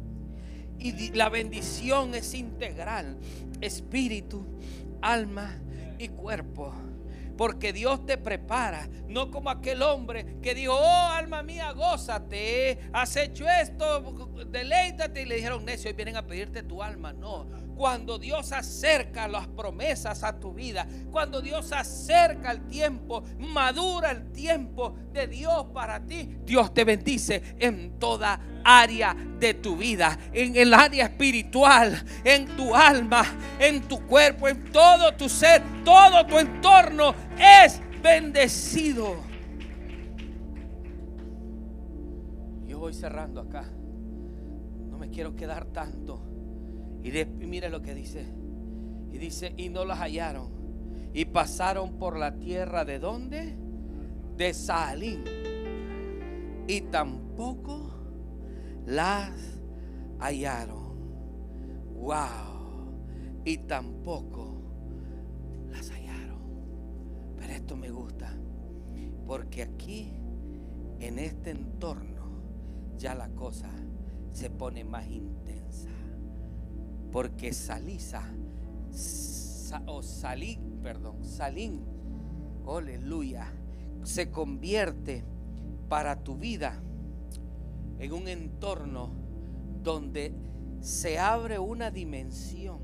Y 0.79 1.11
la 1.11 1.29
bendición 1.29 2.15
es 2.15 2.33
integral, 2.33 3.19
espíritu, 3.61 4.47
alma 5.03 5.61
y 5.99 6.09
cuerpo. 6.09 6.73
Porque 7.37 7.73
Dios 7.73 8.05
te 8.07 8.19
prepara, 8.19 8.89
no 9.09 9.31
como 9.31 9.51
aquel 9.51 9.83
hombre 9.83 10.39
que 10.43 10.55
dijo, 10.55 10.75
oh 10.75 11.09
alma 11.09 11.43
mía, 11.43 11.73
gózate, 11.73 12.79
has 12.93 13.17
hecho 13.17 13.47
esto, 13.49 14.45
deleítate. 14.51 15.23
Y 15.23 15.25
le 15.27 15.37
dijeron, 15.37 15.65
necio, 15.65 15.91
hoy 15.91 15.97
vienen 15.97 16.17
a 16.17 16.27
pedirte 16.27 16.63
tu 16.63 16.83
alma. 16.83 17.13
No, 17.13 17.45
cuando 17.81 18.19
Dios 18.19 18.53
acerca 18.53 19.27
las 19.27 19.49
promesas 19.49 20.23
a 20.23 20.39
tu 20.39 20.53
vida, 20.53 20.87
cuando 21.11 21.41
Dios 21.41 21.73
acerca 21.73 22.51
el 22.51 22.67
tiempo, 22.67 23.25
madura 23.39 24.11
el 24.11 24.33
tiempo 24.33 24.95
de 25.15 25.27
Dios 25.27 25.65
para 25.73 26.05
ti, 26.05 26.29
Dios 26.45 26.75
te 26.75 26.85
bendice 26.85 27.57
en 27.59 27.99
toda 27.99 28.39
área 28.63 29.15
de 29.15 29.55
tu 29.55 29.79
vida, 29.79 30.19
en 30.31 30.57
el 30.57 30.75
área 30.75 31.07
espiritual, 31.07 32.05
en 32.23 32.55
tu 32.55 32.77
alma, 32.77 33.25
en 33.59 33.81
tu 33.89 34.07
cuerpo, 34.07 34.47
en 34.47 34.71
todo 34.71 35.15
tu 35.15 35.31
ser, 35.31 35.63
todo 35.83 36.27
tu 36.27 36.39
entorno 36.39 37.15
es 37.39 37.81
bendecido. 38.03 39.17
Yo 42.67 42.79
voy 42.79 42.93
cerrando 42.93 43.41
acá. 43.41 43.65
No 44.91 44.99
me 44.99 45.09
quiero 45.09 45.35
quedar 45.35 45.65
tanto. 45.65 46.30
Y, 47.03 47.11
mire 47.47 47.71
lo 47.71 47.83
que 47.83 47.95
dice. 47.95 48.27
Y 49.13 49.19
dice, 49.19 49.55
y 49.57 49.69
no 49.69 49.85
las 49.85 49.99
hallaron. 49.99 50.51
Y 51.13 51.25
pasaron 51.25 51.99
por 51.99 52.17
la 52.17 52.39
tierra 52.39 52.85
de 52.85 52.99
dónde? 52.99 53.57
De 54.37 54.55
Salín. 54.55 55.25
Y 56.67 56.83
tampoco 56.83 57.91
las 58.87 59.33
hallaron. 60.19 60.99
Wow. 61.95 63.41
Y 63.45 63.59
tampoco 63.59 64.63
las 65.71 65.91
hallaron. 65.91 66.39
Pero 67.37 67.53
esto 67.53 67.77
me 67.77 67.91
gusta. 67.91 68.33
Porque 69.27 69.63
aquí, 69.63 70.13
en 71.01 71.19
este 71.19 71.51
entorno, 71.51 72.11
ya 72.97 73.15
la 73.15 73.29
cosa 73.31 73.71
se 74.31 74.51
pone 74.51 74.85
más 74.85 75.07
intensa. 75.09 75.40
Porque 77.13 77.53
Salisa, 77.53 78.23
o 79.87 80.03
Salín, 80.03 80.81
perdón, 80.83 81.25
Salín, 81.25 81.85
aleluya, 82.67 83.47
se 84.03 84.31
convierte 84.31 85.25
para 85.89 86.23
tu 86.23 86.37
vida 86.37 86.81
en 87.99 88.13
un 88.13 88.29
entorno 88.29 89.11
donde 89.83 90.35
se 90.81 91.19
abre 91.19 91.59
una 91.59 91.91
dimensión. 91.91 92.79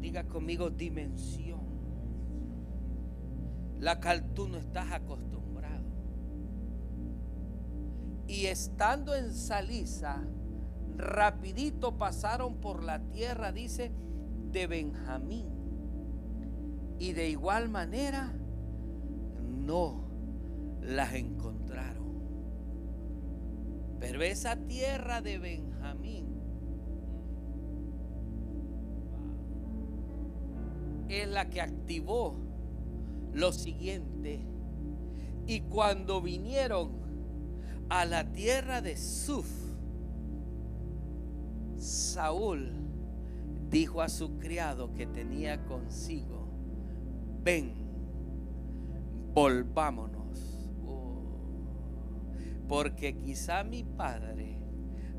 Diga 0.00 0.24
conmigo 0.24 0.70
dimensión. 0.70 1.60
La 3.80 4.00
cual 4.00 4.32
tú 4.34 4.48
no 4.48 4.58
estás 4.58 4.92
acostumbrado. 4.92 5.84
Y 8.28 8.46
estando 8.46 9.14
en 9.14 9.32
Salisa, 9.32 10.22
rapidito 10.96 11.98
pasaron 11.98 12.56
por 12.56 12.82
la 12.82 13.00
tierra, 13.10 13.52
dice, 13.52 13.92
de 14.52 14.66
Benjamín. 14.66 15.46
Y 16.98 17.12
de 17.12 17.28
igual 17.28 17.68
manera 17.68 18.32
no 19.44 20.04
las 20.80 21.14
encontraron. 21.14 22.06
Pero 24.00 24.22
esa 24.22 24.56
tierra 24.56 25.20
de 25.20 25.38
Benjamín 25.38 26.26
es 31.08 31.28
la 31.28 31.48
que 31.48 31.60
activó 31.60 32.36
lo 33.32 33.52
siguiente. 33.52 34.40
Y 35.46 35.60
cuando 35.60 36.20
vinieron 36.20 36.92
a 37.88 38.04
la 38.04 38.32
tierra 38.32 38.80
de 38.80 38.96
Suf, 38.96 39.65
Saúl 41.78 42.72
dijo 43.70 44.00
a 44.00 44.08
su 44.08 44.38
criado 44.38 44.92
que 44.94 45.06
tenía 45.06 45.64
consigo, 45.64 46.48
ven, 47.42 47.74
volvámonos. 49.34 50.70
Oh, 50.86 51.22
porque 52.68 53.16
quizá 53.16 53.64
mi 53.64 53.84
padre, 53.84 54.62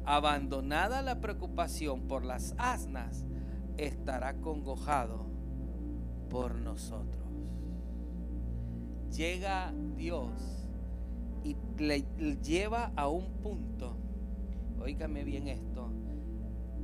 abandonada 0.05 1.01
la 1.01 1.20
preocupación 1.20 2.08
por 2.08 2.24
las 2.24 2.55
asnas, 2.58 3.26
estará 3.78 4.38
congojado 4.41 5.26
por 6.30 6.55
nosotros. 6.55 7.28
Llega 9.16 9.74
Dios 9.95 10.68
y 11.43 11.55
le 11.78 12.05
lleva 12.41 12.91
a 12.95 13.08
un 13.08 13.26
punto, 13.41 13.95
oígame 14.82 15.24
bien 15.24 15.47
esto, 15.47 15.91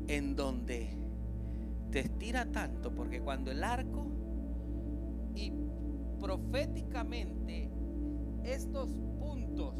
en 0.07 0.35
donde 0.35 0.97
te 1.91 1.99
estira 1.99 2.45
tanto, 2.45 2.93
porque 2.93 3.21
cuando 3.21 3.51
el 3.51 3.63
arco 3.63 4.07
y 5.35 5.51
proféticamente 6.19 7.69
estos 8.43 8.89
puntos 9.19 9.75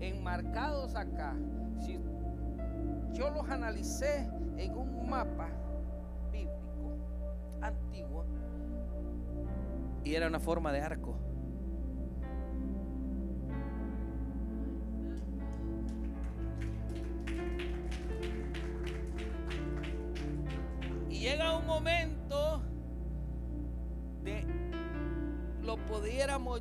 enmarcados 0.00 0.94
acá, 0.94 1.36
si 1.80 1.98
yo 3.12 3.30
los 3.30 3.48
analicé 3.48 4.28
en 4.56 4.76
un 4.76 5.08
mapa 5.08 5.48
bíblico 6.32 6.96
antiguo, 7.60 8.24
y 10.04 10.14
era 10.14 10.26
una 10.26 10.40
forma 10.40 10.72
de 10.72 10.80
arco. 10.80 11.19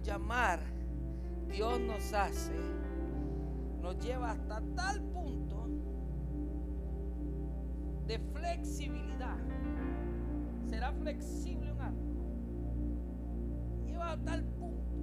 Llamar, 0.04 0.60
Dios 1.48 1.80
nos 1.80 2.14
hace, 2.14 2.54
nos 3.82 3.98
lleva 4.00 4.32
hasta 4.32 4.62
tal 4.76 5.02
punto 5.02 5.68
de 8.08 8.20
flexibilidad. 8.34 9.38
Será 10.68 10.92
flexible 10.94 11.72
un 11.72 11.82
arco 11.82 12.10
a 14.02 14.18
tal 14.18 14.44
punto. 14.44 14.98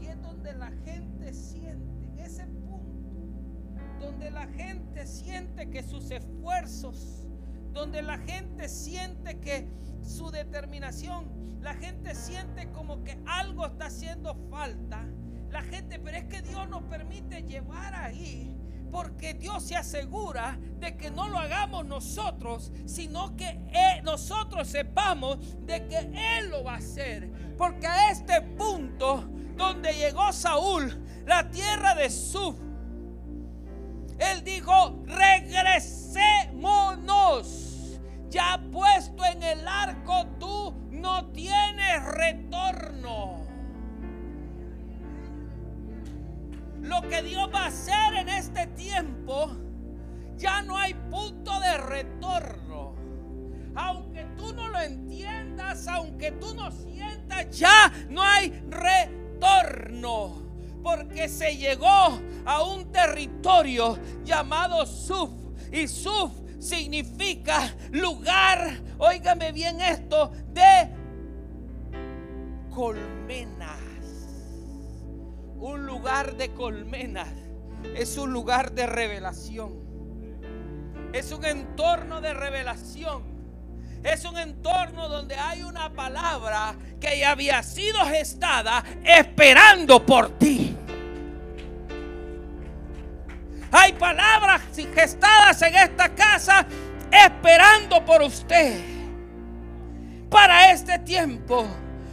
Y 0.00 0.06
es 0.06 0.20
donde 0.22 0.52
la 0.54 0.70
gente 0.84 1.32
siente, 1.32 2.04
en 2.04 2.18
ese 2.18 2.46
punto, 2.46 3.10
donde 4.00 4.30
la 4.30 4.46
gente 4.46 5.06
siente 5.06 5.68
que 5.70 5.82
sus 5.82 6.10
esfuerzos, 6.10 7.25
donde 7.76 8.02
la 8.02 8.18
gente 8.18 8.68
siente 8.68 9.38
que 9.38 9.68
su 10.02 10.30
determinación, 10.30 11.60
la 11.60 11.74
gente 11.74 12.14
siente 12.14 12.70
como 12.72 13.04
que 13.04 13.18
algo 13.26 13.66
está 13.66 13.86
haciendo 13.86 14.34
falta. 14.50 15.06
La 15.50 15.62
gente, 15.62 15.98
pero 15.98 16.16
es 16.16 16.24
que 16.24 16.42
Dios 16.42 16.68
nos 16.68 16.82
permite 16.84 17.42
llevar 17.42 17.94
ahí 17.94 18.56
porque 18.90 19.34
Dios 19.34 19.62
se 19.62 19.76
asegura 19.76 20.58
de 20.78 20.96
que 20.96 21.10
no 21.10 21.28
lo 21.28 21.38
hagamos 21.38 21.84
nosotros, 21.84 22.72
sino 22.86 23.36
que 23.36 23.60
nosotros 24.02 24.68
sepamos 24.68 25.38
de 25.66 25.86
que 25.86 25.98
Él 25.98 26.48
lo 26.50 26.64
va 26.64 26.74
a 26.74 26.78
hacer. 26.78 27.30
Porque 27.58 27.86
a 27.86 28.10
este 28.10 28.40
punto 28.40 29.28
donde 29.54 29.92
llegó 29.92 30.32
Saúl, 30.32 31.04
la 31.26 31.50
tierra 31.50 31.94
de 31.94 32.08
Suf, 32.08 32.56
Él 34.18 34.42
dijo, 34.44 35.04
regresémonos. 35.04 37.65
Ya 38.28 38.60
puesto 38.72 39.24
en 39.24 39.42
el 39.42 39.66
arco, 39.66 40.26
tú 40.38 40.74
no 40.90 41.26
tienes 41.32 42.04
retorno. 42.04 43.46
lo 46.86 47.02
que 47.02 47.22
Dios 47.22 47.48
va 47.52 47.64
a 47.64 47.66
hacer 47.66 48.14
en 48.14 48.28
este 48.28 48.66
tiempo, 48.68 49.50
ya 50.36 50.62
no 50.62 50.76
hay 50.76 50.94
punto 50.94 51.58
de 51.60 51.76
retorno. 51.78 52.94
Aunque 53.74 54.24
tú 54.36 54.54
no 54.54 54.68
lo 54.68 54.80
entiendas, 54.80 55.86
aunque 55.88 56.32
tú 56.32 56.54
no 56.54 56.70
sientas, 56.70 57.50
ya 57.50 57.92
no 58.08 58.22
hay 58.22 58.50
retorno. 58.68 60.42
Porque 60.82 61.28
se 61.28 61.56
llegó 61.56 62.20
a 62.44 62.62
un 62.62 62.90
territorio 62.92 63.98
llamado 64.24 64.86
Suf. 64.86 65.30
Y 65.72 65.88
Suf 65.88 66.32
significa 66.58 67.74
lugar, 67.90 68.80
óigame 68.98 69.52
bien 69.52 69.80
esto, 69.80 70.32
de 70.52 70.90
colmena 72.74 73.76
un 75.58 75.86
lugar 75.86 76.36
de 76.36 76.52
colmenas, 76.52 77.28
es 77.96 78.16
un 78.18 78.32
lugar 78.32 78.72
de 78.72 78.86
revelación. 78.86 79.86
Es 81.12 81.32
un 81.32 81.44
entorno 81.44 82.20
de 82.20 82.34
revelación. 82.34 83.22
Es 84.02 84.24
un 84.24 84.36
entorno 84.38 85.08
donde 85.08 85.34
hay 85.34 85.62
una 85.62 85.92
palabra 85.92 86.76
que 87.00 87.18
ya 87.18 87.30
había 87.30 87.62
sido 87.62 87.98
gestada 88.04 88.84
esperando 89.04 90.04
por 90.04 90.38
ti. 90.38 90.76
Hay 93.72 93.92
palabras 93.94 94.62
gestadas 94.94 95.60
en 95.62 95.74
esta 95.74 96.08
casa 96.14 96.66
esperando 97.10 98.04
por 98.04 98.22
usted 98.22 98.80
para 100.30 100.70
este 100.72 100.98
tiempo. 100.98 101.66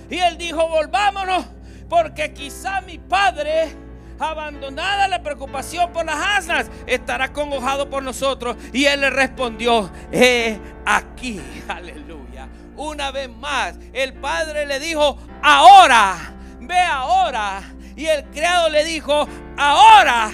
Y 0.09 0.17
él 0.17 0.37
dijo, 0.37 0.67
volvámonos 0.67 1.45
porque 1.89 2.33
quizá 2.33 2.81
mi 2.81 2.97
padre, 2.97 3.75
abandonada 4.19 5.07
la 5.07 5.21
preocupación 5.21 5.91
por 5.91 6.05
las 6.05 6.39
asnas, 6.39 6.69
estará 6.87 7.31
congojado 7.31 7.89
por 7.89 8.03
nosotros. 8.03 8.55
Y 8.71 8.85
él 8.85 9.01
le 9.01 9.09
respondió, 9.09 9.91
he 10.11 10.59
aquí, 10.85 11.41
aleluya. 11.67 12.47
Una 12.75 13.11
vez 13.11 13.29
más, 13.29 13.75
el 13.93 14.13
padre 14.13 14.65
le 14.65 14.79
dijo, 14.79 15.17
ahora, 15.41 16.33
ve 16.59 16.79
ahora. 16.79 17.61
Y 17.95 18.07
el 18.07 18.23
criado 18.25 18.69
le 18.69 18.83
dijo, 18.85 19.27
ahora 19.55 20.31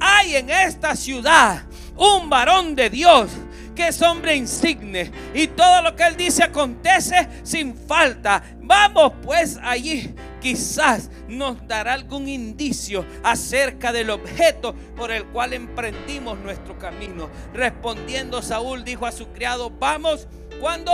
hay 0.00 0.36
en 0.36 0.50
esta 0.50 0.96
ciudad 0.96 1.62
un 1.96 2.30
varón 2.30 2.74
de 2.74 2.90
Dios 2.90 3.30
que 3.74 3.88
es 3.88 4.02
hombre 4.02 4.34
insigne 4.34 5.10
y 5.34 5.46
todo 5.46 5.82
lo 5.82 5.94
que 5.94 6.02
él 6.04 6.16
dice 6.16 6.42
acontece 6.42 7.28
sin 7.42 7.74
falta. 7.74 8.42
Vamos 8.62 9.12
pues 9.22 9.58
allí 9.62 10.14
quizás 10.40 11.10
nos 11.28 11.66
dará 11.68 11.92
algún 11.92 12.28
indicio 12.28 13.04
acerca 13.22 13.92
del 13.92 14.10
objeto 14.10 14.74
por 14.96 15.10
el 15.10 15.24
cual 15.26 15.52
emprendimos 15.52 16.38
nuestro 16.38 16.78
camino. 16.78 17.30
Respondiendo 17.52 18.42
Saúl 18.42 18.84
dijo 18.84 19.06
a 19.06 19.12
su 19.12 19.28
criado, 19.28 19.70
vamos, 19.70 20.26
¿cuándo? 20.60 20.92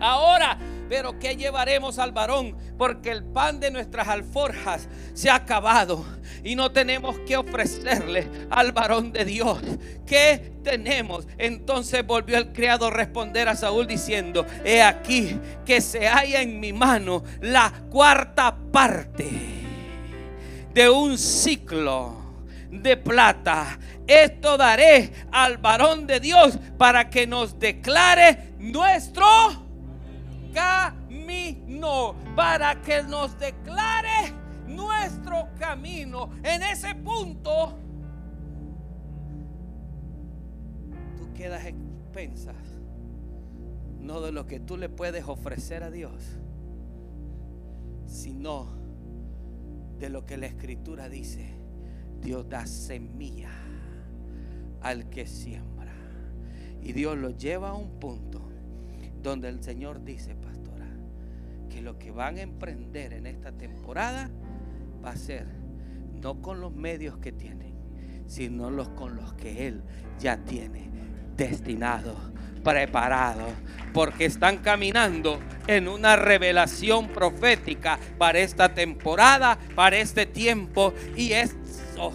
Ahora 0.00 0.58
pero 0.88 1.18
¿qué 1.18 1.36
llevaremos 1.36 1.98
al 1.98 2.12
varón? 2.12 2.56
Porque 2.78 3.10
el 3.10 3.24
pan 3.24 3.60
de 3.60 3.70
nuestras 3.70 4.08
alforjas 4.08 4.88
se 5.14 5.30
ha 5.30 5.36
acabado 5.36 6.04
y 6.44 6.54
no 6.54 6.70
tenemos 6.70 7.18
que 7.20 7.36
ofrecerle 7.36 8.28
al 8.50 8.72
varón 8.72 9.12
de 9.12 9.24
Dios. 9.24 9.58
¿Qué 10.06 10.52
tenemos? 10.62 11.26
Entonces 11.38 12.06
volvió 12.06 12.38
el 12.38 12.52
criado 12.52 12.86
a 12.86 12.90
responder 12.90 13.48
a 13.48 13.56
Saúl 13.56 13.86
diciendo, 13.86 14.46
he 14.64 14.82
aquí 14.82 15.38
que 15.64 15.80
se 15.80 16.06
halla 16.06 16.42
en 16.42 16.60
mi 16.60 16.72
mano 16.72 17.24
la 17.40 17.72
cuarta 17.90 18.56
parte 18.72 19.28
de 20.72 20.90
un 20.90 21.18
ciclo 21.18 22.26
de 22.70 22.96
plata. 22.96 23.78
Esto 24.06 24.56
daré 24.56 25.12
al 25.32 25.58
varón 25.58 26.06
de 26.06 26.20
Dios 26.20 26.58
para 26.78 27.10
que 27.10 27.26
nos 27.26 27.58
declare 27.58 28.54
nuestro 28.58 29.65
camino 30.56 32.16
para 32.34 32.80
que 32.80 33.02
nos 33.02 33.38
declare 33.38 34.32
nuestro 34.66 35.48
camino, 35.58 36.30
en 36.42 36.62
ese 36.62 36.94
punto, 36.94 37.78
tú 41.18 41.32
quedas 41.34 41.66
expensas, 41.66 42.56
no 44.00 44.22
de 44.22 44.32
lo 44.32 44.46
que 44.46 44.58
tú 44.58 44.78
le 44.78 44.88
puedes 44.88 45.28
ofrecer 45.28 45.82
a 45.82 45.90
Dios, 45.90 46.38
sino 48.06 48.66
de 49.98 50.08
lo 50.08 50.24
que 50.24 50.38
la 50.38 50.46
escritura 50.46 51.08
dice. 51.08 51.54
Dios 52.22 52.48
da 52.48 52.66
semilla 52.66 53.50
al 54.80 55.10
que 55.10 55.26
siembra. 55.26 55.92
Y 56.82 56.92
Dios 56.92 57.18
lo 57.18 57.30
lleva 57.30 57.70
a 57.70 57.74
un 57.74 58.00
punto 58.00 58.40
donde 59.22 59.48
el 59.48 59.62
Señor 59.62 60.04
dice, 60.04 60.34
que 61.76 61.82
lo 61.82 61.98
que 61.98 62.10
van 62.10 62.38
a 62.38 62.40
emprender 62.40 63.12
en 63.12 63.26
esta 63.26 63.52
temporada 63.52 64.30
va 65.04 65.10
a 65.10 65.16
ser 65.16 65.46
no 66.22 66.40
con 66.40 66.58
los 66.62 66.74
medios 66.74 67.18
que 67.18 67.32
tienen, 67.32 67.74
sino 68.26 68.70
los 68.70 68.88
con 68.88 69.14
los 69.14 69.34
que 69.34 69.66
Él 69.66 69.82
ya 70.18 70.38
tiene 70.38 70.88
destinados, 71.36 72.16
preparados, 72.64 73.52
porque 73.92 74.24
están 74.24 74.56
caminando 74.56 75.38
en 75.66 75.86
una 75.86 76.16
revelación 76.16 77.08
profética 77.08 77.98
para 78.16 78.38
esta 78.38 78.72
temporada, 78.72 79.58
para 79.74 79.98
este 79.98 80.24
tiempo 80.24 80.94
y 81.14 81.32
esos. 81.32 82.14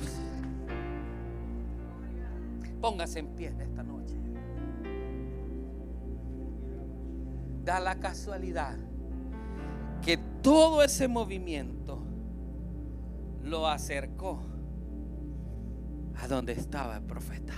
Póngase 2.82 3.20
en 3.20 3.28
pie 3.36 3.54
esta 3.60 3.84
noche. 3.84 4.16
Da 7.64 7.80
la 7.80 8.00
casualidad 8.00 8.76
que 10.02 10.18
todo 10.42 10.84
ese 10.84 11.08
movimiento 11.08 12.00
lo 13.44 13.68
acercó 13.68 14.42
a 16.22 16.28
donde 16.28 16.54
estaba 16.54 16.98
el 16.98 17.04
profeta. 17.04 17.54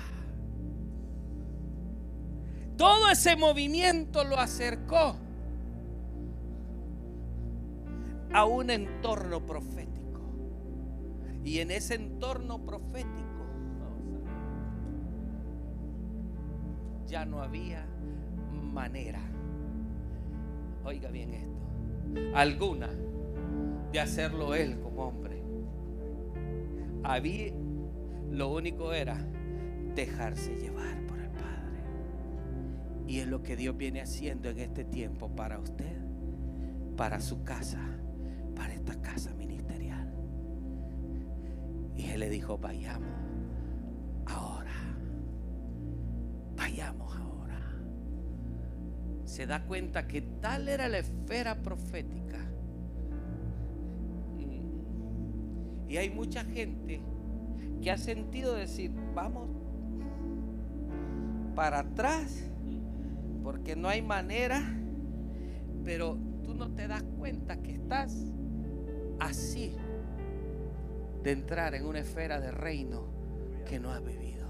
Todo 2.78 3.10
ese 3.10 3.36
movimiento 3.36 4.24
lo 4.24 4.38
acercó 4.38 5.16
a 8.34 8.46
un 8.46 8.70
entorno 8.70 9.46
profético. 9.46 10.22
Y 11.44 11.60
en 11.60 11.72
ese 11.72 11.96
entorno 11.96 12.60
profético 12.66 13.24
ya 17.06 17.26
no 17.26 17.42
había 17.42 17.86
manera, 18.74 19.20
oiga 20.84 21.10
bien 21.12 21.34
esto, 21.34 21.53
alguna 22.34 22.90
de 23.92 24.00
hacerlo 24.00 24.56
él 24.56 24.80
como 24.80 25.08
hombre. 25.08 25.44
Había, 27.04 27.54
lo 28.32 28.54
único 28.54 28.94
era 28.94 29.18
dejarse 29.96 30.56
llevar 30.56 31.06
por 31.06 31.20
el 31.20 31.30
Padre. 31.30 31.84
Y 33.08 33.20
es 33.20 33.28
lo 33.28 33.44
que 33.44 33.56
Dios 33.56 33.78
viene 33.78 34.02
haciendo 34.02 34.50
en 34.50 34.60
este 34.60 34.84
tiempo 34.84 35.36
para 35.36 35.60
usted, 35.60 35.98
para 36.96 37.20
su 37.20 37.44
casa, 37.44 37.82
para 38.56 38.74
esta 38.74 39.02
casa 39.02 39.34
ministerial. 39.34 40.14
Y 41.96 42.06
Él 42.08 42.22
le 42.22 42.30
dijo, 42.30 42.58
vayamos 42.58 43.33
Se 49.34 49.48
da 49.48 49.64
cuenta 49.64 50.08
que 50.08 50.22
tal 50.22 50.70
era 50.70 50.88
la 50.88 51.00
esfera 51.00 51.56
profética. 51.56 52.38
Mm. 54.38 55.90
Y 55.90 55.98
hay 55.98 56.12
mucha 56.12 56.46
gente 56.46 57.02
que 57.82 57.90
ha 57.90 57.98
sentido 57.98 58.54
decir, 58.54 58.92
vamos 59.16 59.50
para 61.56 61.80
atrás, 61.80 62.44
porque 63.42 63.76
no 63.76 63.90
hay 63.90 64.04
manera, 64.04 64.62
pero 65.84 66.16
tú 66.44 66.54
no 66.54 66.70
te 66.70 66.88
das 66.88 67.02
cuenta 67.18 67.58
que 67.58 67.72
estás 67.72 68.16
así 69.20 69.76
de 71.24 71.32
entrar 71.32 71.74
en 71.74 71.88
una 71.88 72.02
esfera 72.02 72.40
de 72.40 72.52
reino 72.52 73.08
que 73.68 73.80
no 73.80 73.90
has 73.90 74.06
vivido. 74.06 74.46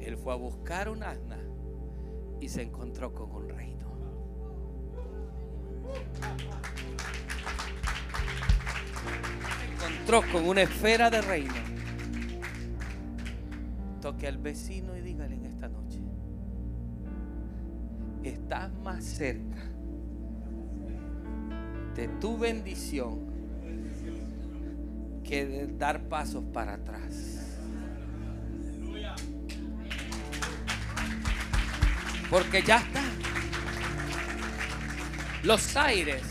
Él 0.00 0.16
fue 0.16 0.32
a 0.32 0.36
buscar 0.36 0.88
un 0.88 1.02
asna 1.02 1.41
y 2.42 2.48
se 2.48 2.62
encontró 2.62 3.14
con 3.14 3.30
un 3.30 3.48
reino. 3.48 3.86
Se 9.78 9.86
encontró 9.86 10.22
con 10.32 10.48
una 10.48 10.62
esfera 10.62 11.08
de 11.08 11.22
reino. 11.22 11.54
Toque 14.00 14.26
al 14.26 14.38
vecino 14.38 14.96
y 14.96 15.02
dígale 15.02 15.36
en 15.36 15.44
esta 15.44 15.68
noche, 15.68 16.00
estás 18.24 18.72
más 18.74 19.04
cerca 19.04 19.62
de 21.94 22.08
tu 22.20 22.36
bendición 22.36 23.20
que 25.22 25.46
de 25.46 25.66
dar 25.68 26.08
pasos 26.08 26.42
para 26.52 26.74
atrás. 26.74 27.42
Porque 32.32 32.62
ya 32.62 32.78
está. 32.78 33.02
Los 35.44 35.76
aires, 35.76 36.22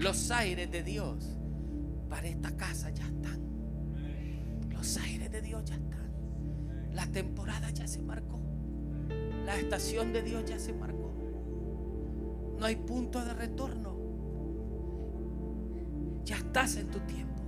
los 0.00 0.32
aires 0.32 0.68
de 0.68 0.82
Dios 0.82 1.38
para 2.08 2.26
esta 2.26 2.50
casa 2.56 2.90
ya 2.90 3.04
están. 3.04 3.40
Los 4.70 4.96
aires 4.96 5.30
de 5.30 5.42
Dios 5.42 5.64
ya 5.66 5.76
están. 5.76 6.10
La 6.92 7.06
temporada 7.06 7.70
ya 7.70 7.86
se 7.86 8.02
marcó. 8.02 8.40
La 9.44 9.56
estación 9.60 10.12
de 10.12 10.22
Dios 10.22 10.44
ya 10.44 10.58
se 10.58 10.72
marcó. 10.72 11.14
No 12.58 12.66
hay 12.66 12.74
punto 12.74 13.24
de 13.24 13.32
retorno. 13.32 13.96
Ya 16.24 16.38
estás 16.38 16.74
en 16.78 16.90
tu 16.90 16.98
tiempo. 16.98 17.44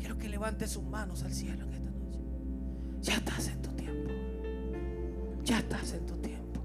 Quiero 0.00 0.18
que 0.18 0.28
levantes 0.28 0.70
sus 0.70 0.82
manos 0.82 1.22
al 1.22 1.32
cielo 1.32 1.62
en 1.66 1.74
esta 1.74 1.90
noche. 1.92 2.20
Ya 3.02 3.14
estás 3.14 3.46
en 3.46 3.62
tu 3.62 3.68
tiempo. 3.68 3.75
Ya 5.46 5.58
estás 5.60 5.92
en 5.92 6.04
tu 6.06 6.16
tiempo. 6.16 6.60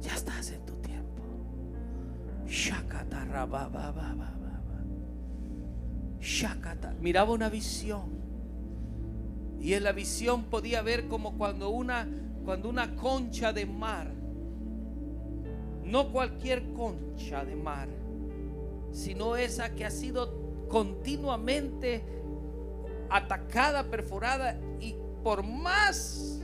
Ya 0.00 0.14
estás 0.14 0.50
en 0.52 0.64
tu 0.64 0.72
tiempo. 0.76 1.22
Miraba 6.98 7.30
una 7.30 7.50
visión. 7.50 8.08
Y 9.60 9.74
en 9.74 9.84
la 9.84 9.92
visión 9.92 10.44
podía 10.44 10.80
ver 10.80 11.08
como 11.08 11.36
cuando 11.36 11.68
una, 11.68 12.08
cuando 12.42 12.70
una 12.70 12.96
concha 12.96 13.52
de 13.52 13.66
mar, 13.66 14.10
no 15.84 16.10
cualquier 16.10 16.72
concha 16.72 17.44
de 17.44 17.54
mar, 17.54 17.88
sino 18.92 19.36
esa 19.36 19.74
que 19.74 19.84
ha 19.84 19.90
sido 19.90 20.66
continuamente 20.68 22.02
atacada, 23.10 23.90
perforada 23.90 24.58
y 24.80 24.94
por 25.22 25.42
más 25.42 26.37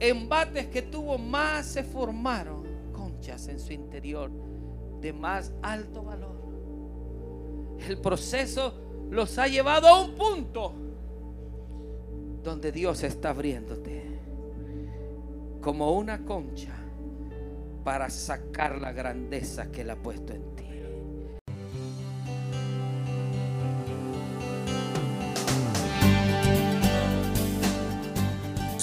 embates 0.00 0.66
que 0.66 0.82
tuvo, 0.82 1.18
más 1.18 1.66
se 1.66 1.82
formaron 1.82 2.64
conchas 2.92 3.48
en 3.48 3.58
su 3.58 3.72
interior 3.72 4.30
de 5.00 5.12
más 5.12 5.52
alto 5.62 6.02
valor. 6.02 6.36
El 7.88 7.98
proceso 8.00 8.74
los 9.10 9.38
ha 9.38 9.46
llevado 9.46 9.88
a 9.88 10.02
un 10.02 10.14
punto 10.14 10.72
donde 12.42 12.72
Dios 12.72 13.02
está 13.02 13.30
abriéndote 13.30 14.20
como 15.60 15.92
una 15.92 16.24
concha 16.24 16.74
para 17.82 18.08
sacar 18.10 18.80
la 18.80 18.92
grandeza 18.92 19.70
que 19.70 19.82
Él 19.82 19.90
ha 19.90 19.96
puesto 19.96 20.32
en 20.32 20.56
ti. 20.56 20.65